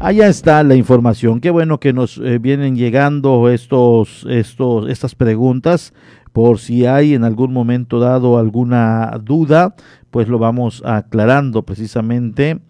Allá 0.00 0.28
está 0.28 0.62
la 0.62 0.76
información. 0.76 1.40
Qué 1.40 1.50
bueno 1.50 1.80
que 1.80 1.92
nos 1.92 2.18
eh, 2.18 2.38
vienen 2.38 2.76
llegando 2.76 3.48
estos, 3.50 4.24
estos, 4.30 4.88
estas 4.88 5.16
preguntas. 5.16 5.92
Por 6.32 6.60
si 6.60 6.86
hay 6.86 7.14
en 7.14 7.24
algún 7.24 7.52
momento 7.52 7.98
dado 7.98 8.38
alguna 8.38 9.18
duda, 9.20 9.74
pues 10.12 10.28
lo 10.28 10.38
vamos 10.38 10.84
aclarando 10.86 11.64
precisamente 11.64 12.60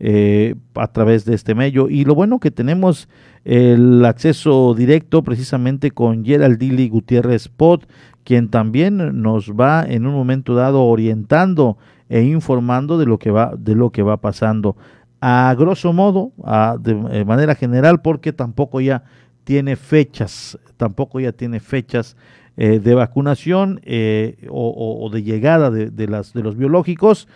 eh, 0.00 0.54
a 0.76 0.86
través 0.86 1.26
de 1.26 1.34
este 1.34 1.54
medio. 1.54 1.90
Y 1.90 2.06
lo 2.06 2.14
bueno 2.14 2.40
que 2.40 2.50
tenemos 2.50 3.10
el 3.44 4.02
acceso 4.06 4.72
directo 4.74 5.22
precisamente 5.22 5.90
con 5.90 6.24
Geraldili 6.24 6.88
Gutiérrez 6.88 7.48
Pot, 7.48 7.86
quien 8.24 8.48
también 8.48 9.20
nos 9.20 9.52
va 9.52 9.84
en 9.86 10.06
un 10.06 10.14
momento 10.14 10.54
dado 10.54 10.84
orientando 10.84 11.76
e 12.08 12.22
informando 12.22 12.96
de 12.96 13.04
lo 13.04 13.18
que 13.18 13.30
va, 13.30 13.52
de 13.58 13.74
lo 13.74 13.90
que 13.90 14.02
va 14.02 14.16
pasando 14.16 14.76
a 15.20 15.54
grosso 15.58 15.92
modo, 15.92 16.32
de, 16.80 17.24
manera 17.24 17.54
general, 17.54 18.00
porque 18.00 18.32
tampoco 18.32 18.80
ya 18.80 19.04
tiene 19.44 19.76
fechas, 19.76 20.58
tampoco 20.76 21.20
ya 21.20 21.32
tiene 21.32 21.60
fechas 21.60 22.16
eh, 22.56 22.80
de 22.80 22.94
vacunación 22.94 23.80
eh, 23.84 24.46
o, 24.50 25.08
de 25.12 25.22
llegada 25.22 25.70
de, 25.70 25.90
de 25.90 26.06
los 26.06 26.56
biológicos, 26.56 27.28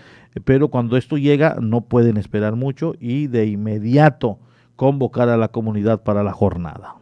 pero 0.44 0.68
cuando 0.68 0.96
esto 0.96 1.18
llega 1.18 1.56
no 1.60 1.82
pueden 1.82 2.16
esperar 2.16 2.56
mucho 2.56 2.94
y 3.00 3.26
de 3.26 3.46
inmediato 3.46 4.38
convocar 4.76 5.28
a 5.28 5.36
la 5.36 5.48
comunidad 5.48 6.02
para 6.02 6.22
la 6.22 6.32
jornada. 6.32 6.96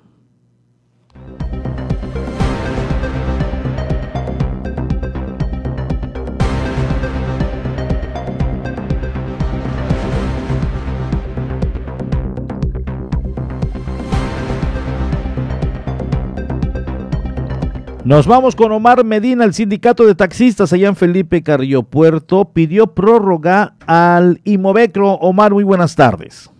Nos 18.05 18.27
vamos 18.27 18.57
con 18.57 18.73
Omar 18.73 19.05
Medina, 19.05 19.45
el 19.45 19.53
sindicato 19.53 20.07
de 20.07 20.15
taxistas 20.15 20.73
allá 20.73 20.89
en 20.89 20.97
Felipe 20.97 21.43
Carrillo 21.43 21.83
Puerto, 21.83 22.47
pidió 22.47 22.87
prórroga 22.87 23.75
al 23.87 24.41
Imovecro. 24.45 25.13
Omar, 25.13 25.53
muy 25.53 25.65
buenas 25.65 25.97
tardes. 25.97 26.51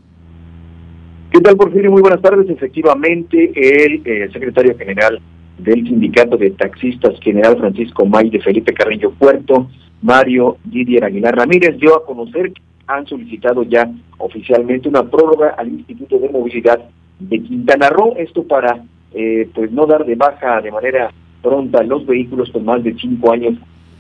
¿Qué 1.32 1.41
tal, 1.41 1.57
Porfirio? 1.57 1.91
Muy 1.91 2.03
buenas 2.03 2.20
tardes. 2.20 2.51
Efectivamente, 2.51 3.53
el, 3.55 4.03
eh, 4.05 4.28
secretario 4.30 4.76
general 4.76 5.18
del 5.57 5.86
sindicato 5.86 6.36
de 6.36 6.51
taxistas, 6.51 7.18
general 7.20 7.57
Francisco 7.57 8.05
May 8.05 8.28
de 8.28 8.41
Felipe 8.41 8.74
Carrillo 8.74 9.11
Puerto, 9.12 9.70
Mario 10.03 10.59
Didier 10.64 11.05
Aguilar 11.05 11.36
Ramírez, 11.36 11.78
dio 11.78 11.97
a 11.97 12.05
conocer 12.05 12.53
que 12.53 12.61
han 12.86 13.07
solicitado 13.07 13.62
ya 13.62 13.91
oficialmente 14.18 14.91
una 14.91 15.05
prórroga 15.05 15.55
al 15.57 15.68
Instituto 15.68 16.18
de 16.18 16.28
Movilidad 16.28 16.80
de 17.18 17.43
Quintana 17.43 17.88
Roo, 17.88 18.14
esto 18.18 18.43
para 18.43 18.84
eh, 19.14 19.49
pues 19.55 19.72
no 19.72 19.86
dar 19.86 20.05
de 20.05 20.16
baja 20.16 20.61
de 20.61 20.70
manera 20.70 21.11
pronta 21.43 21.82
los 21.82 22.07
vehículos 22.07 22.51
con 22.51 22.64
más 22.64 22.82
de 22.82 22.95
cinco 22.95 23.32
años 23.32 23.55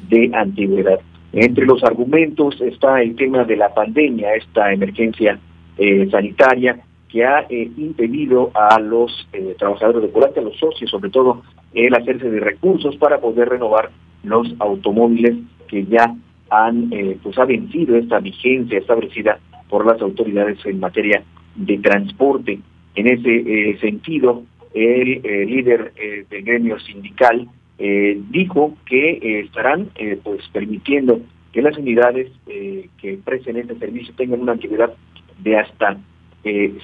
de 0.08 0.30
antigüedad. 0.34 1.00
Entre 1.32 1.64
los 1.64 1.82
argumentos 1.84 2.60
está 2.60 3.02
el 3.02 3.14
tema 3.14 3.44
de 3.44 3.56
la 3.56 3.72
pandemia, 3.72 4.34
esta 4.34 4.72
emergencia 4.72 5.38
eh, 5.78 6.08
sanitaria 6.10 6.80
que 7.08 7.24
ha 7.24 7.46
eh, 7.48 7.70
impedido 7.76 8.50
a 8.54 8.80
los 8.80 9.28
eh, 9.32 9.54
trabajadores 9.58 10.02
de 10.02 10.08
Curate, 10.10 10.40
a 10.40 10.42
los 10.42 10.58
socios 10.58 10.90
sobre 10.90 11.10
todo, 11.10 11.42
el 11.72 11.94
hacerse 11.94 12.28
de 12.30 12.40
recursos 12.40 12.96
para 12.96 13.20
poder 13.20 13.48
renovar 13.48 13.90
los 14.24 14.52
automóviles 14.58 15.36
que 15.68 15.84
ya 15.86 16.14
han 16.50 16.90
pues 17.22 17.38
ha 17.38 17.44
vencido 17.44 17.96
esta 17.96 18.18
vigencia 18.18 18.78
establecida 18.78 19.38
por 19.68 19.86
las 19.86 20.02
autoridades 20.02 20.58
en 20.66 20.80
materia 20.80 21.22
de 21.54 21.78
transporte. 21.78 22.58
En 22.96 23.06
ese 23.06 23.78
sentido, 23.78 24.42
el 24.74 25.20
eh, 25.24 25.46
líder 25.46 25.92
eh, 25.96 26.24
del 26.30 26.44
gremio 26.44 26.78
sindical, 26.80 27.48
eh, 27.78 28.20
dijo 28.30 28.76
que 28.86 29.40
estarán 29.40 29.88
pues 30.22 30.46
permitiendo 30.52 31.20
que 31.52 31.62
las 31.62 31.76
unidades 31.78 32.30
que 32.46 33.18
presten 33.24 33.56
este 33.56 33.74
servicio 33.76 34.14
tengan 34.16 34.42
una 34.42 34.52
antigüedad 34.52 34.92
de 35.38 35.56
hasta 35.56 35.98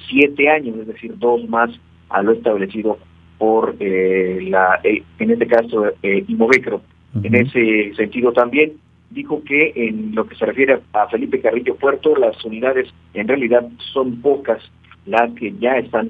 siete 0.09 0.49
años, 0.49 0.75
es 0.79 0.87
decir, 0.87 1.13
dos 1.17 1.47
más 1.47 1.69
a 2.09 2.23
lo 2.23 2.31
establecido 2.33 2.97
por 3.37 3.75
la, 3.79 4.79
en 4.83 5.31
este 5.31 5.47
caso, 5.47 5.85
Imovecro. 6.01 6.81
En 7.23 7.35
ese 7.35 7.93
sentido 7.95 8.33
también 8.33 8.73
dijo 9.11 9.43
que 9.43 9.73
en 9.75 10.15
lo 10.15 10.27
que 10.27 10.35
se 10.35 10.47
refiere 10.47 10.79
a 10.93 11.07
Felipe 11.07 11.39
Carrillo 11.39 11.75
Puerto, 11.75 12.15
las 12.15 12.43
unidades 12.43 12.89
en 13.13 13.27
realidad 13.27 13.69
son 13.93 14.19
pocas 14.21 14.63
las 15.05 15.31
que 15.33 15.53
ya 15.59 15.77
están 15.77 16.09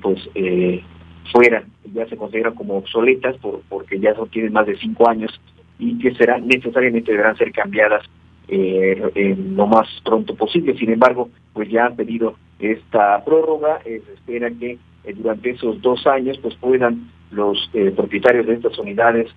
pues 0.00 0.18
fuera, 1.32 1.64
ya 1.92 2.06
se 2.06 2.16
consideran 2.16 2.54
como 2.54 2.76
obsoletas 2.76 3.36
por, 3.38 3.62
porque 3.68 3.98
ya 3.98 4.12
no 4.14 4.26
tienen 4.26 4.52
más 4.52 4.66
de 4.66 4.76
cinco 4.76 5.08
años 5.08 5.40
y 5.78 5.98
que 5.98 6.14
serán 6.14 6.46
necesariamente 6.46 7.12
deberán 7.12 7.36
ser 7.36 7.52
cambiadas 7.52 8.04
eh, 8.48 9.36
lo 9.54 9.66
más 9.66 9.88
pronto 10.04 10.34
posible. 10.34 10.76
Sin 10.76 10.90
embargo, 10.90 11.30
pues 11.52 11.68
ya 11.70 11.86
han 11.86 11.96
pedido 11.96 12.36
esta 12.58 13.24
prórroga, 13.24 13.80
eh, 13.84 14.02
se 14.06 14.12
espera 14.14 14.50
que 14.50 14.78
eh, 15.04 15.14
durante 15.14 15.50
esos 15.50 15.80
dos 15.82 16.06
años 16.06 16.38
pues 16.38 16.54
puedan 16.56 17.10
los 17.30 17.70
eh, 17.74 17.92
propietarios 17.94 18.46
de 18.46 18.54
estas 18.54 18.78
unidades 18.78 19.30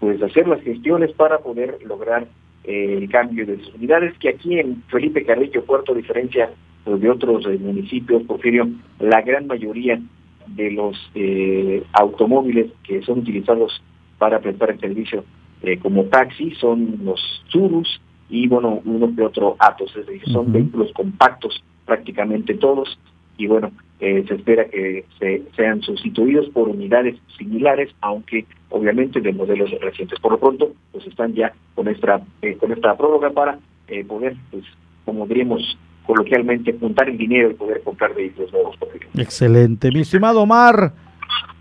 pues 0.00 0.20
hacer 0.22 0.48
las 0.48 0.62
gestiones 0.62 1.12
para 1.12 1.38
poder 1.38 1.78
lograr 1.84 2.26
el 2.64 3.08
cambio 3.08 3.44
de 3.44 3.58
sus 3.58 3.74
unidades, 3.74 4.16
que 4.18 4.28
aquí 4.28 4.58
en 4.58 4.82
Felipe 4.88 5.24
Carrillo 5.24 5.64
Puerto, 5.64 5.92
a 5.92 5.96
diferencia 5.96 6.50
pues, 6.84 7.00
de 7.00 7.10
otros 7.10 7.44
municipios, 7.60 8.22
Porfirio, 8.22 8.68
la 9.00 9.20
gran 9.22 9.46
mayoría 9.48 10.00
de 10.46 10.70
los 10.70 10.96
eh, 11.14 11.82
automóviles 11.92 12.70
que 12.84 13.02
son 13.02 13.20
utilizados 13.20 13.82
para 14.18 14.40
prestar 14.40 14.70
el 14.70 14.80
servicio 14.80 15.24
eh, 15.62 15.78
como 15.78 16.04
taxi 16.04 16.52
son 16.56 16.98
los 17.04 17.20
Surus 17.48 18.00
y 18.28 18.48
bueno, 18.48 18.80
uno 18.84 19.14
que 19.14 19.22
otro 19.22 19.56
Atos, 19.58 19.94
es 19.96 20.06
decir, 20.06 20.28
son 20.32 20.52
vehículos 20.52 20.92
compactos 20.92 21.62
prácticamente 21.84 22.54
todos 22.54 22.98
y 23.36 23.46
bueno, 23.46 23.72
eh, 24.00 24.24
se 24.26 24.34
espera 24.34 24.64
que 24.66 25.04
se, 25.18 25.42
sean 25.56 25.82
sustituidos 25.82 26.48
por 26.50 26.68
unidades 26.68 27.16
similares, 27.38 27.90
aunque 28.00 28.46
obviamente 28.70 29.20
de 29.20 29.32
modelos 29.32 29.70
recientes. 29.80 30.18
Por 30.20 30.32
lo 30.32 30.40
pronto, 30.40 30.72
pues 30.92 31.06
están 31.06 31.34
ya 31.34 31.52
con 31.74 31.88
esta, 31.88 32.22
con 32.58 32.72
esta 32.72 32.96
prórroga 32.96 33.30
para 33.30 33.58
poder, 34.08 34.36
pues, 34.50 34.64
como 35.04 35.26
diríamos, 35.26 35.76
coloquialmente 36.06 36.76
juntar 36.78 37.08
el 37.08 37.18
dinero 37.18 37.50
y 37.50 37.54
poder 37.54 37.82
comprar 37.82 38.14
vehículos 38.14 38.52
nuevos. 38.52 38.76
Excelente. 39.16 39.90
Mi 39.90 40.00
estimado 40.00 40.42
Omar, 40.42 40.92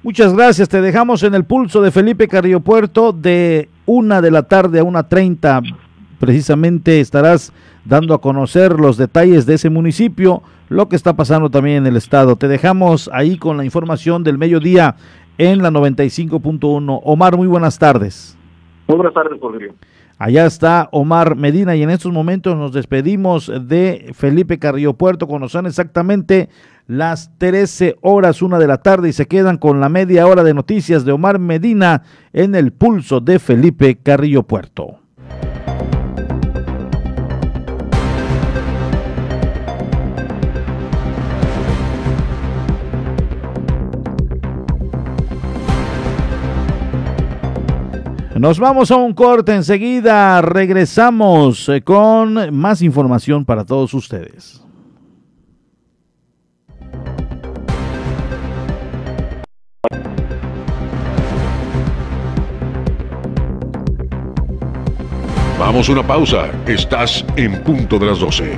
muchas 0.03 0.33
gracias. 0.33 0.69
Te 0.69 0.81
dejamos 0.81 1.23
en 1.23 1.35
el 1.35 1.43
pulso 1.43 1.81
de 1.81 1.91
Felipe 1.91 2.27
Carrillo 2.27 2.59
Puerto 2.59 3.11
de 3.11 3.69
una 3.85 4.21
de 4.21 4.31
la 4.31 4.43
tarde 4.43 4.79
a 4.79 4.83
una 4.83 5.07
treinta. 5.07 5.61
Precisamente 6.19 6.99
estarás 6.99 7.53
dando 7.83 8.13
a 8.13 8.21
conocer 8.21 8.79
los 8.79 8.97
detalles 8.97 9.45
de 9.45 9.55
ese 9.55 9.69
municipio, 9.69 10.43
lo 10.69 10.87
que 10.87 10.95
está 10.95 11.15
pasando 11.15 11.49
también 11.49 11.77
en 11.77 11.87
el 11.87 11.97
estado. 11.97 12.35
Te 12.35 12.47
dejamos 12.47 13.09
ahí 13.13 13.37
con 13.37 13.57
la 13.57 13.65
información 13.65 14.23
del 14.23 14.37
mediodía 14.37 14.95
en 15.37 15.61
la 15.61 15.71
95.1. 15.71 17.01
Omar, 17.03 17.37
muy 17.37 17.47
buenas 17.47 17.79
tardes. 17.79 18.37
Muy 18.87 18.97
buenas 18.97 19.13
tardes, 19.13 19.39
Rodrigo. 19.39 19.73
Allá 20.23 20.45
está 20.45 20.87
Omar 20.91 21.35
Medina 21.35 21.75
y 21.75 21.81
en 21.81 21.89
estos 21.89 22.11
momentos 22.11 22.55
nos 22.55 22.73
despedimos 22.73 23.51
de 23.67 24.11
Felipe 24.13 24.59
Carrillo 24.59 24.93
Puerto 24.93 25.25
cuando 25.25 25.49
son 25.49 25.65
exactamente 25.65 26.47
las 26.85 27.35
13 27.39 27.95
horas, 28.01 28.43
una 28.43 28.59
de 28.59 28.67
la 28.67 28.83
tarde 28.83 29.09
y 29.09 29.13
se 29.13 29.25
quedan 29.25 29.57
con 29.57 29.79
la 29.79 29.89
media 29.89 30.27
hora 30.27 30.43
de 30.43 30.53
noticias 30.53 31.05
de 31.05 31.11
Omar 31.11 31.39
Medina 31.39 32.03
en 32.33 32.53
el 32.53 32.71
pulso 32.71 33.19
de 33.19 33.39
Felipe 33.39 33.95
Carrillo 33.95 34.43
Puerto. 34.43 35.00
Nos 48.41 48.57
vamos 48.57 48.89
a 48.89 48.95
un 48.95 49.13
corte 49.13 49.53
enseguida, 49.53 50.41
regresamos 50.41 51.69
eh, 51.69 51.83
con 51.83 52.51
más 52.51 52.81
información 52.81 53.45
para 53.45 53.63
todos 53.63 53.93
ustedes. 53.93 54.65
Vamos 65.59 65.87
a 65.87 65.91
una 65.91 66.07
pausa. 66.07 66.47
Estás 66.65 67.23
en 67.35 67.61
punto 67.61 67.99
de 67.99 68.07
las 68.07 68.19
12. 68.19 68.57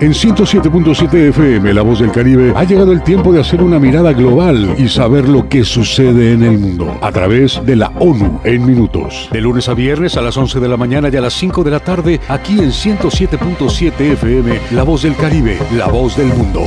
En 0.00 0.12
107.7 0.12 1.28
FM, 1.28 1.74
La 1.74 1.82
Voz 1.82 2.00
del 2.00 2.10
Caribe, 2.10 2.52
ha 2.54 2.64
llegado 2.64 2.92
el 2.92 3.02
tiempo 3.02 3.32
de 3.32 3.40
hacer 3.40 3.62
una 3.62 3.78
mirada 3.78 4.12
global 4.12 4.74
y 4.78 4.88
saber 4.88 5.28
lo 5.28 5.48
que 5.48 5.64
sucede 5.64 6.32
en 6.32 6.42
el 6.42 6.58
mundo 6.58 6.96
a 7.02 7.12
través 7.12 7.60
de 7.66 7.76
la 7.76 7.88
ONU 7.98 8.40
en 8.44 8.64
minutos. 8.64 9.28
De 9.32 9.40
lunes 9.40 9.68
a 9.68 9.74
viernes 9.74 10.16
a 10.16 10.22
las 10.22 10.36
11 10.36 10.60
de 10.60 10.68
la 10.68 10.76
mañana 10.76 11.10
y 11.12 11.16
a 11.16 11.20
las 11.20 11.34
5 11.34 11.64
de 11.64 11.70
la 11.70 11.80
tarde, 11.80 12.20
aquí 12.28 12.58
en 12.60 12.70
107.7 12.70 14.00
FM, 14.12 14.60
La 14.72 14.84
Voz 14.84 15.02
del 15.02 15.16
Caribe, 15.16 15.58
La 15.76 15.88
Voz 15.88 16.16
del 16.16 16.28
Mundo. 16.28 16.62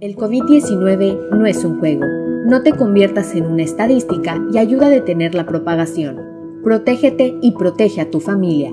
El 0.00 0.16
COVID-19 0.16 1.30
no 1.30 1.46
es 1.46 1.64
un 1.64 1.78
juego. 1.78 2.04
No 2.46 2.62
te 2.62 2.72
conviertas 2.72 3.34
en 3.34 3.46
una 3.46 3.62
estadística 3.62 4.38
y 4.52 4.58
ayuda 4.58 4.86
a 4.86 4.90
detener 4.90 5.34
la 5.34 5.46
propagación. 5.46 6.20
Protégete 6.62 7.38
y 7.40 7.52
protege 7.52 8.00
a 8.00 8.10
tu 8.10 8.20
familia. 8.20 8.72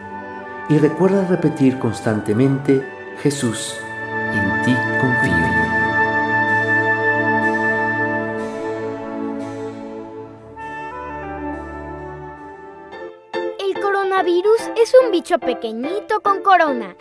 Y 0.71 0.77
recuerda 0.77 1.27
repetir 1.27 1.77
constantemente, 1.79 2.81
Jesús, 3.21 3.75
en 4.31 4.63
ti 4.63 4.73
confío. 5.01 5.33
El 13.59 13.81
coronavirus 13.81 14.61
es 14.81 14.93
un 15.03 15.11
bicho 15.11 15.39
pequeñito 15.39 16.21
con 16.21 16.41
corona 16.41 16.95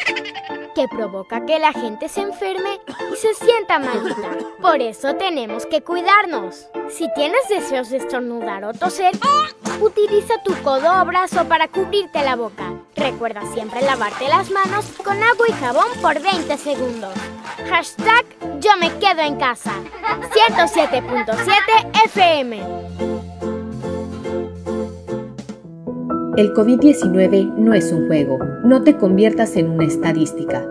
que 0.74 0.88
provoca 0.88 1.46
que 1.46 1.60
la 1.60 1.72
gente 1.72 2.08
se 2.08 2.22
enferme 2.22 2.80
y 3.12 3.16
se 3.16 3.34
sienta 3.34 3.78
malita. 3.78 4.36
Por 4.60 4.82
eso 4.82 5.14
tenemos 5.14 5.64
que 5.66 5.80
cuidarnos. 5.82 6.66
Si 6.88 7.08
tienes 7.14 7.48
deseos 7.48 7.90
de 7.90 7.98
estornudar 7.98 8.64
o 8.64 8.74
toser, 8.74 9.12
utiliza 9.80 10.42
tu 10.42 10.60
codo 10.64 11.02
o 11.02 11.04
brazo 11.04 11.44
para 11.44 11.68
cubrirte 11.68 12.24
la 12.24 12.34
boca. 12.34 12.79
Recuerda 12.96 13.42
siempre 13.52 13.80
lavarte 13.82 14.28
las 14.28 14.50
manos 14.50 14.84
con 15.04 15.16
agua 15.22 15.46
y 15.48 15.52
jabón 15.52 15.86
por 16.02 16.20
20 16.20 16.56
segundos. 16.58 17.14
Hashtag 17.68 18.24
yo 18.60 18.70
me 18.78 18.90
quedo 18.98 19.22
en 19.22 19.36
casa. 19.36 19.72
107.7 20.56 22.06
FM. 22.06 22.60
El 26.36 26.54
COVID-19 26.54 27.54
no 27.54 27.74
es 27.74 27.92
un 27.92 28.06
juego. 28.06 28.38
No 28.64 28.82
te 28.82 28.96
conviertas 28.96 29.56
en 29.56 29.68
una 29.70 29.84
estadística. 29.84 30.64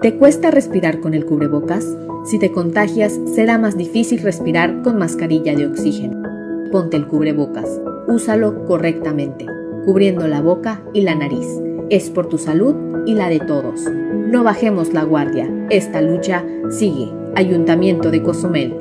¿Te 0.00 0.16
cuesta 0.16 0.50
respirar 0.50 1.00
con 1.00 1.14
el 1.14 1.24
cubrebocas? 1.24 1.86
Si 2.26 2.38
te 2.38 2.52
contagias, 2.52 3.18
será 3.34 3.58
más 3.58 3.76
difícil 3.76 4.22
respirar 4.22 4.82
con 4.82 4.98
mascarilla 4.98 5.54
de 5.54 5.66
oxígeno. 5.66 6.22
Ponte 6.70 6.96
el 6.96 7.06
cubrebocas. 7.06 7.80
Úsalo 8.06 8.64
correctamente, 8.66 9.46
cubriendo 9.84 10.26
la 10.26 10.40
boca 10.40 10.82
y 10.92 11.02
la 11.02 11.14
nariz. 11.14 11.46
Es 11.90 12.10
por 12.10 12.28
tu 12.28 12.38
salud 12.38 12.74
y 13.06 13.14
la 13.14 13.28
de 13.28 13.40
todos. 13.40 13.80
No 13.82 14.42
bajemos 14.42 14.92
la 14.92 15.04
guardia. 15.04 15.48
Esta 15.70 16.00
lucha 16.00 16.44
sigue. 16.70 17.12
Ayuntamiento 17.36 18.10
de 18.10 18.22
Cozumel. 18.22 18.74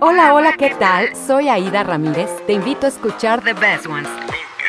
Hola, 0.00 0.34
hola, 0.34 0.54
¿qué 0.56 0.70
tal? 0.78 1.14
Soy 1.16 1.48
Aida 1.48 1.82
Ramírez. 1.82 2.30
Te 2.46 2.52
invito 2.52 2.86
a 2.86 2.90
escuchar 2.90 3.42
The 3.42 3.54
Best 3.54 3.86
Ones. 3.86 4.08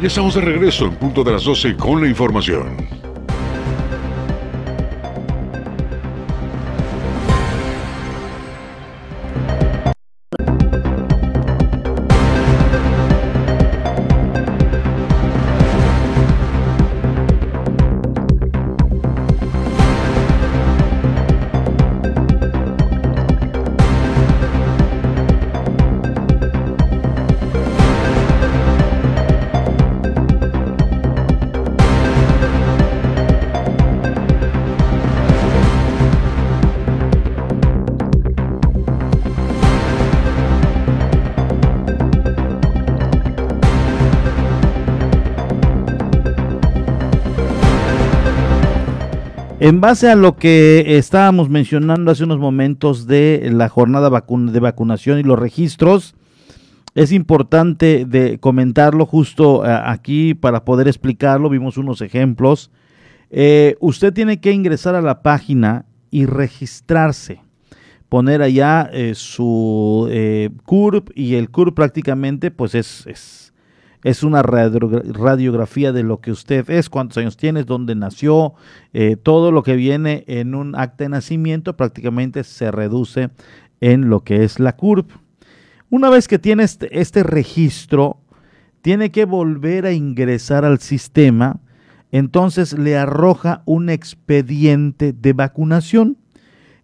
Y 0.00 0.06
estamos 0.06 0.34
de 0.34 0.42
regreso 0.42 0.84
en 0.84 0.94
punto 0.96 1.24
de 1.24 1.32
las 1.32 1.44
12 1.44 1.76
con 1.76 2.02
la 2.02 2.08
información. 2.08 2.95
En 49.66 49.80
base 49.80 50.08
a 50.08 50.14
lo 50.14 50.36
que 50.36 50.96
estábamos 50.96 51.50
mencionando 51.50 52.12
hace 52.12 52.22
unos 52.22 52.38
momentos 52.38 53.08
de 53.08 53.50
la 53.52 53.68
jornada 53.68 54.10
de 54.10 54.60
vacunación 54.60 55.18
y 55.18 55.24
los 55.24 55.36
registros, 55.36 56.14
es 56.94 57.10
importante 57.10 58.04
de 58.04 58.38
comentarlo 58.38 59.06
justo 59.06 59.66
eh, 59.66 59.76
aquí 59.84 60.34
para 60.34 60.64
poder 60.64 60.86
explicarlo. 60.86 61.50
Vimos 61.50 61.78
unos 61.78 62.00
ejemplos. 62.00 62.70
Eh, 63.30 63.74
usted 63.80 64.12
tiene 64.12 64.38
que 64.38 64.52
ingresar 64.52 64.94
a 64.94 65.02
la 65.02 65.22
página 65.22 65.84
y 66.12 66.26
registrarse. 66.26 67.40
Poner 68.08 68.42
allá 68.42 68.88
eh, 68.92 69.14
su 69.16 70.08
CURP 70.64 71.10
y 71.16 71.34
el 71.34 71.50
CURP 71.50 71.74
prácticamente 71.74 72.52
pues 72.52 72.76
es, 72.76 73.04
es 73.08 73.52
es 74.06 74.22
una 74.22 74.40
radiografía 74.40 75.90
de 75.90 76.04
lo 76.04 76.20
que 76.20 76.30
usted 76.30 76.70
es, 76.70 76.88
cuántos 76.88 77.18
años 77.18 77.36
tiene, 77.36 77.64
dónde 77.64 77.96
nació, 77.96 78.54
eh, 78.92 79.16
todo 79.16 79.50
lo 79.50 79.64
que 79.64 79.74
viene 79.74 80.22
en 80.28 80.54
un 80.54 80.76
acta 80.76 81.02
de 81.02 81.08
nacimiento 81.08 81.76
prácticamente 81.76 82.44
se 82.44 82.70
reduce 82.70 83.30
en 83.80 84.08
lo 84.08 84.20
que 84.20 84.44
es 84.44 84.60
la 84.60 84.76
CURP. 84.76 85.10
Una 85.90 86.08
vez 86.08 86.28
que 86.28 86.38
tiene 86.38 86.62
este, 86.62 87.00
este 87.00 87.24
registro, 87.24 88.18
tiene 88.80 89.10
que 89.10 89.24
volver 89.24 89.86
a 89.86 89.92
ingresar 89.92 90.64
al 90.64 90.78
sistema, 90.78 91.58
entonces 92.12 92.78
le 92.78 92.96
arroja 92.96 93.62
un 93.64 93.90
expediente 93.90 95.14
de 95.14 95.32
vacunación. 95.32 96.16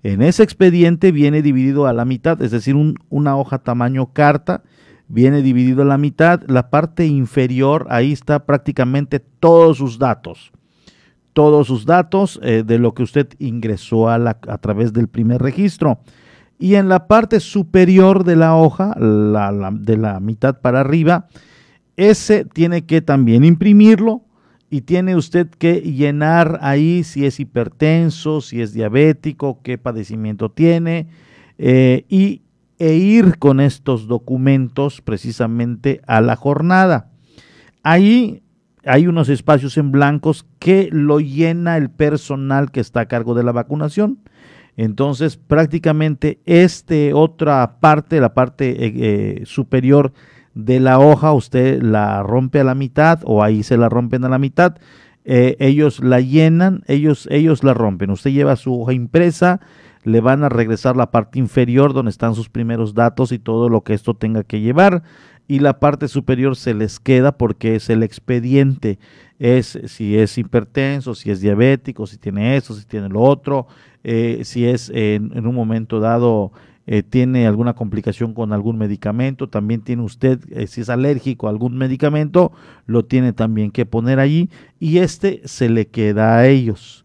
En 0.03 0.23
ese 0.23 0.43
expediente 0.43 1.13
viene 1.13 1.41
dividido 1.41 1.87
a 1.87 1.93
la 1.93 2.05
mitad, 2.05 2.43
es 2.43 2.51
decir, 2.51 2.75
una 3.11 3.37
hoja 3.37 3.59
tamaño 3.59 4.13
carta, 4.13 4.65
viene 5.13 5.43
dividido 5.43 5.83
a 5.83 5.85
la 5.85 5.99
mitad. 5.99 6.41
La 6.47 6.71
parte 6.71 7.07
inferior, 7.07 7.87
ahí 7.91 8.13
está 8.13 8.47
prácticamente 8.47 9.21
todos 9.21 9.77
sus 9.77 9.99
datos. 9.99 10.53
Todos 11.35 11.67
sus 11.67 11.85
datos 11.85 12.41
eh, 12.43 12.63
de 12.65 12.79
lo 12.79 12.95
que 12.95 13.03
usted 13.03 13.29
ingresó 13.39 14.09
a, 14.09 14.19
la, 14.19 14.39
a, 14.49 14.59
través 14.59 14.95
del 14.95 15.09
primer 15.09 15.43
registro. 15.43 16.01
Y 16.59 16.77
en 16.77 16.89
la 16.89 17.07
parte 17.09 17.41
superior 17.41 18.25
de 18.25 18.37
la 18.37 18.57
hoja, 18.57 18.95
de 18.97 19.97
la 19.97 20.21
mitad 20.21 20.61
para 20.61 20.81
arriba, 20.81 21.27
ese 21.97 22.45
tiene 22.45 22.87
que 22.87 23.03
también 23.03 23.45
imprimirlo 23.45 24.23
y 24.71 24.83
tiene 24.83 25.17
usted 25.17 25.49
que 25.51 25.81
llenar 25.81 26.59
ahí 26.63 27.05
si 27.05 27.27
es 27.27 27.39
hipertenso, 27.41 28.41
si 28.41 28.63
es 28.63 28.73
diabético, 28.73 29.61
qué 29.63 29.77
padecimiento 29.77 30.51
tiene 30.51 31.09
eh, 31.59 32.07
y, 32.09 32.43
e 32.79 32.95
ir 32.95 33.39
con 33.39 33.61
estos 33.61 34.07
documentos 34.07 35.01
precisamente 35.01 36.01
a 36.07 36.21
la 36.21 36.37
jornada. 36.37 37.11
Ahí 37.83 38.43
hay 38.85 39.07
unos 39.07 39.29
espacios 39.29 39.77
en 39.79 39.93
blancos 39.93 40.47
que 40.59 40.89
lo 40.91 41.21
llena 41.21 41.77
el 41.77 41.91
personal 41.91 42.71
que 42.71 42.81
está 42.81 43.01
a 43.01 43.07
cargo 43.07 43.35
de 43.35 43.45
la 43.45 43.53
vacunación. 43.53 44.19
Entonces, 44.77 45.37
prácticamente 45.37 46.41
esta 46.47 46.95
otra 47.15 47.79
parte, 47.81 48.21
la 48.21 48.35
parte 48.35 48.87
eh, 48.87 48.93
eh, 48.97 49.43
superior 49.45 50.13
de 50.55 50.81
la 50.81 50.99
hoja, 50.99 51.33
usted 51.33 51.83
la 51.83 52.23
rompe 52.23 52.61
a 52.61 52.65
la 52.65 52.75
mitad 52.75 53.21
o 53.25 53.43
ahí 53.43 53.63
se 53.63 53.77
la 53.77 53.89
rompen 53.89 54.25
a 54.25 54.29
la 54.29 54.39
mitad. 54.39 54.77
Eh, 55.25 55.57
ellos 55.61 56.03
la 56.03 56.21
llenan, 56.21 56.83
ellos, 56.87 57.29
ellos 57.31 57.63
la 57.63 57.75
rompen. 57.75 58.11
Usted 58.11 58.33
lleva 58.33 58.57
su 58.57 58.81
hoja 58.81 58.93
impresa, 58.93 59.61
le 60.05 60.21
van 60.21 60.45
a 60.45 60.49
regresar 60.49 60.97
la 60.97 61.11
parte 61.11 61.39
inferior 61.39 61.93
donde 61.93 62.11
están 62.11 62.35
sus 62.35 62.49
primeros 62.49 62.95
datos 62.95 63.33
y 63.33 63.39
todo 63.39 63.69
lo 63.69 63.83
que 63.83 63.95
esto 63.95 64.15
tenga 64.15 64.43
que 64.45 64.61
llevar. 64.61 65.03
Y 65.49 65.59
la 65.59 65.81
parte 65.81 66.09
superior 66.09 66.57
se 66.57 66.75
les 66.75 67.01
queda 67.01 67.33
porque 67.33 67.77
es 67.77 67.91
el 67.91 68.03
expediente. 68.03 68.99
Es 69.39 69.79
si 69.87 70.17
es 70.17 70.39
hipertenso, 70.39 71.15
si 71.15 71.31
es 71.31 71.41
diabético, 71.41 72.07
si 72.07 72.17
tiene 72.17 72.57
eso, 72.57 72.75
si 72.75 72.85
tiene 72.85 73.09
lo 73.09 73.21
otro, 73.21 73.67
eh, 74.05 74.43
si 74.45 74.67
es 74.67 74.91
en 74.95 75.47
un 75.47 75.55
momento 75.55 76.01
dado 76.01 76.53
eh, 76.85 77.05
tiene 77.05 77.47
alguna 77.47 77.75
complicación 77.75 78.35
con 78.35 78.53
algún 78.53 78.77
medicamento, 78.77 79.49
también 79.49 79.83
tiene 79.83 80.03
usted, 80.03 80.41
eh, 80.51 80.67
si 80.67 80.81
es 80.81 80.89
alérgico 80.89 81.47
a 81.47 81.51
algún 81.51 81.77
medicamento, 81.77 82.51
lo 82.87 83.05
tiene 83.05 83.33
también 83.33 83.71
que 83.71 83.87
poner 83.87 84.19
allí 84.19 84.51
y 84.81 84.99
este 84.99 85.43
se 85.45 85.69
le 85.69 85.87
queda 85.87 86.39
a 86.39 86.49
ellos. 86.49 87.05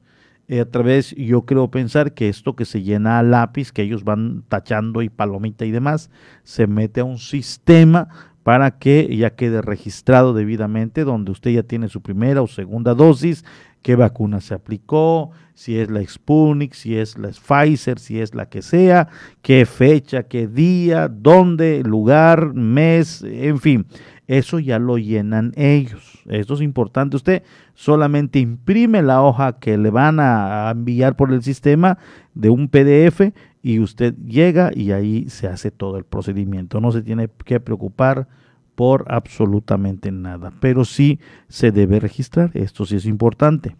Eh, 0.49 0.61
a 0.61 0.65
través, 0.65 1.13
yo 1.15 1.41
creo 1.45 1.69
pensar 1.69 2.13
que 2.13 2.29
esto 2.29 2.55
que 2.55 2.63
se 2.63 2.81
llena 2.81 3.19
a 3.19 3.23
lápiz, 3.23 3.73
que 3.73 3.81
ellos 3.81 4.05
van 4.05 4.43
tachando 4.47 5.01
y 5.01 5.09
palomita 5.09 5.65
y 5.65 5.71
demás, 5.71 6.09
se 6.43 6.67
mete 6.67 7.01
a 7.01 7.03
un 7.03 7.17
sistema 7.17 8.07
para 8.43 8.79
que 8.79 9.13
ya 9.13 9.35
quede 9.35 9.61
registrado 9.61 10.33
debidamente, 10.33 11.03
donde 11.03 11.31
usted 11.31 11.51
ya 11.51 11.63
tiene 11.63 11.89
su 11.89 12.01
primera 12.01 12.41
o 12.41 12.47
segunda 12.47 12.93
dosis, 12.93 13.43
qué 13.81 13.97
vacuna 13.97 14.39
se 14.39 14.53
aplicó, 14.53 15.31
si 15.53 15.77
es 15.79 15.89
la 15.89 16.01
Sputnik, 16.01 16.73
si 16.73 16.95
es 16.95 17.17
la 17.17 17.29
Pfizer, 17.29 17.99
si 17.99 18.21
es 18.21 18.33
la 18.33 18.47
que 18.47 18.61
sea, 18.61 19.09
qué 19.41 19.65
fecha, 19.65 20.23
qué 20.23 20.47
día, 20.47 21.09
dónde, 21.09 21.83
lugar, 21.83 22.53
mes, 22.53 23.21
en 23.21 23.59
fin. 23.59 23.85
Eso 24.27 24.59
ya 24.59 24.77
lo 24.77 24.97
llenan 24.97 25.53
ellos. 25.55 26.21
Esto 26.25 26.55
es 26.55 26.61
importante. 26.61 27.15
Usted 27.15 27.43
solamente 27.73 28.39
imprime 28.39 29.01
la 29.01 29.21
hoja 29.21 29.57
que 29.59 29.77
le 29.77 29.89
van 29.89 30.19
a 30.19 30.69
enviar 30.69 31.15
por 31.15 31.31
el 31.31 31.41
sistema 31.41 31.97
de 32.33 32.49
un 32.49 32.67
PDF 32.67 33.31
y 33.63 33.79
usted 33.79 34.15
llega 34.25 34.71
y 34.73 34.91
ahí 34.91 35.29
se 35.29 35.47
hace 35.47 35.71
todo 35.71 35.97
el 35.97 36.03
procedimiento. 36.03 36.81
No 36.81 36.91
se 36.91 37.01
tiene 37.01 37.29
que 37.45 37.59
preocupar 37.59 38.27
por 38.75 39.05
absolutamente 39.07 40.11
nada, 40.11 40.53
pero 40.59 40.85
sí 40.85 41.19
se 41.47 41.71
debe 41.71 41.99
registrar, 41.99 42.51
esto 42.53 42.85
sí 42.85 42.97
es 42.97 43.05
importante. 43.07 43.75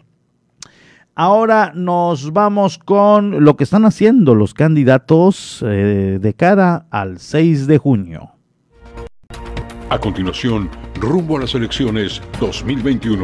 Ahora 1.13 1.71
nos 1.75 2.33
vamos 2.33 2.77
con 2.77 3.43
lo 3.43 3.55
que 3.55 3.63
están 3.63 3.85
haciendo 3.85 4.33
los 4.33 4.53
candidatos 4.53 5.63
eh, 5.65 6.19
de 6.21 6.33
cara 6.33 6.87
al 6.89 7.19
6 7.19 7.67
de 7.67 7.77
junio. 7.77 8.36
A 9.89 9.97
continuación, 9.99 10.69
rumbo 10.99 11.37
a 11.37 11.39
las 11.39 11.55
elecciones 11.55 12.21
2021. 12.41 13.23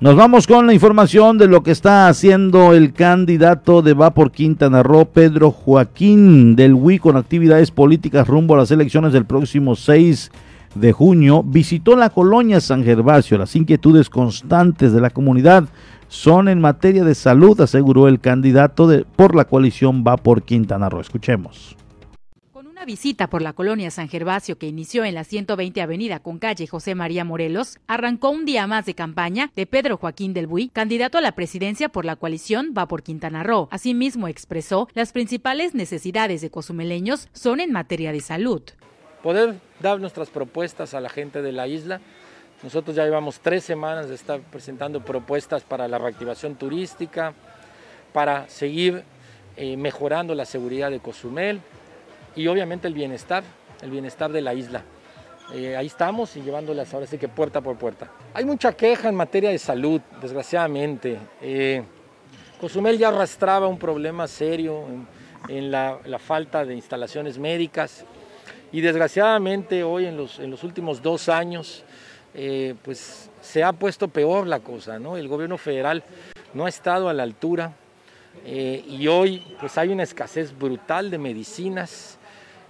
Nos 0.00 0.16
vamos 0.16 0.46
con 0.46 0.66
la 0.66 0.74
información 0.74 1.38
de 1.38 1.46
lo 1.46 1.62
que 1.62 1.70
está 1.70 2.08
haciendo 2.08 2.74
el 2.74 2.92
candidato 2.92 3.80
de 3.80 3.94
Va 3.94 4.10
por 4.10 4.30
Quintana 4.30 4.82
Roo, 4.82 5.06
Pedro 5.06 5.52
Joaquín 5.52 6.56
del 6.56 6.74
WI, 6.74 6.98
con 6.98 7.16
actividades 7.16 7.70
políticas 7.70 8.28
rumbo 8.28 8.52
a 8.52 8.58
las 8.58 8.70
elecciones 8.70 9.14
del 9.14 9.24
próximo 9.24 9.76
6 9.76 10.30
de 10.74 10.92
junio. 10.92 11.42
Visitó 11.42 11.96
la 11.96 12.10
colonia 12.10 12.60
San 12.60 12.84
Gervasio. 12.84 13.38
Las 13.38 13.56
inquietudes 13.56 14.10
constantes 14.10 14.92
de 14.92 15.00
la 15.00 15.08
comunidad 15.08 15.64
son 16.08 16.48
en 16.48 16.60
materia 16.60 17.04
de 17.04 17.14
salud, 17.14 17.60
aseguró 17.60 18.08
el 18.08 18.20
candidato 18.20 18.86
de, 18.88 19.04
por 19.04 19.34
la 19.34 19.44
coalición 19.44 20.04
Va 20.06 20.16
por 20.16 20.42
Quintana 20.42 20.88
Roo. 20.88 21.00
Escuchemos 21.00 21.76
una 22.76 22.84
visita 22.84 23.30
por 23.30 23.40
la 23.40 23.54
colonia 23.54 23.90
San 23.90 24.06
Gervasio 24.06 24.58
que 24.58 24.66
inició 24.66 25.06
en 25.06 25.14
la 25.14 25.24
120 25.24 25.80
Avenida 25.80 26.18
con 26.18 26.38
calle 26.38 26.66
José 26.66 26.94
María 26.94 27.24
Morelos, 27.24 27.78
arrancó 27.86 28.28
un 28.28 28.44
día 28.44 28.66
más 28.66 28.84
de 28.84 28.94
campaña 28.94 29.50
de 29.56 29.64
Pedro 29.64 29.96
Joaquín 29.96 30.34
del 30.34 30.46
Buy, 30.46 30.68
candidato 30.68 31.16
a 31.16 31.22
la 31.22 31.32
presidencia 31.32 31.88
por 31.88 32.04
la 32.04 32.16
coalición 32.16 32.74
Va 32.76 32.86
por 32.86 33.02
Quintana 33.02 33.42
Roo. 33.42 33.68
Asimismo 33.70 34.28
expresó 34.28 34.88
las 34.92 35.12
principales 35.12 35.74
necesidades 35.74 36.42
de 36.42 36.50
cozumeleños 36.50 37.30
son 37.32 37.60
en 37.60 37.72
materia 37.72 38.12
de 38.12 38.20
salud. 38.20 38.60
Poder 39.22 39.54
dar 39.80 39.98
nuestras 39.98 40.28
propuestas 40.28 40.92
a 40.92 41.00
la 41.00 41.08
gente 41.08 41.40
de 41.40 41.52
la 41.52 41.68
isla. 41.68 42.02
Nosotros 42.62 42.96
ya 42.96 43.04
llevamos 43.04 43.40
tres 43.40 43.64
semanas 43.64 44.08
de 44.08 44.14
estar 44.14 44.40
presentando 44.40 45.00
propuestas 45.00 45.62
para 45.62 45.86
la 45.88 45.98
reactivación 45.98 46.56
turística, 46.56 47.34
para 48.12 48.48
seguir 48.48 49.04
eh, 49.56 49.76
mejorando 49.76 50.34
la 50.34 50.46
seguridad 50.46 50.90
de 50.90 51.00
Cozumel, 51.00 51.60
y 52.34 52.46
obviamente 52.46 52.88
el 52.88 52.94
bienestar, 52.94 53.44
el 53.82 53.90
bienestar 53.90 54.32
de 54.32 54.40
la 54.40 54.54
isla. 54.54 54.82
Eh, 55.54 55.76
ahí 55.76 55.86
estamos 55.86 56.36
y 56.36 56.42
llevándolas 56.42 56.92
ahora 56.92 57.06
sí 57.06 57.18
que 57.18 57.28
puerta 57.28 57.60
por 57.60 57.76
puerta. 57.76 58.10
Hay 58.34 58.44
mucha 58.44 58.72
queja 58.72 59.08
en 59.08 59.14
materia 59.14 59.50
de 59.50 59.58
salud, 59.58 60.00
desgraciadamente. 60.20 61.18
Eh, 61.40 61.82
Cozumel 62.60 62.98
ya 62.98 63.08
arrastraba 63.08 63.68
un 63.68 63.78
problema 63.78 64.26
serio 64.26 64.84
en, 65.48 65.70
la, 65.70 66.00
falta 66.18 66.64
de 66.64 66.74
instalaciones 66.74 67.38
médicas 67.38 68.04
y 68.72 68.80
desgraciadamente 68.80 69.84
hoy 69.84 70.06
en 70.06 70.16
los, 70.16 70.38
en 70.40 70.50
los 70.50 70.64
últimos 70.64 71.00
dos 71.00 71.28
años 71.28 71.84
eh, 72.36 72.74
pues 72.82 73.30
se 73.40 73.64
ha 73.64 73.72
puesto 73.72 74.08
peor 74.08 74.46
la 74.46 74.60
cosa, 74.60 74.98
¿no? 74.98 75.16
El 75.16 75.26
gobierno 75.26 75.58
federal 75.58 76.04
no 76.54 76.66
ha 76.66 76.68
estado 76.68 77.08
a 77.08 77.14
la 77.14 77.22
altura 77.22 77.72
y 78.44 79.08
hoy 79.08 79.42
pues 79.58 79.76
hay 79.78 79.88
una 79.88 80.02
escasez 80.02 80.56
brutal 80.56 81.10
de 81.10 81.18
medicinas, 81.18 82.18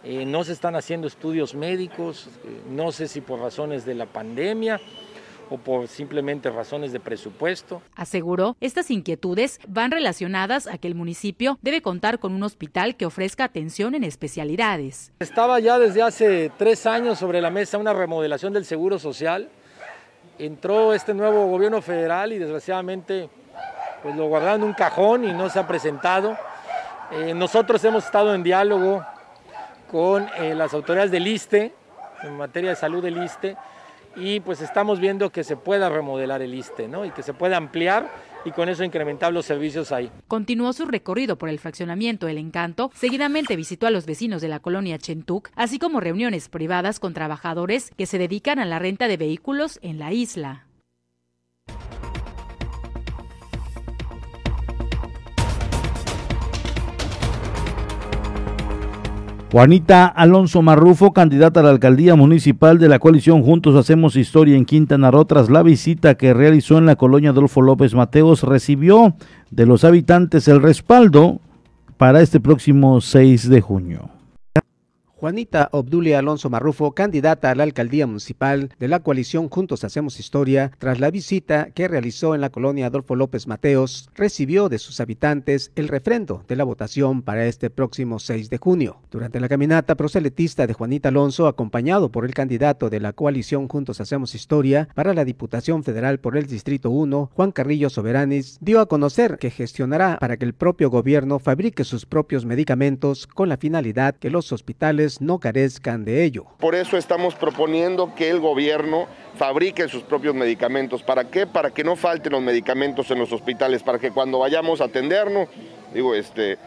eh, 0.09 0.25
no 0.25 0.45
se 0.45 0.53
están 0.53 0.77
haciendo 0.77 1.09
estudios 1.09 1.57
médicos, 1.57 2.29
eh, 2.45 2.61
no 2.71 2.93
sé 2.93 3.09
si 3.09 3.21
por 3.21 3.41
razones 3.41 3.85
de 3.85 3.97
la 3.97 4.07
pandemia 4.07 4.81
o 5.51 5.59
por 5.59 5.89
simplemente 5.89 6.51
razones 6.51 6.93
de 6.93 7.01
presupuesto. 7.01 7.83
Aseguró, 7.95 8.57
estas 8.61 8.91
inquietudes 8.91 9.61
van 9.69 9.91
relacionadas 9.91 10.67
a 10.67 10.79
que 10.79 10.89
el 10.89 10.95
municipio 10.95 11.59
debe 11.63 11.83
contar 11.83 12.19
con 12.19 12.35
un 12.35 12.43
hospital 12.43 12.97
que 12.97 13.07
ofrezca 13.07 13.45
atención 13.45 13.95
en 13.95 14.05
especialidades. 14.05 15.13
Estaba 15.21 15.61
ya 15.61 15.79
desde 15.79 16.03
hace 16.03 16.51
tres 16.57 16.87
años 16.87 17.19
sobre 17.19 17.41
la 17.41 17.51
mesa 17.51 17.79
una 17.79 17.93
remodelación 17.93 18.53
del 18.53 18.65
Seguro 18.65 18.99
Social. 18.99 19.49
Entró 20.39 20.93
este 20.93 21.15
nuevo 21.15 21.47
gobierno 21.47 21.81
federal 21.81 22.33
y 22.33 22.39
desgraciadamente 22.39 23.29
pues 24.03 24.15
lo 24.15 24.27
guardaron 24.27 24.63
en 24.63 24.69
un 24.69 24.75
cajón 24.75 25.25
y 25.25 25.33
no 25.33 25.49
se 25.49 25.59
ha 25.59 25.67
presentado. 25.67 26.37
Eh, 27.11 27.35
nosotros 27.35 27.83
hemos 27.85 28.05
estado 28.05 28.35
en 28.35 28.43
diálogo 28.43 29.05
con 29.91 30.29
eh, 30.39 30.55
las 30.55 30.75
autoridades 30.75 31.11
del 31.11 31.27
ISTE, 31.27 31.73
en 32.23 32.37
materia 32.37 32.71
de 32.71 32.77
salud 32.77 33.03
del 33.03 33.23
ISTE, 33.23 33.57
y 34.17 34.41
pues 34.41 34.61
estamos 34.61 35.01
viendo 35.01 35.31
que 35.31 35.45
se 35.45 35.57
pueda 35.57 35.89
remodelar 35.89 36.43
el 36.43 36.55
ISTE, 36.55 36.89
¿no? 36.89 37.05
Y 37.05 37.11
que 37.11 37.23
se 37.23 37.35
pueda 37.35 37.57
ampliar 37.57 38.11
y 38.45 38.53
con 38.53 38.69
eso 38.69 38.85
incrementar 38.85 39.33
los 39.33 39.45
servicios 39.45 39.93
ahí. 39.93 40.11
Continuó 40.29 40.73
su 40.73 40.87
recorrido 40.87 41.37
por 41.37 41.49
el 41.49 41.59
fraccionamiento 41.59 42.29
El 42.29 42.39
Encanto, 42.39 42.91
seguidamente 42.95 43.57
visitó 43.57 43.87
a 43.87 43.91
los 43.91 44.07
vecinos 44.07 44.41
de 44.41 44.49
la 44.49 44.61
colonia 44.61 44.99
Chentuc, 44.99 45.51
así 45.57 45.79
como 45.79 46.01
reuniones 46.01 46.49
privadas 46.49 47.01
con 47.01 47.13
trabajadores 47.13 47.91
que 47.97 48.07
se 48.07 48.19
dedican 48.19 48.59
a 48.59 48.65
la 48.65 48.79
renta 48.79 49.09
de 49.09 49.17
vehículos 49.17 49.79
en 49.83 49.99
la 49.99 50.13
isla. 50.13 50.67
Juanita 59.53 60.07
Alonso 60.07 60.61
Marrufo, 60.61 61.13
candidata 61.13 61.61
a 61.61 61.63
la 61.63 61.71
alcaldía 61.71 62.17
municipal 62.17 62.79
de 62.79 62.89
la 62.89 62.99
coalición 62.99 63.45
Juntos 63.45 63.77
Hacemos 63.77 64.17
Historia 64.17 64.57
en 64.57 64.65
Quintana 64.65 65.13
Roo, 65.13 65.25
tras 65.25 65.51
la 65.51 65.63
visita 65.63 66.17
que 66.17 66.35
realizó 66.35 66.79
en 66.79 66.87
la 66.87 66.97
colonia 66.97 67.31
Adolfo 67.31 67.63
López 67.63 67.95
Mateos, 67.95 68.43
recibió 68.43 69.15
de 69.53 69.67
los 69.67 69.85
habitantes 69.85 70.49
el 70.49 70.61
respaldo 70.61 71.41
para 71.97 72.23
este 72.23 72.41
próximo 72.41 73.01
6 73.01 73.49
de 73.49 73.61
junio. 73.61 74.16
Juanita 75.27 75.71
Obdulia 75.73 76.21
Alonso 76.21 76.51
Marrufo, 76.51 76.93
candidata 76.93 77.51
a 77.51 77.57
la 77.57 77.65
alcaldía 77.65 78.07
municipal 78.07 78.71
de 78.79 78.87
la 78.87 79.01
coalición 79.01 79.49
Juntos 79.49 79.83
Hacemos 79.83 80.21
Historia, 80.21 80.71
tras 80.79 81.01
la 81.01 81.11
visita 81.11 81.73
que 81.73 81.89
realizó 81.89 82.37
en 82.37 82.41
la 82.41 82.51
colonia 82.51 82.87
Adolfo 82.87 83.17
López 83.17 83.49
Mateos, 83.49 84.09
recibió 84.15 84.69
de 84.69 84.79
sus 84.79 85.01
habitantes 85.01 85.73
el 85.75 85.89
refrendo 85.89 86.45
de 86.47 86.55
la 86.55 86.63
votación 86.63 87.23
para 87.23 87.45
este 87.47 87.71
próximo 87.71 88.21
6 88.21 88.51
de 88.51 88.59
junio. 88.59 88.99
Durante 89.11 89.41
la 89.41 89.49
caminata 89.49 89.97
proselitista 89.97 90.69
de 90.69 90.75
Juanita 90.75 91.09
Alonso, 91.09 91.49
acompañado 91.49 92.13
por 92.13 92.25
el 92.25 92.33
candidato 92.33 92.89
de 92.89 93.01
la 93.01 93.13
coalición 93.13 93.67
Juntos 93.67 94.01
Hacemos 94.01 94.37
Historia 94.37 94.89
para 94.95 95.13
la 95.13 95.25
Diputación 95.25 95.83
Federal 95.83 96.21
por 96.21 96.37
el 96.37 96.47
Distrito 96.47 96.91
1, 96.91 97.33
Juan 97.35 97.51
Carrillo 97.51 97.91
Soberanis, 97.91 98.59
dio 98.61 98.79
a 98.79 98.87
conocer 98.87 99.39
que 99.39 99.51
gestionará 99.51 100.19
para 100.21 100.37
que 100.37 100.45
el 100.45 100.55
propio 100.55 100.89
gobierno 100.89 101.41
fabrique 101.41 101.83
sus 101.83 102.07
propios 102.07 102.45
medicamentos 102.45 103.27
con 103.27 103.49
la 103.49 103.57
finalidad 103.57 104.15
que 104.15 104.31
los 104.31 104.53
hospitales 104.53 105.16
no 105.21 105.39
carezcan 105.39 106.05
de 106.05 106.25
ello. 106.25 106.47
Por 106.59 106.75
eso 106.75 106.97
estamos 106.97 107.35
proponiendo 107.35 108.15
que 108.15 108.31
el 108.31 108.41
gobierno 108.41 109.07
fabrique 109.37 109.89
sus 109.89 110.03
propios 110.03 110.35
medicamentos. 110.35 111.03
¿Para 111.03 111.31
qué? 111.31 111.47
Para 111.47 111.71
que 111.71 111.85
no 111.85 111.97
falten 111.97 112.33
los 112.33 112.43
medicamentos 112.43 113.11
en 113.11 113.19
los 113.19 113.33
hospitales, 113.33 113.83
para 113.83 113.99
que 113.99 114.11
cuando 114.11 114.39
vayamos 114.39 114.81
a 114.81 114.85
atendernos, 114.85 115.49
digo, 115.93 116.15
este, 116.15 116.59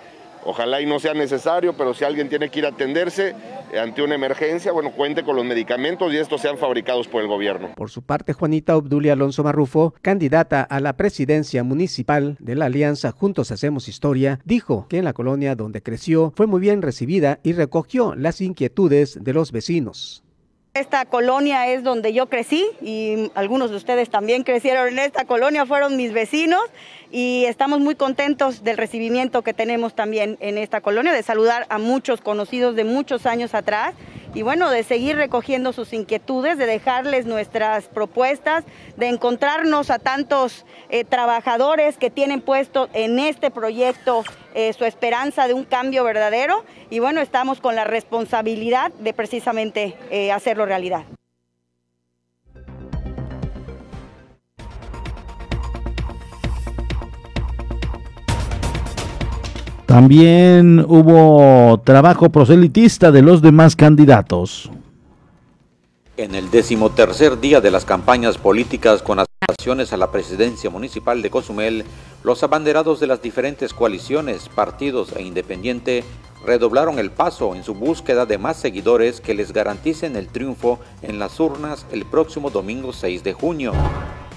Ojalá 0.45 0.81
y 0.81 0.85
no 0.85 0.99
sea 0.99 1.13
necesario, 1.13 1.75
pero 1.75 1.93
si 1.93 2.05
alguien 2.05 2.29
tiene 2.29 2.49
que 2.49 2.59
ir 2.59 2.65
a 2.65 2.69
atenderse 2.69 3.35
ante 3.77 4.01
una 4.01 4.15
emergencia, 4.15 4.71
bueno, 4.71 4.91
cuente 4.91 5.23
con 5.23 5.35
los 5.35 5.45
medicamentos 5.45 6.11
y 6.11 6.17
estos 6.17 6.41
sean 6.41 6.57
fabricados 6.57 7.07
por 7.07 7.21
el 7.21 7.27
gobierno. 7.27 7.69
Por 7.75 7.89
su 7.89 8.01
parte, 8.01 8.33
Juanita 8.33 8.75
Obdulia 8.75 9.13
Alonso 9.13 9.43
Marrufo, 9.43 9.93
candidata 10.01 10.61
a 10.61 10.79
la 10.79 10.93
presidencia 10.93 11.63
municipal 11.63 12.37
de 12.39 12.55
la 12.55 12.65
Alianza 12.65 13.11
Juntos 13.11 13.51
Hacemos 13.51 13.87
Historia, 13.87 14.39
dijo 14.45 14.87
que 14.89 14.97
en 14.97 15.05
la 15.05 15.13
colonia 15.13 15.55
donde 15.55 15.83
creció 15.83 16.33
fue 16.35 16.47
muy 16.47 16.61
bien 16.61 16.81
recibida 16.81 17.39
y 17.43 17.53
recogió 17.53 18.15
las 18.15 18.41
inquietudes 18.41 19.19
de 19.21 19.33
los 19.33 19.51
vecinos. 19.51 20.23
Esta 20.79 21.03
colonia 21.03 21.67
es 21.67 21.83
donde 21.83 22.13
yo 22.13 22.27
crecí 22.29 22.65
y 22.81 23.33
algunos 23.35 23.69
de 23.69 23.75
ustedes 23.75 24.09
también 24.09 24.43
crecieron 24.43 24.87
en 24.87 24.99
esta 24.99 25.25
colonia, 25.25 25.65
fueron 25.65 25.97
mis 25.97 26.13
vecinos 26.13 26.61
y 27.11 27.43
estamos 27.47 27.81
muy 27.81 27.95
contentos 27.95 28.63
del 28.63 28.77
recibimiento 28.77 29.41
que 29.41 29.53
tenemos 29.53 29.93
también 29.93 30.37
en 30.39 30.57
esta 30.57 30.79
colonia, 30.79 31.11
de 31.11 31.21
saludar 31.21 31.65
a 31.67 31.79
muchos 31.79 32.21
conocidos 32.21 32.77
de 32.77 32.85
muchos 32.85 33.25
años 33.25 33.55
atrás 33.55 33.93
y 34.33 34.41
bueno, 34.41 34.69
de 34.69 34.83
seguir 34.83 35.15
recogiendo 35.15 35.73
sus 35.73 35.93
inquietudes, 35.93 36.57
de 36.57 36.65
dejarles 36.65 37.25
nuestras 37.25 37.87
propuestas, 37.87 38.63
de 38.97 39.07
encontrarnos 39.07 39.89
a 39.89 39.99
tantos 39.99 40.65
eh, 40.89 41.03
trabajadores 41.03 41.97
que 41.97 42.09
tienen 42.09 42.41
puesto 42.41 42.89
en 42.93 43.19
este 43.19 43.51
proyecto 43.51 44.23
eh, 44.53 44.73
su 44.73 44.85
esperanza 44.85 45.47
de 45.47 45.53
un 45.53 45.63
cambio 45.63 46.03
verdadero 46.03 46.63
y 46.89 46.99
bueno, 46.99 47.21
estamos 47.21 47.59
con 47.59 47.75
la 47.75 47.83
responsabilidad 47.83 48.91
de 48.93 49.13
precisamente 49.13 49.95
eh, 50.11 50.31
hacerlo 50.31 50.65
realidad. 50.65 51.03
También 59.89 60.85
hubo 60.87 61.81
trabajo 61.83 62.29
proselitista 62.29 63.11
de 63.11 63.23
los 63.23 63.41
demás 63.41 63.75
candidatos. 63.75 64.69
En 66.15 66.35
el 66.35 66.51
decimotercer 66.51 67.39
día 67.39 67.59
de 67.59 67.71
las 67.71 67.85
campañas 67.85 68.37
políticas 68.37 69.01
con 69.01 69.17
aspiraciones 69.17 69.91
a 69.91 69.97
la 69.97 70.11
presidencia 70.11 70.69
municipal 70.69 71.23
de 71.23 71.31
Cozumel, 71.31 71.85
los 72.23 72.43
abanderados 72.43 72.99
de 72.99 73.07
las 73.07 73.23
diferentes 73.23 73.73
coaliciones, 73.73 74.47
partidos 74.47 75.11
e 75.15 75.23
independiente 75.23 76.03
redoblaron 76.45 76.99
el 76.99 77.09
paso 77.09 77.55
en 77.55 77.63
su 77.63 77.73
búsqueda 77.73 78.27
de 78.27 78.37
más 78.37 78.57
seguidores 78.57 79.21
que 79.21 79.33
les 79.33 79.53
garanticen 79.53 80.15
el 80.15 80.27
triunfo 80.27 80.79
en 81.01 81.17
las 81.17 81.39
urnas 81.39 81.87
el 81.91 82.05
próximo 82.05 82.51
domingo 82.51 82.93
6 82.93 83.23
de 83.23 83.33
junio. 83.33 83.73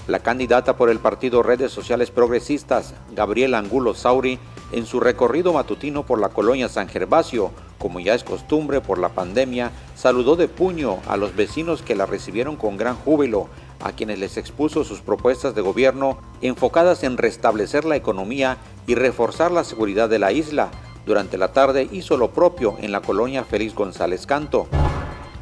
La 0.07 0.17
candidata 0.19 0.75
por 0.75 0.89
el 0.89 0.97
partido 0.97 1.43
Redes 1.43 1.71
Sociales 1.71 2.09
Progresistas, 2.09 2.95
Gabriela 3.15 3.59
Angulo 3.59 3.93
Sauri, 3.93 4.39
en 4.73 4.85
su 4.85 4.99
recorrido 4.99 5.53
matutino 5.53 6.05
por 6.05 6.19
la 6.19 6.29
colonia 6.29 6.67
San 6.67 6.87
Gervasio, 6.89 7.51
como 7.77 7.99
ya 7.99 8.15
es 8.15 8.23
costumbre 8.23 8.81
por 8.81 8.97
la 8.97 9.09
pandemia, 9.09 9.71
saludó 9.95 10.35
de 10.35 10.47
puño 10.47 10.99
a 11.07 11.17
los 11.17 11.35
vecinos 11.35 11.81
que 11.81 11.95
la 11.95 12.05
recibieron 12.05 12.55
con 12.55 12.77
gran 12.77 12.95
júbilo, 12.95 13.47
a 13.81 13.91
quienes 13.91 14.19
les 14.19 14.37
expuso 14.37 14.83
sus 14.83 15.01
propuestas 15.01 15.55
de 15.55 15.61
gobierno 15.61 16.17
enfocadas 16.41 17.03
en 17.03 17.17
restablecer 17.17 17.85
la 17.85 17.95
economía 17.95 18.57
y 18.87 18.95
reforzar 18.95 19.51
la 19.51 19.63
seguridad 19.63 20.09
de 20.09 20.19
la 20.19 20.31
isla. 20.31 20.71
Durante 21.05 21.37
la 21.37 21.51
tarde 21.51 21.89
hizo 21.91 22.17
lo 22.17 22.31
propio 22.31 22.77
en 22.79 22.91
la 22.91 23.01
colonia 23.01 23.43
Félix 23.43 23.75
González 23.75 24.25
Canto. 24.25 24.67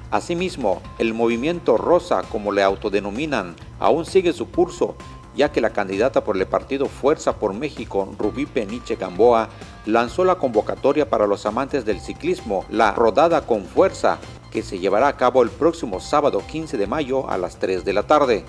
Asimismo, 0.09 0.81
el 0.97 1.13
movimiento 1.13 1.77
Rosa, 1.77 2.23
como 2.23 2.51
le 2.51 2.63
autodenominan, 2.63 3.55
aún 3.79 4.05
sigue 4.05 4.33
su 4.33 4.49
curso 4.49 4.95
ya 5.35 5.51
que 5.51 5.61
la 5.61 5.71
candidata 5.71 6.23
por 6.23 6.37
el 6.37 6.45
partido 6.45 6.87
Fuerza 6.87 7.37
por 7.37 7.53
México, 7.53 8.13
Rubí 8.17 8.45
Peniche 8.45 8.95
Gamboa, 8.95 9.49
lanzó 9.85 10.23
la 10.25 10.35
convocatoria 10.35 11.09
para 11.09 11.27
los 11.27 11.45
amantes 11.45 11.85
del 11.85 12.01
ciclismo, 12.01 12.65
la 12.69 12.91
Rodada 12.91 13.45
con 13.45 13.65
Fuerza, 13.65 14.17
que 14.51 14.61
se 14.61 14.79
llevará 14.79 15.07
a 15.07 15.17
cabo 15.17 15.43
el 15.43 15.49
próximo 15.49 15.99
sábado 15.99 16.41
15 16.45 16.77
de 16.77 16.87
mayo 16.87 17.29
a 17.29 17.37
las 17.37 17.57
3 17.57 17.85
de 17.85 17.93
la 17.93 18.03
tarde. 18.03 18.45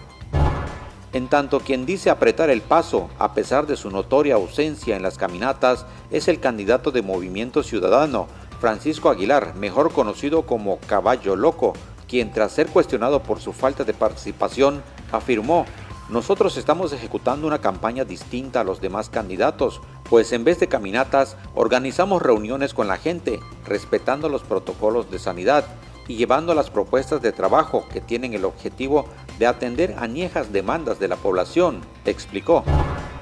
En 1.13 1.29
tanto, 1.29 1.61
quien 1.61 1.85
dice 1.85 2.09
apretar 2.09 2.49
el 2.49 2.63
paso, 2.63 3.11
a 3.19 3.35
pesar 3.35 3.67
de 3.67 3.77
su 3.77 3.91
notoria 3.91 4.35
ausencia 4.35 4.97
en 4.97 5.03
las 5.03 5.19
caminatas, 5.19 5.85
es 6.11 6.27
el 6.27 6.41
candidato 6.41 6.91
de 6.91 7.03
Movimiento 7.03 7.63
Ciudadano, 7.63 8.29
Francisco 8.61 9.11
Aguilar, 9.11 9.55
mejor 9.55 9.93
conocido 9.93 10.47
como 10.47 10.79
Caballo 10.87 11.37
Loco, 11.37 11.75
quien 12.09 12.33
tras 12.33 12.53
ser 12.53 12.69
cuestionado 12.69 13.23
por 13.23 13.41
su 13.41 13.53
falta 13.53 13.85
de 13.85 13.93
participación, 13.93 14.83
afirmó 15.13 15.67
nosotros 16.09 16.57
estamos 16.57 16.93
ejecutando 16.93 17.47
una 17.47 17.61
campaña 17.61 18.05
distinta 18.05 18.61
a 18.61 18.65
los 18.65 18.81
demás 18.81 19.09
candidatos, 19.09 19.81
pues 20.11 20.33
en 20.33 20.45
vez 20.45 20.61
de 20.61 20.69
caminatas 20.69 21.37
organizamos 21.55 22.21
reuniones 22.21 22.75
con 22.75 22.89
la 22.89 22.99
gente, 22.99 23.41
respetando 23.65 24.29
los 24.29 24.43
protocolos 24.43 25.11
de 25.11 25.19
sanidad 25.19 25.65
y 26.09 26.17
llevando 26.17 26.55
las 26.55 26.71
propuestas 26.71 27.23
de 27.23 27.33
trabajo 27.33 27.87
que 27.93 28.01
tienen 28.01 28.35
el 28.35 28.45
objetivo 28.45 29.07
de 29.39 29.47
atender 29.47 29.95
añejas 29.99 30.53
demandas 30.53 30.99
de 30.99 31.09
la 31.09 31.17
población, 31.17 31.81
explicó. 32.05 32.65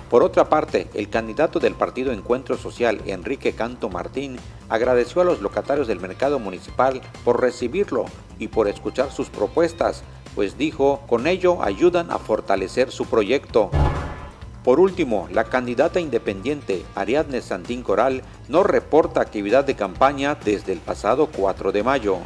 Por 0.09 0.25
otra 0.25 0.49
parte, 0.49 0.89
el 0.95 1.09
candidato 1.09 1.61
del 1.61 1.75
partido 1.77 2.11
Encuentro 2.11 2.57
Social, 2.57 3.01
Enrique 3.07 3.53
Canto 3.53 3.89
Martín, 3.91 4.39
agradeció 4.69 5.23
a 5.23 5.25
los 5.25 5.41
locatarios 5.41 5.87
del 5.87 6.01
mercado 6.01 6.41
municipal 6.41 7.01
por 7.25 7.41
recibirlo 7.41 8.07
y 8.41 8.49
por 8.49 8.67
escuchar 8.67 9.13
sus 9.13 9.31
propuestas, 9.31 10.03
pues 10.35 10.57
dijo, 10.57 11.03
con 11.07 11.27
ello 11.27 11.63
ayudan 11.63 12.11
a 12.11 12.19
fortalecer 12.19 12.91
su 12.91 13.07
proyecto. 13.07 13.71
Por 14.65 14.79
último, 14.79 15.27
la 15.33 15.45
candidata 15.45 16.01
independiente 16.01 16.85
Ariadne 16.95 17.41
Santín 17.41 17.83
Coral 17.83 18.23
no 18.49 18.63
reporta 18.63 19.21
actividad 19.21 19.65
de 19.65 19.75
campaña 19.75 20.37
desde 20.45 20.73
el 20.73 20.81
pasado 20.81 21.29
4 21.35 21.73
de 21.73 21.83
mayo. 21.83 22.19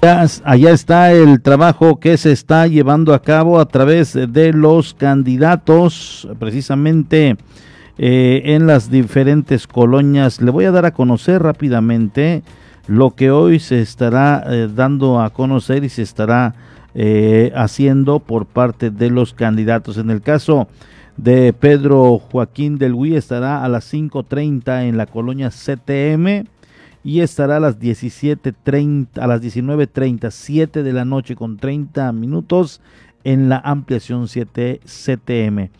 Allá 0.00 0.70
está 0.70 1.12
el 1.12 1.42
trabajo 1.42 1.98
que 1.98 2.16
se 2.16 2.30
está 2.30 2.66
llevando 2.68 3.12
a 3.14 3.20
cabo 3.20 3.58
a 3.58 3.66
través 3.66 4.12
de 4.14 4.52
los 4.52 4.94
candidatos, 4.94 6.28
precisamente 6.38 7.36
eh, 7.98 8.42
en 8.54 8.66
las 8.66 8.90
diferentes 8.90 9.66
colonias. 9.66 10.40
Le 10.40 10.52
voy 10.52 10.64
a 10.64 10.70
dar 10.70 10.86
a 10.86 10.92
conocer 10.92 11.42
rápidamente 11.42 12.44
lo 12.86 13.10
que 13.16 13.30
hoy 13.30 13.58
se 13.58 13.80
estará 13.80 14.44
eh, 14.46 14.68
dando 14.72 15.20
a 15.20 15.30
conocer 15.30 15.82
y 15.82 15.88
se 15.88 16.02
estará 16.02 16.54
eh, 16.94 17.52
haciendo 17.56 18.20
por 18.20 18.46
parte 18.46 18.90
de 18.90 19.10
los 19.10 19.34
candidatos. 19.34 19.98
En 19.98 20.10
el 20.10 20.22
caso 20.22 20.68
de 21.16 21.52
Pedro 21.52 22.18
Joaquín 22.18 22.78
del 22.78 22.94
Huy 22.94 23.16
estará 23.16 23.64
a 23.64 23.68
las 23.68 23.92
5.30 23.92 24.84
en 24.88 24.96
la 24.96 25.06
colonia 25.06 25.50
CTM 25.50 26.46
y 27.02 27.20
estará 27.20 27.56
a 27.56 27.60
las 27.60 27.80
17.30, 27.80 29.20
a 29.20 29.26
las 29.26 29.42
19.30, 29.42 30.30
7 30.30 30.82
de 30.84 30.92
la 30.92 31.04
noche 31.04 31.34
con 31.34 31.56
30 31.56 32.12
minutos 32.12 32.80
en 33.24 33.48
la 33.48 33.58
ampliación 33.58 34.28
7 34.28 34.80
CTM. 34.84 35.70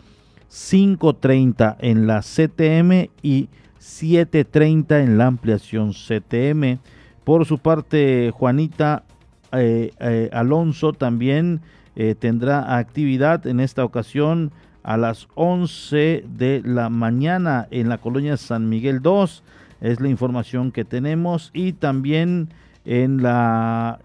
5.30 0.49 1.77
en 1.79 2.07
la 2.07 2.21
CTM 2.21 3.09
y 3.21 3.49
7.30 3.79 5.03
en 5.03 5.17
la 5.17 5.27
ampliación 5.27 5.93
CTM. 5.93 6.79
Por 7.23 7.45
su 7.45 7.59
parte, 7.59 8.31
Juanita 8.33 9.03
eh, 9.51 9.91
eh, 9.99 10.29
Alonso 10.33 10.93
también 10.93 11.61
eh, 11.95 12.15
tendrá 12.17 12.77
actividad 12.77 13.45
en 13.47 13.59
esta 13.59 13.83
ocasión 13.83 14.51
a 14.83 14.97
las 14.97 15.27
11 15.35 16.25
de 16.27 16.61
la 16.65 16.89
mañana 16.89 17.67
en 17.71 17.89
la 17.89 17.97
colonia 17.99 18.37
San 18.37 18.69
Miguel 18.69 19.01
2. 19.01 19.43
Es 19.81 19.99
la 19.99 20.09
información 20.09 20.71
que 20.71 20.85
tenemos. 20.85 21.51
Y 21.53 21.73
también 21.73 22.49
en 22.85 23.21
la 23.21 23.99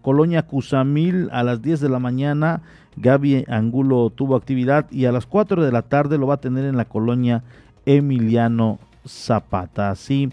colonia 0.00 0.42
Cusamil 0.42 1.28
a 1.32 1.42
las 1.42 1.60
10 1.60 1.80
de 1.80 1.88
la 1.88 1.98
mañana. 1.98 2.62
Gaby 2.96 3.44
Angulo 3.48 4.10
tuvo 4.10 4.36
actividad 4.36 4.90
y 4.90 5.06
a 5.06 5.12
las 5.12 5.26
4 5.26 5.64
de 5.64 5.72
la 5.72 5.82
tarde 5.82 6.18
lo 6.18 6.26
va 6.26 6.34
a 6.34 6.40
tener 6.40 6.64
en 6.64 6.76
la 6.76 6.84
colonia 6.84 7.42
Emiliano 7.86 8.78
Zapata. 9.06 9.90
Así 9.90 10.30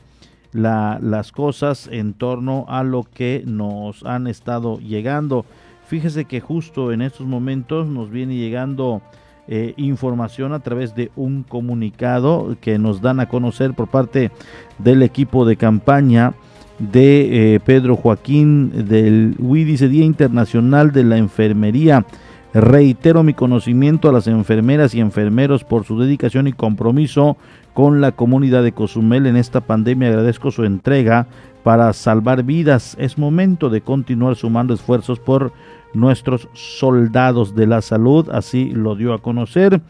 las 0.51 1.32
cosas 1.32 1.88
en 1.91 2.14
torno 2.14 2.66
a 2.68 2.84
lo 2.84 3.03
que 3.03 3.43
nos 3.45 4.03
han 4.03 4.28
estado 4.28 4.80
llegando. 4.80 5.45
Fíjese 5.86 6.26
que 6.26 6.39
justo 6.39 6.91
en 6.91 7.01
estos 7.01 7.26
momentos 7.26 7.88
nos 7.88 8.10
viene 8.10 8.36
llegando 8.36 9.01
eh, 9.47 9.74
información 9.78 10.53
a 10.53 10.60
través 10.60 10.95
de 10.95 11.12
un 11.16 11.43
comunicado 11.43 12.55
que 12.62 12.78
nos 12.78 13.01
dan 13.01 13.20
a 13.20 13.28
conocer 13.28 13.74
por 13.74 13.88
parte 13.88 14.32
del 14.78 15.01
equipo 15.01 15.45
de 15.45 15.55
campaña 15.55 16.34
de 16.78 17.55
eh, 17.55 17.60
Pedro 17.60 17.95
Joaquín 17.95 18.88
del 18.88 19.36
WI, 19.39 19.64
dice 19.64 19.89
Día 19.89 20.05
Internacional 20.05 20.91
de 20.91 21.03
la 21.03 21.18
Enfermería. 21.18 22.05
Reitero 22.51 23.21
mi 23.21 23.35
conocimiento 23.35 24.09
a 24.09 24.11
las 24.11 24.25
enfermeras 24.25 24.95
y 24.95 24.99
enfermeros 24.99 25.63
por 25.63 25.85
su 25.85 25.99
dedicación 25.99 26.47
y 26.47 26.53
compromiso 26.53 27.37
con 27.75 28.01
la 28.01 28.11
comunidad 28.11 28.63
de 28.63 28.71
Cozumel 28.71 29.27
en 29.27 29.35
esta 29.35 29.61
pandemia. 29.61 30.09
Agradezco 30.09 30.49
su 30.49 30.63
entrega 30.63 31.27
para 31.63 31.93
salvar 31.93 32.41
vidas. 32.41 32.97
Es 32.99 33.19
momento 33.19 33.69
de 33.69 33.81
continuar 33.81 34.35
sumando 34.35 34.73
esfuerzos 34.73 35.19
por 35.19 35.53
nuestros 35.93 36.47
soldados 36.53 37.53
de 37.53 37.67
la 37.67 37.83
salud, 37.83 38.29
así 38.31 38.71
lo 38.71 38.95
dio 38.95 39.13
a 39.13 39.21
conocer 39.21 39.81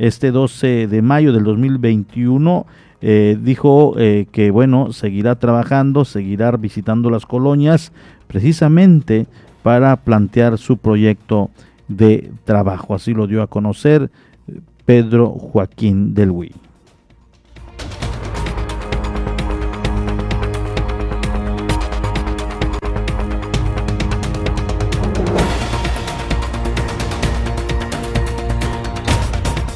este 0.00 0.32
12 0.32 0.88
de 0.88 1.02
mayo 1.02 1.32
del 1.32 1.44
2021. 1.44 2.66
Eh, 3.00 3.38
dijo 3.40 3.94
eh, 3.96 4.26
que 4.32 4.50
bueno, 4.50 4.92
seguirá 4.92 5.38
trabajando, 5.38 6.04
seguirá 6.04 6.50
visitando 6.50 7.10
las 7.10 7.26
colonias 7.26 7.92
precisamente 8.26 9.28
para 9.62 9.96
plantear 9.96 10.58
su 10.58 10.78
proyecto 10.78 11.50
de 11.88 12.30
trabajo. 12.44 12.94
Así 12.94 13.14
lo 13.14 13.26
dio 13.26 13.42
a 13.42 13.46
conocer 13.46 14.10
eh, 14.46 14.60
Pedro 14.84 15.30
Joaquín 15.30 16.14
del 16.14 16.30
Huy. 16.30 16.54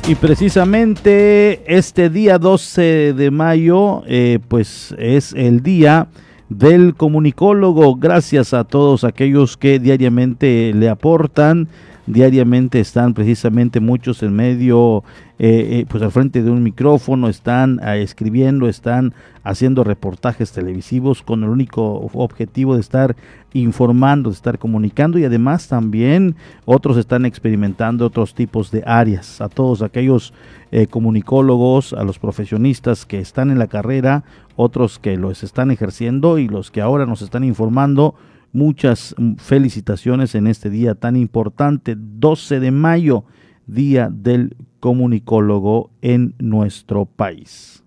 Y 0.08 0.16
precisamente 0.16 1.62
este 1.64 2.10
día 2.10 2.38
12 2.38 3.14
de 3.14 3.30
mayo, 3.30 4.02
eh, 4.06 4.40
pues 4.48 4.94
es 4.98 5.32
el 5.32 5.62
día 5.62 6.08
del 6.48 6.94
comunicólogo. 6.96 7.94
Gracias 7.94 8.52
a 8.52 8.64
todos 8.64 9.04
aquellos 9.04 9.56
que 9.56 9.78
diariamente 9.78 10.72
le 10.74 10.88
aportan 10.88 11.68
diariamente 12.06 12.80
están 12.80 13.14
precisamente 13.14 13.80
muchos 13.80 14.22
en 14.22 14.34
medio, 14.34 15.04
eh, 15.38 15.80
eh, 15.80 15.86
pues 15.88 16.02
al 16.02 16.10
frente 16.10 16.42
de 16.42 16.50
un 16.50 16.62
micrófono, 16.62 17.28
están 17.28 17.80
ah, 17.82 17.96
escribiendo, 17.96 18.68
están 18.68 19.14
haciendo 19.44 19.84
reportajes 19.84 20.52
televisivos 20.52 21.22
con 21.22 21.42
el 21.44 21.50
único 21.50 22.10
objetivo 22.14 22.74
de 22.74 22.80
estar 22.80 23.16
informando, 23.52 24.30
de 24.30 24.36
estar 24.36 24.58
comunicando 24.58 25.18
y 25.18 25.24
además 25.24 25.68
también 25.68 26.36
otros 26.64 26.96
están 26.96 27.26
experimentando 27.26 28.06
otros 28.06 28.34
tipos 28.34 28.70
de 28.70 28.82
áreas. 28.86 29.40
A 29.40 29.48
todos 29.48 29.82
aquellos 29.82 30.32
eh, 30.70 30.86
comunicólogos, 30.86 31.92
a 31.92 32.04
los 32.04 32.18
profesionistas 32.18 33.04
que 33.04 33.18
están 33.18 33.50
en 33.50 33.58
la 33.58 33.66
carrera, 33.66 34.24
otros 34.56 34.98
que 34.98 35.16
los 35.16 35.42
están 35.42 35.70
ejerciendo 35.70 36.38
y 36.38 36.48
los 36.48 36.70
que 36.70 36.80
ahora 36.80 37.06
nos 37.06 37.22
están 37.22 37.44
informando, 37.44 38.14
Muchas 38.52 39.14
mm, 39.18 39.34
felicitaciones 39.36 40.34
en 40.34 40.46
este 40.46 40.70
día 40.70 40.94
tan 40.94 41.16
importante, 41.16 41.96
12 41.96 42.60
de 42.60 42.70
mayo, 42.70 43.24
Día 43.66 44.10
del 44.12 44.56
Comunicólogo 44.80 45.90
en 46.02 46.34
nuestro 46.38 47.06
país. 47.06 47.81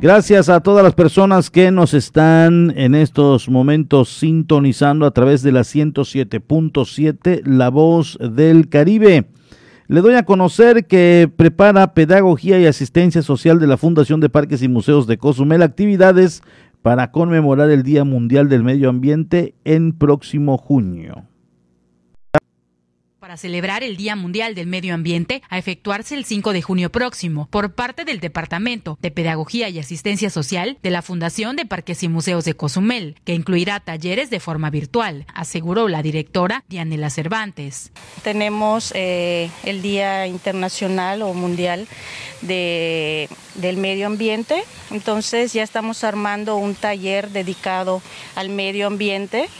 Gracias 0.00 0.48
a 0.48 0.60
todas 0.60 0.84
las 0.84 0.94
personas 0.94 1.50
que 1.50 1.72
nos 1.72 1.92
están 1.92 2.72
en 2.76 2.94
estos 2.94 3.48
momentos 3.48 4.08
sintonizando 4.08 5.04
a 5.06 5.10
través 5.10 5.42
de 5.42 5.50
la 5.50 5.62
107.7 5.62 7.42
La 7.44 7.68
Voz 7.68 8.16
del 8.20 8.68
Caribe. 8.68 9.26
Le 9.88 10.00
doy 10.00 10.14
a 10.14 10.24
conocer 10.24 10.86
que 10.86 11.28
prepara 11.34 11.94
Pedagogía 11.94 12.60
y 12.60 12.66
Asistencia 12.66 13.22
Social 13.22 13.58
de 13.58 13.66
la 13.66 13.76
Fundación 13.76 14.20
de 14.20 14.28
Parques 14.28 14.62
y 14.62 14.68
Museos 14.68 15.08
de 15.08 15.18
Cozumel 15.18 15.62
actividades 15.62 16.44
para 16.80 17.10
conmemorar 17.10 17.68
el 17.70 17.82
Día 17.82 18.04
Mundial 18.04 18.48
del 18.48 18.62
Medio 18.62 18.90
Ambiente 18.90 19.56
en 19.64 19.90
próximo 19.90 20.58
junio 20.58 21.24
para 23.28 23.36
celebrar 23.36 23.84
el 23.84 23.98
Día 23.98 24.16
Mundial 24.16 24.54
del 24.54 24.66
Medio 24.66 24.94
Ambiente 24.94 25.42
a 25.50 25.58
efectuarse 25.58 26.14
el 26.14 26.24
5 26.24 26.54
de 26.54 26.62
junio 26.62 26.90
próximo 26.90 27.46
por 27.50 27.74
parte 27.74 28.06
del 28.06 28.20
Departamento 28.20 28.96
de 29.02 29.10
Pedagogía 29.10 29.68
y 29.68 29.78
Asistencia 29.78 30.30
Social 30.30 30.78
de 30.82 30.88
la 30.88 31.02
Fundación 31.02 31.54
de 31.54 31.66
Parques 31.66 32.02
y 32.02 32.08
Museos 32.08 32.46
de 32.46 32.54
Cozumel, 32.54 33.16
que 33.26 33.34
incluirá 33.34 33.80
talleres 33.80 34.30
de 34.30 34.40
forma 34.40 34.70
virtual, 34.70 35.26
aseguró 35.34 35.88
la 35.88 36.00
directora 36.00 36.64
Dianela 36.70 37.10
Cervantes. 37.10 37.92
Tenemos 38.22 38.92
eh, 38.94 39.50
el 39.62 39.82
Día 39.82 40.26
Internacional 40.26 41.20
o 41.20 41.34
Mundial 41.34 41.86
de, 42.40 43.28
del 43.56 43.76
Medio 43.76 44.06
Ambiente, 44.06 44.64
entonces 44.90 45.52
ya 45.52 45.64
estamos 45.64 46.02
armando 46.02 46.56
un 46.56 46.74
taller 46.74 47.28
dedicado 47.28 48.00
al 48.36 48.48
medio 48.48 48.86
ambiente. 48.86 49.50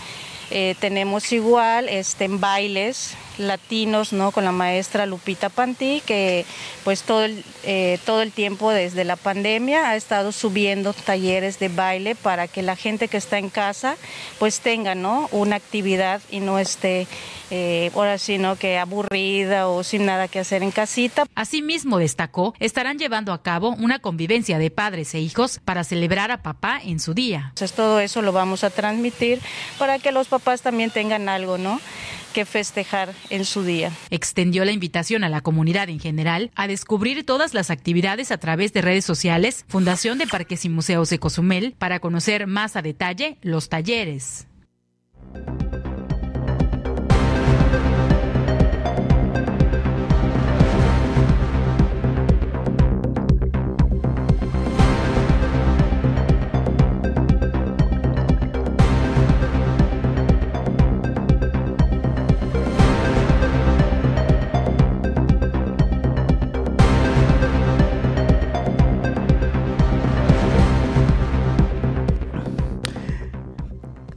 Eh, 0.50 0.74
tenemos 0.80 1.30
igual 1.32 1.90
este, 1.90 2.24
en 2.24 2.40
bailes 2.40 3.14
latinos, 3.39 4.12
¿no? 4.12 4.30
Con 4.32 4.45
la 4.45 4.53
maestra 4.53 5.07
Lupita 5.07 5.49
Pantí, 5.49 6.03
que 6.05 6.45
pues 6.84 7.03
todo 7.03 7.24
el, 7.24 7.45
eh, 7.64 7.99
todo 8.05 8.22
el 8.22 8.32
tiempo 8.32 8.70
desde 8.70 9.05
la 9.05 9.16
pandemia 9.16 9.91
ha 9.91 9.97
estado 9.97 10.32
subiendo 10.32 10.93
talleres 10.93 11.59
de 11.59 11.68
baile 11.68 12.14
para 12.14 12.49
que 12.49 12.62
la 12.62 12.76
gente 12.76 13.09
que 13.09 13.16
está 13.16 13.39
en 13.39 13.51
casa 13.51 13.97
pues 14.39 14.61
tenga, 14.61 14.95
¿no? 14.95 15.28
Una 15.32 15.57
actividad 15.57 16.20
y 16.30 16.41
no 16.41 16.59
esté 16.59 17.07
eh, 17.51 17.91
ahora 17.95 18.18
sí, 18.18 18.38
¿no? 18.38 18.57
Que 18.57 18.79
aburrida 18.79 19.68
o 19.68 19.83
sin 19.83 20.04
nada 20.07 20.29
que 20.29 20.38
hacer 20.38 20.62
en 20.62 20.71
casita. 20.71 21.25
Asimismo, 21.34 21.99
destacó, 21.99 22.54
estarán 22.58 22.99
llevando 22.99 23.33
a 23.33 23.42
cabo 23.42 23.71
una 23.71 23.99
convivencia 24.00 24.58
de 24.58 24.71
padres 24.71 25.14
e 25.14 25.21
hijos 25.21 25.61
para 25.64 25.84
celebrar 25.84 26.30
a 26.30 26.42
papá 26.42 26.80
en 26.84 27.00
su 27.00 27.14
día. 27.14 27.46
Entonces, 27.50 27.72
todo 27.72 28.00
eso 28.00 28.22
lo 28.22 28.33
vamos 28.33 28.64
a 28.64 28.71
transmitir 28.71 29.41
para 29.79 29.99
que 29.99 30.12
los 30.12 30.29
papás 30.29 30.62
también 30.62 30.91
tengan 30.91 31.29
algo, 31.29 31.58
¿no? 31.58 31.80
que 32.33 32.45
festejar 32.45 33.14
en 33.30 33.45
su 33.45 33.63
día. 33.63 33.92
Extendió 34.11 34.64
la 34.64 34.72
invitación 34.72 35.25
a 35.25 35.29
la 35.29 35.41
comunidad 35.41 35.88
en 35.88 36.00
general 36.00 36.50
a 36.55 36.67
descubrir 36.67 37.25
todas 37.25 37.55
las 37.55 37.71
actividades 37.71 38.30
a 38.30 38.38
través 38.38 38.72
de 38.72 38.83
redes 38.83 39.05
sociales, 39.05 39.64
Fundación 39.68 40.18
de 40.18 40.26
Parques 40.26 40.64
y 40.64 40.68
Museos 40.68 41.11
de 41.11 41.18
Cozumel, 41.18 41.75
para 41.79 42.00
conocer 42.00 42.46
más 42.46 42.76
a 42.76 42.83
detalle 42.83 43.38
los 43.42 43.68
talleres. 43.68 44.46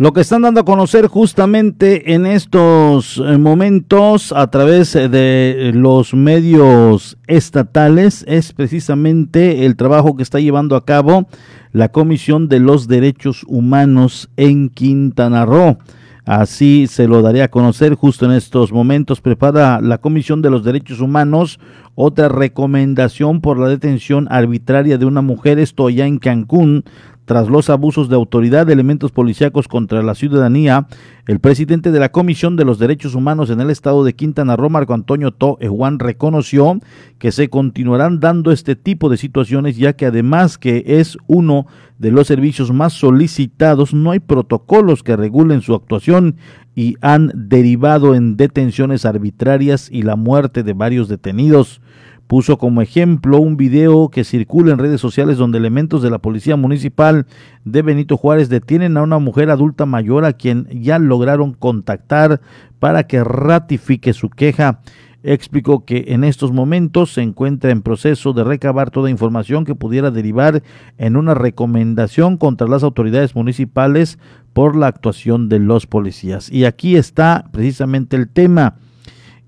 Lo 0.02 0.14
que 0.14 0.22
están 0.22 0.41
dando 0.41 0.61
a 0.61 0.65
conocer 0.65 1.06
justamente 1.06 2.15
en 2.15 2.26
estos 2.26 3.19
eh, 3.23 3.38
momentos 3.38 4.32
a 4.32 4.49
través 4.49 4.94
de 4.94 5.69
los 5.76 6.15
medios 6.15 7.19
estatales 7.28 8.26
es 8.28 8.52
precisamente 8.52 9.64
el 9.64 9.76
trabajo 9.76 10.18
que 10.18 10.23
está 10.23 10.40
llevando 10.40 10.76
a 10.76 10.86
cabo 10.86 11.28
la 11.72 11.90
Comisión 11.90 12.49
de 12.49 12.60
los 12.60 12.88
Derechos 12.88 13.45
Humanos 13.48 14.32
en 14.38 14.69
Quintana 14.69 15.45
Roo. 15.45 15.78
Así 16.26 16.88
se 16.88 17.07
lo 17.07 17.22
daré 17.22 17.44
a 17.44 17.52
conocer 17.52 17.94
justo 17.94 18.26
en 18.26 18.32
estos 18.32 18.72
momentos. 18.72 19.22
Prepara 19.22 19.82
la 19.82 19.99
Comisión 19.99 20.41
de 20.41 20.49
los 20.49 20.64
Derechos 20.64 20.99
Humanos 20.99 21.60
otra 21.94 22.28
recomendación 22.28 23.41
por 23.41 23.60
la 23.60 23.68
detención 23.68 24.28
arbitraria 24.32 24.98
de 24.98 25.06
una 25.06 25.22
mujer, 25.22 25.60
esto 25.60 25.90
ya 25.90 26.07
en 26.07 26.18
Cancún, 26.19 26.86
tras 27.32 27.48
los 27.48 27.70
abusos 27.70 28.10
de 28.10 28.18
autoridad 28.18 28.68
de 28.68 28.74
elementos 28.74 29.14
policíacos 29.14 29.70
contra 29.70 30.03
la 30.03 30.16
ciudadanía, 30.16 30.88
el 31.28 31.40
presidente 31.40 31.90
de 31.94 31.99
la 32.02 32.12
Comisión 32.12 32.58
de 32.58 32.66
los 32.66 32.78
Derechos 32.78 33.16
Humanos 33.16 33.49
en 33.49 33.62
el 33.62 33.70
estado 33.70 34.03
de 34.03 34.16
Quintana 34.16 34.58
Roo, 34.58 34.70
Marco 34.70 34.94
Antonio 34.94 35.32
To 35.32 35.58
Juan, 35.66 35.98
reconoció 35.98 36.82
que 37.20 37.32
se 37.32 37.49
continuarán 37.49 38.20
dando 38.20 38.52
este 38.52 38.76
tipo 38.76 39.08
de 39.08 39.16
situaciones, 39.16 39.78
ya 39.78 39.94
que 39.94 40.08
además 40.08 40.58
que 40.58 40.84
es 40.86 41.18
uno 41.28 41.68
de 41.99 42.12
los 42.12 42.28
servicios 42.28 42.74
más 42.74 42.91
solicitados, 42.91 43.94
no 43.94 44.12
hay 44.12 44.20
protocolos 44.20 45.02
que 45.02 45.16
regulen 45.16 45.62
su 45.62 45.74
actuación 45.74 46.36
y 46.76 46.98
han 46.99 47.32
derivado 47.34 48.14
en 48.14 48.36
detenciones 48.36 49.06
arbitrarias 49.06 49.88
y 49.90 50.02
la 50.02 50.18
muerte 50.18 50.64
de 50.64 50.74
varios 50.74 51.08
detenidos 51.08 51.80
puso 52.27 52.57
como 52.57 52.81
ejemplo 52.81 53.39
un 53.39 53.57
video 53.57 54.10
que 54.10 54.23
circula 54.23 54.72
en 54.72 54.80
redes 54.80 55.02
sociales 55.02 55.38
donde 55.38 55.57
elementos 55.57 56.02
de 56.02 56.10
la 56.10 56.19
Policía 56.19 56.56
Municipal 56.56 57.26
de 57.65 57.81
Benito 57.81 58.18
Juárez 58.18 58.49
detienen 58.49 58.98
a 58.98 59.02
una 59.02 59.19
mujer 59.19 59.49
adulta 59.49 59.85
mayor 59.85 60.26
a 60.26 60.34
quien 60.34 60.68
ya 60.72 60.98
lograron 60.98 61.53
contactar 61.53 62.41
para 62.80 63.06
que 63.06 63.23
ratifique 63.23 64.14
su 64.14 64.30
queja. 64.30 64.80
Explicó 65.23 65.85
que 65.85 66.06
en 66.07 66.23
estos 66.23 66.52
momentos 66.52 67.14
se 67.14 67.22
encuentra 67.22 67.69
en 67.69 67.84
proceso 67.84 68.34
de 68.34 68.43
recabar 68.43 68.89
toda 68.89 69.11
información 69.11 69.65
que 69.65 69.76
pudiera 69.76 70.10
derivar 70.10 70.64
en 70.98 71.15
una 71.15 71.35
recomendación 71.35 72.38
contra 72.38 72.68
las 72.68 72.81
autoridades 72.81 73.35
municipales 73.35 74.18
por 74.53 74.76
la 74.76 74.88
actuación 74.88 75.48
de 75.48 75.60
los 75.60 75.85
policías. 75.85 76.52
Y 76.52 76.65
aquí 76.65 76.95
está 76.95 77.49
precisamente 77.52 78.15
el 78.15 78.30
tema 78.30 78.77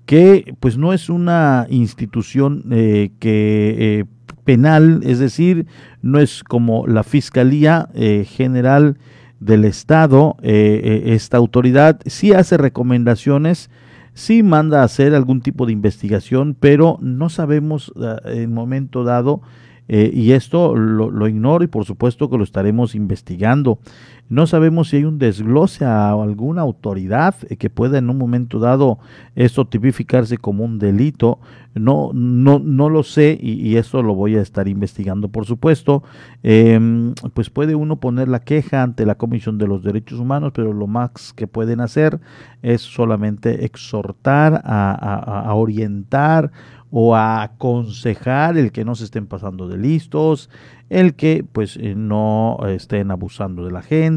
que 0.06 0.54
pues 0.60 0.76
no 0.76 0.92
es 0.92 1.08
una 1.08 1.66
institución 1.70 2.64
eh, 2.70 3.10
que 3.18 3.76
eh, 3.78 4.04
penal, 4.44 5.00
es 5.04 5.18
decir, 5.18 5.66
no 6.02 6.18
es 6.18 6.44
como 6.44 6.86
la 6.86 7.02
Fiscalía 7.02 7.88
eh, 7.94 8.26
General 8.28 8.98
del 9.40 9.64
Estado, 9.64 10.36
esta 10.42 11.36
autoridad 11.36 12.00
sí 12.06 12.32
hace 12.32 12.56
recomendaciones, 12.56 13.68
sí 14.14 14.42
manda 14.42 14.80
a 14.80 14.84
hacer 14.84 15.14
algún 15.14 15.42
tipo 15.42 15.66
de 15.66 15.72
investigación, 15.72 16.56
pero 16.58 16.98
no 17.02 17.28
sabemos 17.28 17.92
en 18.24 18.54
momento 18.54 19.04
dado, 19.04 19.42
y 19.86 20.32
esto 20.32 20.74
lo, 20.74 21.10
lo 21.10 21.28
ignoro 21.28 21.62
y 21.62 21.66
por 21.66 21.84
supuesto 21.84 22.30
que 22.30 22.38
lo 22.38 22.44
estaremos 22.44 22.94
investigando. 22.94 23.80
No 24.28 24.46
sabemos 24.46 24.88
si 24.88 24.96
hay 24.96 25.04
un 25.04 25.18
desglose 25.18 25.84
a 25.84 26.10
alguna 26.10 26.62
autoridad 26.62 27.34
que 27.36 27.68
pueda 27.68 27.98
en 27.98 28.08
un 28.08 28.16
momento 28.16 28.58
dado 28.58 28.98
esto 29.34 29.66
tipificarse 29.66 30.38
como 30.38 30.64
un 30.64 30.78
delito. 30.78 31.40
No, 31.74 32.10
no, 32.14 32.58
no 32.58 32.88
lo 32.88 33.02
sé 33.02 33.36
y, 33.40 33.76
eso 33.76 34.02
lo 34.02 34.14
voy 34.14 34.36
a 34.36 34.40
estar 34.40 34.66
investigando, 34.66 35.28
por 35.28 35.44
supuesto. 35.44 36.02
Em, 36.42 37.14
pues 37.34 37.50
puede 37.50 37.74
uno 37.74 38.00
poner 38.00 38.28
la 38.28 38.40
queja 38.40 38.82
ante 38.82 39.04
la 39.04 39.16
Comisión 39.16 39.58
de 39.58 39.66
los 39.66 39.82
Derechos 39.82 40.18
Humanos, 40.18 40.52
pero 40.54 40.72
lo 40.72 40.86
más 40.86 41.32
que 41.34 41.46
pueden 41.46 41.80
hacer 41.80 42.20
es 42.62 42.80
solamente 42.80 43.64
exhortar, 43.64 44.62
a 44.64 45.52
orientar 45.54 46.50
o 46.96 47.16
a 47.16 47.42
aconsejar 47.42 48.56
el 48.56 48.70
que 48.70 48.84
no 48.84 48.94
se 48.94 49.02
estén 49.02 49.26
pasando 49.26 49.66
de 49.66 49.76
listos, 49.76 50.48
el 50.90 51.16
que 51.16 51.44
pues 51.50 51.76
eh, 51.76 51.96
no 51.96 52.56
estén 52.68 53.10
abusando 53.10 53.64
de 53.64 53.72
la 53.72 53.82
gente, 53.82 54.13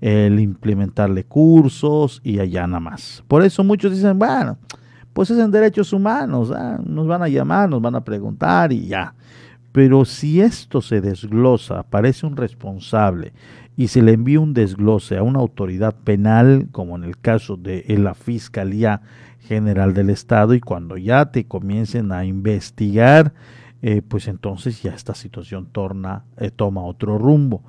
el 0.00 0.40
implementarle 0.40 1.24
cursos 1.24 2.20
y 2.24 2.38
allá 2.38 2.66
nada 2.66 2.80
más. 2.80 3.22
Por 3.28 3.42
eso 3.42 3.62
muchos 3.64 3.92
dicen, 3.92 4.18
bueno, 4.18 4.58
pues 5.12 5.30
es 5.30 5.38
en 5.38 5.50
derechos 5.50 5.92
humanos, 5.92 6.50
ah, 6.50 6.78
nos 6.84 7.06
van 7.06 7.22
a 7.22 7.28
llamar, 7.28 7.70
nos 7.70 7.80
van 7.80 7.94
a 7.94 8.04
preguntar 8.04 8.72
y 8.72 8.86
ya. 8.86 9.14
Pero 9.72 10.04
si 10.04 10.40
esto 10.40 10.80
se 10.80 11.00
desglosa, 11.00 11.80
aparece 11.80 12.26
un 12.26 12.36
responsable 12.36 13.32
y 13.76 13.88
se 13.88 14.02
le 14.02 14.12
envía 14.12 14.40
un 14.40 14.54
desglose 14.54 15.16
a 15.16 15.22
una 15.22 15.40
autoridad 15.40 15.94
penal, 15.94 16.68
como 16.70 16.96
en 16.96 17.04
el 17.04 17.18
caso 17.18 17.56
de 17.56 17.84
la 17.98 18.14
Fiscalía 18.14 19.02
General 19.40 19.92
del 19.94 20.10
Estado, 20.10 20.54
y 20.54 20.60
cuando 20.60 20.96
ya 20.96 21.26
te 21.26 21.46
comiencen 21.46 22.12
a 22.12 22.24
investigar, 22.24 23.32
eh, 23.82 24.00
pues 24.00 24.28
entonces 24.28 24.82
ya 24.82 24.94
esta 24.94 25.14
situación 25.14 25.66
torna, 25.66 26.24
eh, 26.38 26.50
toma 26.50 26.82
otro 26.82 27.18
rumbo. 27.18 27.62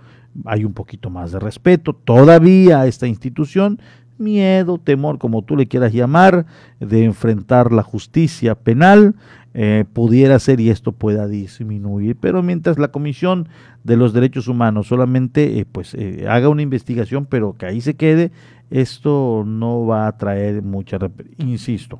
Hay 0.44 0.66
un 0.66 0.74
poquito 0.74 1.10
más 1.10 1.32
de 1.32 1.40
respeto 1.40 1.94
todavía 1.94 2.82
a 2.82 2.88
esta 2.88 3.08
institución, 3.08 3.80
miedo, 4.18 4.78
temor, 4.78 5.18
como 5.18 5.44
tú 5.44 5.56
le 5.56 5.68
quieras 5.68 5.94
llamar, 5.94 6.46
de 6.80 7.06
enfrentar 7.06 7.72
la 7.72 7.84
justicia 7.84 8.56
penal, 8.56 9.16
eh, 9.54 9.86
pudiera 9.94 10.38
ser 10.40 10.60
y 10.60 10.70
esto 10.70 10.92
pueda 10.92 11.28
disminuir. 11.28 12.18
Pero 12.20 12.44
mientras 12.44 12.78
la 12.78 12.90
Comisión 12.90 13.48
de 13.84 13.96
los 13.96 14.14
Derechos 14.14 14.48
Humanos 14.48 14.88
solamente 14.88 15.66
pues 15.72 15.96
haga 16.28 16.50
una 16.50 16.62
investigación, 16.62 17.26
pero 17.26 17.54
que 17.54 17.66
ahí 17.66 17.80
se 17.80 17.96
quede, 17.96 18.32
esto 18.70 19.44
no 19.46 19.86
va 19.86 20.08
a 20.08 20.18
traer 20.18 20.62
mucha, 20.62 20.98
insisto, 21.38 22.00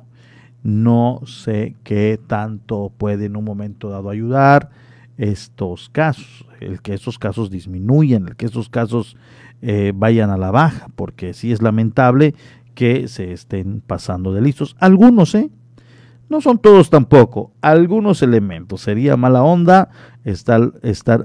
no 0.62 1.20
sé 1.24 1.76
qué 1.84 2.18
tanto 2.26 2.92
puede 2.96 3.26
en 3.26 3.36
un 3.36 3.44
momento 3.44 3.88
dado 3.88 4.10
ayudar 4.10 4.70
estos 5.18 5.88
casos, 5.88 6.46
el 6.60 6.82
que 6.82 6.94
estos 6.94 7.18
casos 7.18 7.50
disminuyan, 7.50 8.28
el 8.28 8.36
que 8.36 8.46
estos 8.46 8.68
casos 8.68 9.16
eh, 9.62 9.92
vayan 9.94 10.30
a 10.30 10.36
la 10.36 10.50
baja, 10.50 10.88
porque 10.94 11.34
sí 11.34 11.52
es 11.52 11.62
lamentable 11.62 12.34
que 12.74 13.08
se 13.08 13.32
estén 13.32 13.80
pasando 13.80 14.32
de 14.32 14.42
listos. 14.42 14.76
Algunos, 14.78 15.34
¿eh? 15.34 15.50
No 16.28 16.40
son 16.40 16.58
todos 16.58 16.90
tampoco, 16.90 17.52
algunos 17.62 18.20
elementos. 18.20 18.80
Sería 18.80 19.16
mala 19.16 19.44
onda 19.44 19.90
estar, 20.24 20.72
estar, 20.82 21.24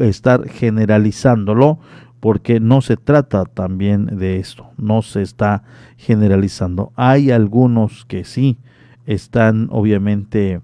estar 0.00 0.48
generalizándolo, 0.48 1.78
porque 2.20 2.60
no 2.60 2.80
se 2.80 2.96
trata 2.96 3.44
también 3.44 4.06
de 4.18 4.38
esto, 4.38 4.70
no 4.76 5.02
se 5.02 5.22
está 5.22 5.62
generalizando. 5.96 6.92
Hay 6.96 7.30
algunos 7.30 8.04
que 8.04 8.24
sí 8.24 8.58
están 9.06 9.68
obviamente 9.70 10.60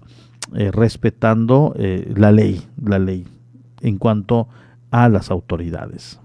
eh, 0.55 0.71
respetando 0.71 1.73
eh, 1.77 2.11
la 2.15 2.31
ley, 2.31 2.61
la 2.83 2.99
ley 2.99 3.25
en 3.81 3.97
cuanto 3.97 4.47
a 4.91 5.09
las 5.09 5.31
autoridades. 5.31 6.19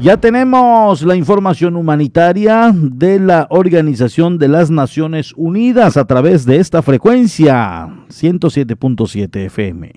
Ya 0.00 0.16
tenemos 0.16 1.02
la 1.02 1.16
información 1.16 1.74
humanitaria 1.74 2.72
de 2.72 3.18
la 3.18 3.48
Organización 3.50 4.38
de 4.38 4.46
las 4.46 4.70
Naciones 4.70 5.32
Unidas 5.36 5.96
a 5.96 6.06
través 6.06 6.44
de 6.46 6.58
esta 6.58 6.82
frecuencia 6.82 7.88
107.7 8.08 9.46
FM. 9.46 9.92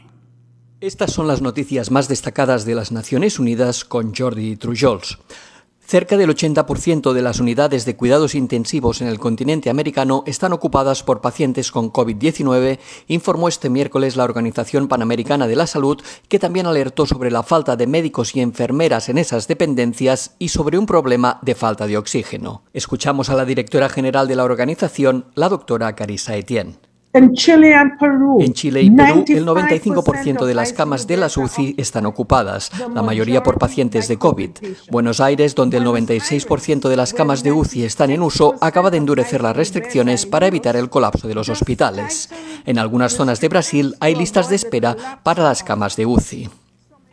Estas 0.80 1.12
son 1.12 1.28
las 1.28 1.44
noticias 1.44 1.92
más 1.92 2.08
destacadas 2.08 2.66
de 2.66 2.74
las 2.74 2.92
Naciones 2.92 3.38
Unidas 3.38 3.86
con 3.86 4.16
Jordi 4.16 4.56
Trujols. 4.56 5.20
Cerca 5.84 6.16
del 6.16 6.30
80% 6.30 7.12
de 7.12 7.22
las 7.22 7.40
unidades 7.40 7.84
de 7.84 7.98
cuidados 7.98 8.34
intensivos 8.34 9.02
en 9.02 9.08
el 9.08 9.20
continente 9.20 9.70
americano 9.70 10.24
están 10.26 10.54
ocupadas 10.54 11.04
por 11.04 11.20
pacientes 11.20 11.72
con 11.72 11.92
COVID-19, 11.92 12.80
informó 13.08 13.50
este 13.50 13.70
miércoles 13.70 14.16
la 14.16 14.24
Organización 14.24 14.88
Panamericana 14.88 15.48
de 15.48 15.56
la 15.58 15.68
Salud, 15.68 16.02
que 16.30 16.40
también 16.40 16.66
alertó 16.66 17.06
sobre 17.06 17.30
la 17.30 17.44
falta 17.44 17.76
de 17.76 17.88
médicos 17.88 18.36
y 18.36 18.42
enfermeras 18.42 19.10
en 19.10 19.18
esas 19.18 19.48
dependencias 19.48 20.36
y 20.40 20.50
sobre 20.50 20.78
un 20.78 20.86
problema 20.86 21.40
de 21.42 21.56
falta 21.56 21.88
de 21.88 21.98
oxígeno. 21.98 22.64
Escuchamos 22.74 23.30
a 23.30 23.36
la 23.36 23.46
directora 23.46 23.90
general 23.90 24.28
de 24.28 24.36
la 24.36 24.46
organización, 24.46 25.26
la 25.36 25.50
doctora 25.50 25.94
Carissa 25.96 26.36
Etienne. 26.36 26.91
En 28.40 28.54
Chile 28.54 28.82
y 28.82 28.90
Perú, 28.90 29.26
el 29.28 29.46
95% 29.46 30.46
de 30.46 30.54
las 30.54 30.72
camas 30.72 31.08
de 31.08 31.18
las 31.18 31.36
UCI 31.36 31.76
están 31.78 32.06
ocupadas, 32.06 32.72
la 32.94 33.02
mayoría 33.02 33.44
por 33.44 33.58
pacientes 33.58 34.08
de 34.08 34.18
COVID. 34.18 34.52
Buenos 34.90 35.20
Aires, 35.20 35.54
donde 35.54 35.78
el 35.78 35.86
96% 35.86 36.88
de 36.88 36.96
las 36.96 37.14
camas 37.14 37.44
de 37.44 37.52
UCI 37.52 37.84
están 37.84 38.12
en 38.12 38.22
uso, 38.22 38.56
acaba 38.62 38.92
de 38.92 38.98
endurecer 38.98 39.42
las 39.42 39.56
restricciones 39.56 40.26
para 40.26 40.48
evitar 40.48 40.76
el 40.76 40.90
colapso 40.90 41.28
de 41.28 41.36
los 41.36 41.50
hospitales. 41.50 42.30
En 42.66 42.80
algunas 42.80 43.14
zonas 43.14 43.42
de 43.42 43.50
Brasil 43.50 43.96
hay 44.00 44.16
listas 44.16 44.50
de 44.50 44.56
espera 44.56 44.96
para 45.24 45.44
las 45.44 45.64
camas 45.64 45.96
de 45.96 46.06
UCI. 46.06 46.61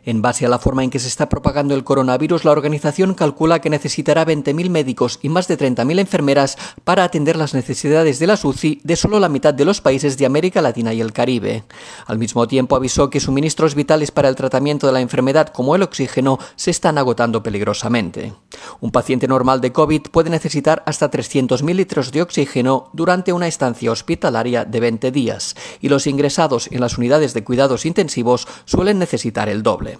En 0.09 0.23
base 0.23 0.43
a 0.43 0.49
la 0.49 0.57
forma 0.57 0.83
en 0.83 0.89
que 0.89 0.97
se 0.97 1.07
está 1.07 1.29
propagando 1.29 1.75
el 1.75 1.83
coronavirus, 1.83 2.43
la 2.43 2.49
organización 2.49 3.13
calcula 3.13 3.61
que 3.61 3.69
necesitará 3.69 4.25
20.000 4.25 4.71
médicos 4.71 5.19
y 5.21 5.29
más 5.29 5.47
de 5.47 5.55
30.000 5.55 5.99
enfermeras 5.99 6.57
para 6.83 7.03
atender 7.03 7.35
las 7.35 7.53
necesidades 7.53 8.17
de 8.17 8.25
la 8.25 8.39
UCI 8.41 8.81
de 8.83 8.95
solo 8.95 9.19
la 9.19 9.29
mitad 9.29 9.53
de 9.53 9.65
los 9.65 9.81
países 9.81 10.17
de 10.17 10.25
América 10.25 10.63
Latina 10.63 10.95
y 10.95 11.01
el 11.01 11.13
Caribe. 11.13 11.63
Al 12.07 12.17
mismo 12.17 12.47
tiempo 12.47 12.75
avisó 12.75 13.11
que 13.11 13.19
suministros 13.19 13.75
vitales 13.75 14.09
para 14.09 14.29
el 14.29 14.35
tratamiento 14.35 14.87
de 14.87 14.93
la 14.93 15.01
enfermedad 15.01 15.49
como 15.49 15.75
el 15.75 15.83
oxígeno 15.83 16.39
se 16.55 16.71
están 16.71 16.97
agotando 16.97 17.43
peligrosamente. 17.43 18.33
Un 18.79 18.89
paciente 18.89 19.27
normal 19.27 19.61
de 19.61 19.71
COVID 19.71 20.07
puede 20.11 20.31
necesitar 20.31 20.81
hasta 20.87 21.11
300.000 21.11 21.75
litros 21.75 22.11
de 22.11 22.23
oxígeno 22.23 22.89
durante 22.93 23.31
una 23.31 23.45
estancia 23.45 23.91
hospitalaria 23.91 24.65
de 24.65 24.79
20 24.79 25.11
días 25.11 25.55
y 25.81 25.89
los 25.89 26.07
ingresados 26.07 26.67
en 26.71 26.81
las 26.81 26.97
unidades 26.97 27.35
de 27.35 27.43
cuidados 27.43 27.85
intensivos 27.85 28.47
suelen 28.65 28.97
necesitar 28.97 29.49
el 29.49 29.61
doble. 29.61 29.98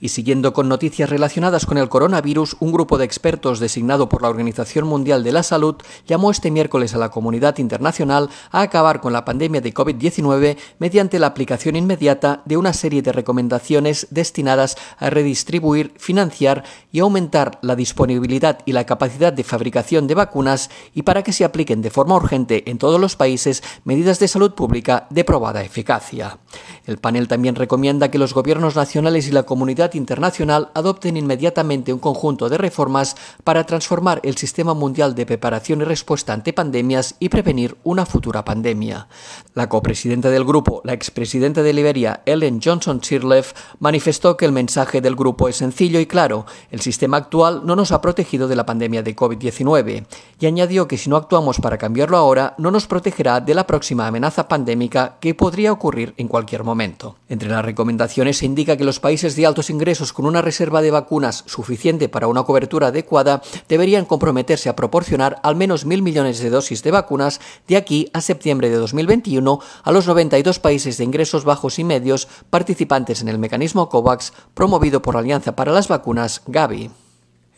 Y 0.00 0.10
siguiendo 0.10 0.52
con 0.52 0.68
noticias 0.68 1.10
relacionadas 1.10 1.66
con 1.66 1.76
el 1.76 1.88
coronavirus, 1.88 2.56
un 2.60 2.72
grupo 2.72 2.98
de 2.98 3.04
expertos 3.04 3.58
designado 3.58 4.08
por 4.08 4.22
la 4.22 4.28
Organización 4.28 4.86
Mundial 4.86 5.24
de 5.24 5.32
la 5.32 5.42
Salud 5.42 5.74
llamó 6.06 6.30
este 6.30 6.52
miércoles 6.52 6.94
a 6.94 6.98
la 6.98 7.10
comunidad 7.10 7.58
internacional 7.58 8.30
a 8.52 8.62
acabar 8.62 9.00
con 9.00 9.12
la 9.12 9.24
pandemia 9.24 9.60
de 9.60 9.74
COVID-19 9.74 10.56
mediante 10.78 11.18
la 11.18 11.26
aplicación 11.26 11.74
inmediata 11.74 12.42
de 12.44 12.56
una 12.56 12.72
serie 12.72 13.02
de 13.02 13.10
recomendaciones 13.10 14.06
destinadas 14.10 14.76
a 14.98 15.10
redistribuir, 15.10 15.92
financiar 15.98 16.62
y 16.92 17.00
aumentar 17.00 17.58
la 17.62 17.74
disponibilidad 17.74 18.60
y 18.66 18.72
la 18.72 18.86
capacidad 18.86 19.32
de 19.32 19.42
fabricación 19.42 20.06
de 20.06 20.14
vacunas 20.14 20.70
y 20.94 21.02
para 21.02 21.24
que 21.24 21.32
se 21.32 21.44
apliquen 21.44 21.82
de 21.82 21.90
forma 21.90 22.14
urgente 22.14 22.70
en 22.70 22.78
todos 22.78 23.00
los 23.00 23.16
países 23.16 23.64
medidas 23.84 24.20
de 24.20 24.28
salud 24.28 24.54
pública 24.54 25.08
de 25.10 25.24
probada 25.24 25.62
eficacia. 25.62 26.38
El 26.86 26.98
panel 26.98 27.26
también 27.26 27.56
recomienda 27.56 28.10
que 28.10 28.18
los 28.18 28.32
gobiernos 28.32 28.76
nacionales 28.76 29.26
y 29.26 29.32
la 29.32 29.42
comunidad 29.42 29.87
internacional 29.94 30.70
adopten 30.74 31.16
inmediatamente 31.16 31.92
un 31.92 31.98
conjunto 31.98 32.48
de 32.48 32.58
reformas 32.58 33.16
para 33.44 33.64
transformar 33.64 34.20
el 34.24 34.36
sistema 34.36 34.74
mundial 34.74 35.14
de 35.14 35.26
preparación 35.26 35.80
y 35.80 35.84
respuesta 35.84 36.32
ante 36.32 36.52
pandemias 36.52 37.14
y 37.18 37.28
prevenir 37.28 37.76
una 37.84 38.06
futura 38.06 38.44
pandemia. 38.44 39.08
La 39.54 39.68
copresidenta 39.68 40.30
del 40.30 40.44
grupo, 40.44 40.82
la 40.84 40.92
expresidenta 40.92 41.62
de 41.62 41.72
Liberia, 41.72 42.22
Ellen 42.26 42.60
Johnson 42.62 43.02
Sirleaf, 43.02 43.52
manifestó 43.78 44.36
que 44.36 44.44
el 44.44 44.52
mensaje 44.52 45.00
del 45.00 45.16
grupo 45.16 45.48
es 45.48 45.56
sencillo 45.56 46.00
y 46.00 46.06
claro, 46.06 46.46
el 46.70 46.80
sistema 46.80 47.16
actual 47.16 47.62
no 47.64 47.76
nos 47.76 47.92
ha 47.92 48.00
protegido 48.00 48.48
de 48.48 48.56
la 48.56 48.66
pandemia 48.66 49.02
de 49.02 49.16
COVID-19, 49.16 50.06
y 50.40 50.46
añadió 50.46 50.88
que 50.88 50.98
si 50.98 51.10
no 51.10 51.16
actuamos 51.16 51.58
para 51.60 51.78
cambiarlo 51.78 52.16
ahora, 52.16 52.54
no 52.58 52.70
nos 52.70 52.86
protegerá 52.86 53.40
de 53.40 53.54
la 53.54 53.66
próxima 53.66 54.06
amenaza 54.06 54.48
pandémica 54.48 55.16
que 55.20 55.34
podría 55.34 55.72
ocurrir 55.72 56.14
en 56.16 56.28
cualquier 56.28 56.64
momento. 56.64 57.16
Entre 57.28 57.48
las 57.48 57.64
recomendaciones 57.64 58.38
se 58.38 58.46
indica 58.46 58.76
que 58.76 58.84
los 58.84 59.00
países 59.00 59.36
de 59.36 59.46
altos 59.46 59.70
ingresos 59.78 60.12
con 60.12 60.26
una 60.26 60.42
reserva 60.42 60.82
de 60.82 60.90
vacunas 60.90 61.44
suficiente 61.46 62.08
para 62.08 62.26
una 62.26 62.42
cobertura 62.42 62.88
adecuada 62.88 63.42
deberían 63.68 64.06
comprometerse 64.06 64.68
a 64.68 64.74
proporcionar 64.74 65.38
al 65.44 65.54
menos 65.54 65.84
mil 65.84 66.02
millones 66.02 66.40
de 66.40 66.50
dosis 66.50 66.82
de 66.82 66.90
vacunas 66.90 67.40
de 67.68 67.76
aquí 67.76 68.10
a 68.12 68.20
septiembre 68.20 68.70
de 68.70 68.76
2021 68.76 69.60
a 69.84 69.92
los 69.92 70.08
92 70.08 70.58
países 70.58 70.98
de 70.98 71.04
ingresos 71.04 71.44
bajos 71.44 71.78
y 71.78 71.84
medios 71.84 72.26
participantes 72.50 73.22
en 73.22 73.28
el 73.28 73.38
mecanismo 73.38 73.88
COVAX 73.88 74.32
promovido 74.54 75.00
por 75.00 75.14
la 75.14 75.20
Alianza 75.20 75.54
para 75.54 75.72
las 75.72 75.86
Vacunas 75.86 76.42
Gavi. 76.48 76.90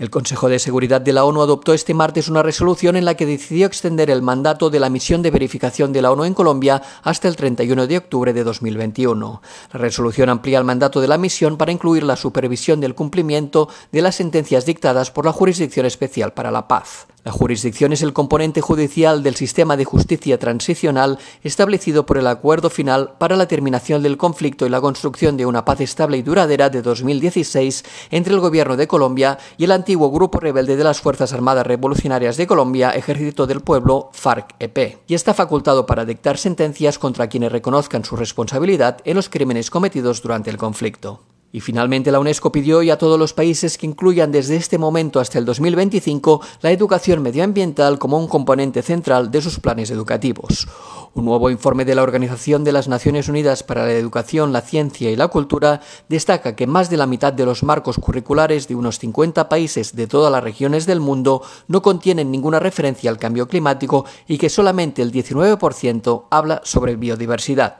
El 0.00 0.08
Consejo 0.08 0.48
de 0.48 0.58
Seguridad 0.58 1.02
de 1.02 1.12
la 1.12 1.26
ONU 1.26 1.42
adoptó 1.42 1.74
este 1.74 1.92
martes 1.92 2.30
una 2.30 2.42
resolución 2.42 2.96
en 2.96 3.04
la 3.04 3.16
que 3.16 3.26
decidió 3.26 3.66
extender 3.66 4.08
el 4.08 4.22
mandato 4.22 4.70
de 4.70 4.80
la 4.80 4.88
misión 4.88 5.20
de 5.20 5.30
verificación 5.30 5.92
de 5.92 6.00
la 6.00 6.10
ONU 6.10 6.24
en 6.24 6.32
Colombia 6.32 6.80
hasta 7.02 7.28
el 7.28 7.36
31 7.36 7.86
de 7.86 7.98
octubre 7.98 8.32
de 8.32 8.42
2021. 8.42 9.42
La 9.74 9.78
resolución 9.78 10.30
amplía 10.30 10.56
el 10.56 10.64
mandato 10.64 11.02
de 11.02 11.08
la 11.08 11.18
misión 11.18 11.58
para 11.58 11.70
incluir 11.70 12.02
la 12.02 12.16
supervisión 12.16 12.80
del 12.80 12.94
cumplimiento 12.94 13.68
de 13.92 14.00
las 14.00 14.14
sentencias 14.14 14.64
dictadas 14.64 15.10
por 15.10 15.26
la 15.26 15.34
Jurisdicción 15.34 15.84
Especial 15.84 16.32
para 16.32 16.50
la 16.50 16.66
Paz. 16.66 17.06
La 17.22 17.32
jurisdicción 17.32 17.92
es 17.92 18.00
el 18.00 18.14
componente 18.14 18.62
judicial 18.62 19.22
del 19.22 19.36
sistema 19.36 19.76
de 19.76 19.84
justicia 19.84 20.38
transicional 20.38 21.18
establecido 21.42 22.06
por 22.06 22.16
el 22.16 22.26
Acuerdo 22.26 22.70
Final 22.70 23.12
para 23.18 23.36
la 23.36 23.46
Terminación 23.46 24.02
del 24.02 24.16
Conflicto 24.16 24.64
y 24.64 24.70
la 24.70 24.80
Construcción 24.80 25.36
de 25.36 25.44
una 25.44 25.66
Paz 25.66 25.82
Estable 25.82 26.16
y 26.16 26.22
Duradera 26.22 26.70
de 26.70 26.80
2016 26.80 27.84
entre 28.10 28.32
el 28.32 28.40
Gobierno 28.40 28.78
de 28.78 28.88
Colombia 28.88 29.38
y 29.58 29.64
el 29.64 29.72
antiguo 29.72 30.10
Grupo 30.10 30.40
Rebelde 30.40 30.76
de 30.76 30.84
las 30.84 31.02
Fuerzas 31.02 31.34
Armadas 31.34 31.66
Revolucionarias 31.66 32.38
de 32.38 32.46
Colombia, 32.46 32.92
Ejército 32.92 33.46
del 33.46 33.60
Pueblo, 33.60 34.08
FARC-EP, 34.14 35.00
y 35.06 35.14
está 35.14 35.34
facultado 35.34 35.84
para 35.84 36.06
dictar 36.06 36.38
sentencias 36.38 36.98
contra 36.98 37.28
quienes 37.28 37.52
reconozcan 37.52 38.02
su 38.02 38.16
responsabilidad 38.16 38.96
en 39.04 39.16
los 39.16 39.28
crímenes 39.28 39.70
cometidos 39.70 40.22
durante 40.22 40.48
el 40.48 40.56
conflicto. 40.56 41.20
Y 41.52 41.60
finalmente 41.60 42.12
la 42.12 42.20
UNESCO 42.20 42.52
pidió 42.52 42.78
hoy 42.78 42.90
a 42.90 42.98
todos 42.98 43.18
los 43.18 43.32
países 43.32 43.76
que 43.76 43.86
incluyan 43.86 44.30
desde 44.30 44.54
este 44.54 44.78
momento 44.78 45.18
hasta 45.18 45.38
el 45.38 45.44
2025 45.44 46.40
la 46.62 46.70
educación 46.70 47.22
medioambiental 47.22 47.98
como 47.98 48.18
un 48.18 48.28
componente 48.28 48.82
central 48.82 49.32
de 49.32 49.42
sus 49.42 49.58
planes 49.58 49.90
educativos. 49.90 50.68
Un 51.14 51.24
nuevo 51.24 51.50
informe 51.50 51.84
de 51.84 51.96
la 51.96 52.04
Organización 52.04 52.62
de 52.62 52.70
las 52.70 52.86
Naciones 52.86 53.28
Unidas 53.28 53.64
para 53.64 53.84
la 53.84 53.92
Educación, 53.92 54.52
la 54.52 54.60
Ciencia 54.60 55.10
y 55.10 55.16
la 55.16 55.26
Cultura 55.26 55.80
destaca 56.08 56.54
que 56.54 56.68
más 56.68 56.88
de 56.88 56.96
la 56.96 57.06
mitad 57.06 57.32
de 57.32 57.44
los 57.44 57.64
marcos 57.64 57.96
curriculares 57.96 58.68
de 58.68 58.76
unos 58.76 59.00
50 59.00 59.48
países 59.48 59.96
de 59.96 60.06
todas 60.06 60.30
las 60.30 60.44
regiones 60.44 60.86
del 60.86 61.00
mundo 61.00 61.42
no 61.66 61.82
contienen 61.82 62.30
ninguna 62.30 62.60
referencia 62.60 63.10
al 63.10 63.18
cambio 63.18 63.48
climático 63.48 64.04
y 64.28 64.38
que 64.38 64.48
solamente 64.48 65.02
el 65.02 65.10
19% 65.10 66.26
habla 66.30 66.60
sobre 66.64 66.94
biodiversidad. 66.94 67.78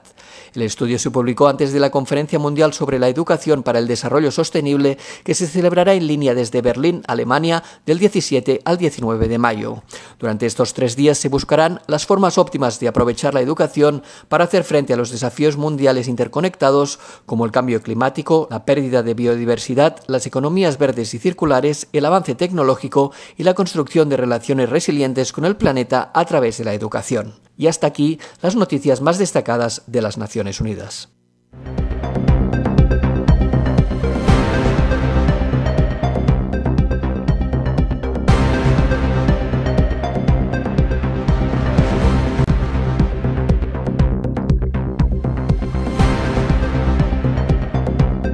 El 0.53 0.63
estudio 0.63 0.99
se 0.99 1.11
publicó 1.11 1.47
antes 1.47 1.71
de 1.71 1.79
la 1.79 1.91
Conferencia 1.91 2.37
Mundial 2.37 2.73
sobre 2.73 2.99
la 2.99 3.07
Educación 3.07 3.63
para 3.63 3.79
el 3.79 3.87
Desarrollo 3.87 4.31
Sostenible 4.31 4.97
que 5.23 5.33
se 5.33 5.47
celebrará 5.47 5.93
en 5.93 6.07
línea 6.07 6.35
desde 6.35 6.61
Berlín, 6.61 7.03
Alemania, 7.07 7.63
del 7.85 7.99
17 7.99 8.59
al 8.65 8.77
19 8.77 9.29
de 9.29 9.37
mayo. 9.37 9.81
Durante 10.19 10.45
estos 10.45 10.73
tres 10.73 10.97
días 10.97 11.17
se 11.17 11.29
buscarán 11.29 11.79
las 11.87 12.05
formas 12.05 12.37
óptimas 12.37 12.81
de 12.81 12.89
aprovechar 12.89 13.33
la 13.33 13.39
educación 13.39 14.03
para 14.27 14.43
hacer 14.43 14.65
frente 14.65 14.93
a 14.93 14.97
los 14.97 15.09
desafíos 15.09 15.55
mundiales 15.55 16.09
interconectados 16.09 16.99
como 17.25 17.45
el 17.45 17.51
cambio 17.51 17.81
climático, 17.81 18.49
la 18.51 18.65
pérdida 18.65 19.03
de 19.03 19.13
biodiversidad, 19.13 20.03
las 20.07 20.25
economías 20.25 20.77
verdes 20.77 21.13
y 21.13 21.19
circulares, 21.19 21.87
el 21.93 22.05
avance 22.05 22.35
tecnológico 22.35 23.13
y 23.37 23.43
la 23.43 23.53
construcción 23.53 24.09
de 24.09 24.17
relaciones 24.17 24.69
resilientes 24.69 25.31
con 25.31 25.45
el 25.45 25.55
planeta 25.55 26.11
a 26.13 26.25
través 26.25 26.57
de 26.57 26.65
la 26.65 26.73
educación. 26.73 27.35
Y 27.61 27.67
hasta 27.67 27.85
aquí 27.85 28.19
las 28.41 28.55
noticias 28.55 29.01
más 29.01 29.19
destacadas 29.19 29.83
de 29.85 30.01
las 30.01 30.17
Naciones 30.17 30.59
Unidas. 30.59 31.09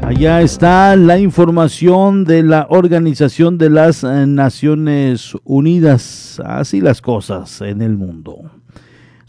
Allá 0.03 0.39
está 0.39 0.95
la 0.95 1.19
información 1.19 2.23
de 2.23 2.43
la 2.43 2.67
Organización 2.69 3.57
de 3.57 3.69
las 3.71 4.05
Naciones 4.05 5.33
Unidas. 5.43 6.41
Así 6.45 6.79
las 6.79 7.01
cosas 7.01 7.59
en 7.59 7.81
el 7.81 7.97
mundo. 7.97 8.56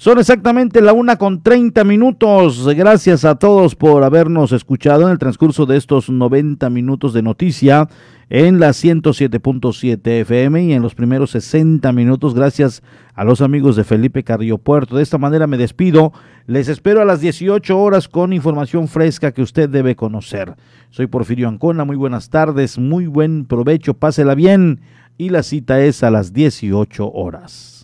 Son 0.01 0.17
exactamente 0.21 0.81
la 0.81 0.93
una 0.93 1.17
con 1.17 1.43
30 1.43 1.83
minutos. 1.83 2.69
Gracias 2.69 3.25
a 3.25 3.35
todos 3.35 3.75
por 3.75 4.05
habernos 4.05 4.53
escuchado 4.53 5.03
en 5.03 5.09
el 5.09 5.19
transcurso 5.19 5.67
de 5.67 5.77
estos 5.77 6.09
90 6.09 6.71
minutos 6.71 7.13
de 7.13 7.23
noticia 7.23 7.89
en 8.31 8.61
la 8.61 8.69
107.7 8.69 10.01
FM 10.21 10.63
y 10.63 10.73
en 10.73 10.83
los 10.83 10.95
primeros 10.95 11.33
60 11.33 11.91
minutos. 11.91 12.33
Gracias 12.35 12.85
a 13.17 13.25
los 13.25 13.41
amigos 13.41 13.75
de 13.75 13.83
Felipe 13.83 14.23
Carrillo 14.23 14.59
Puerto. 14.59 14.95
De 14.95 15.03
esta 15.03 15.19
manera 15.19 15.49
me 15.49 15.57
despido. 15.57 16.13
Les 16.47 16.69
espero 16.69 17.03
a 17.03 17.05
las 17.05 17.21
18 17.21 17.77
horas 17.77 18.07
con 18.07 18.33
información 18.33 18.87
fresca 18.87 19.33
que 19.33 19.43
usted 19.43 19.69
debe 19.69 19.97
conocer. 19.97 20.55
Soy 20.91 21.09
Porfirio 21.09 21.49
Ancona. 21.49 21.85
Muy 21.85 21.97
buenas 21.97 22.31
tardes. 22.31 22.79
Muy 22.79 23.09
buen 23.09 23.47
provecho. 23.47 23.95
Pásela 23.95 24.37
bien. 24.37 24.79
Y 25.17 25.31
la 25.31 25.43
cita 25.43 25.81
es 25.81 26.05
a 26.05 26.13
las 26.13 26.33
18 26.33 27.11
horas. 27.13 27.78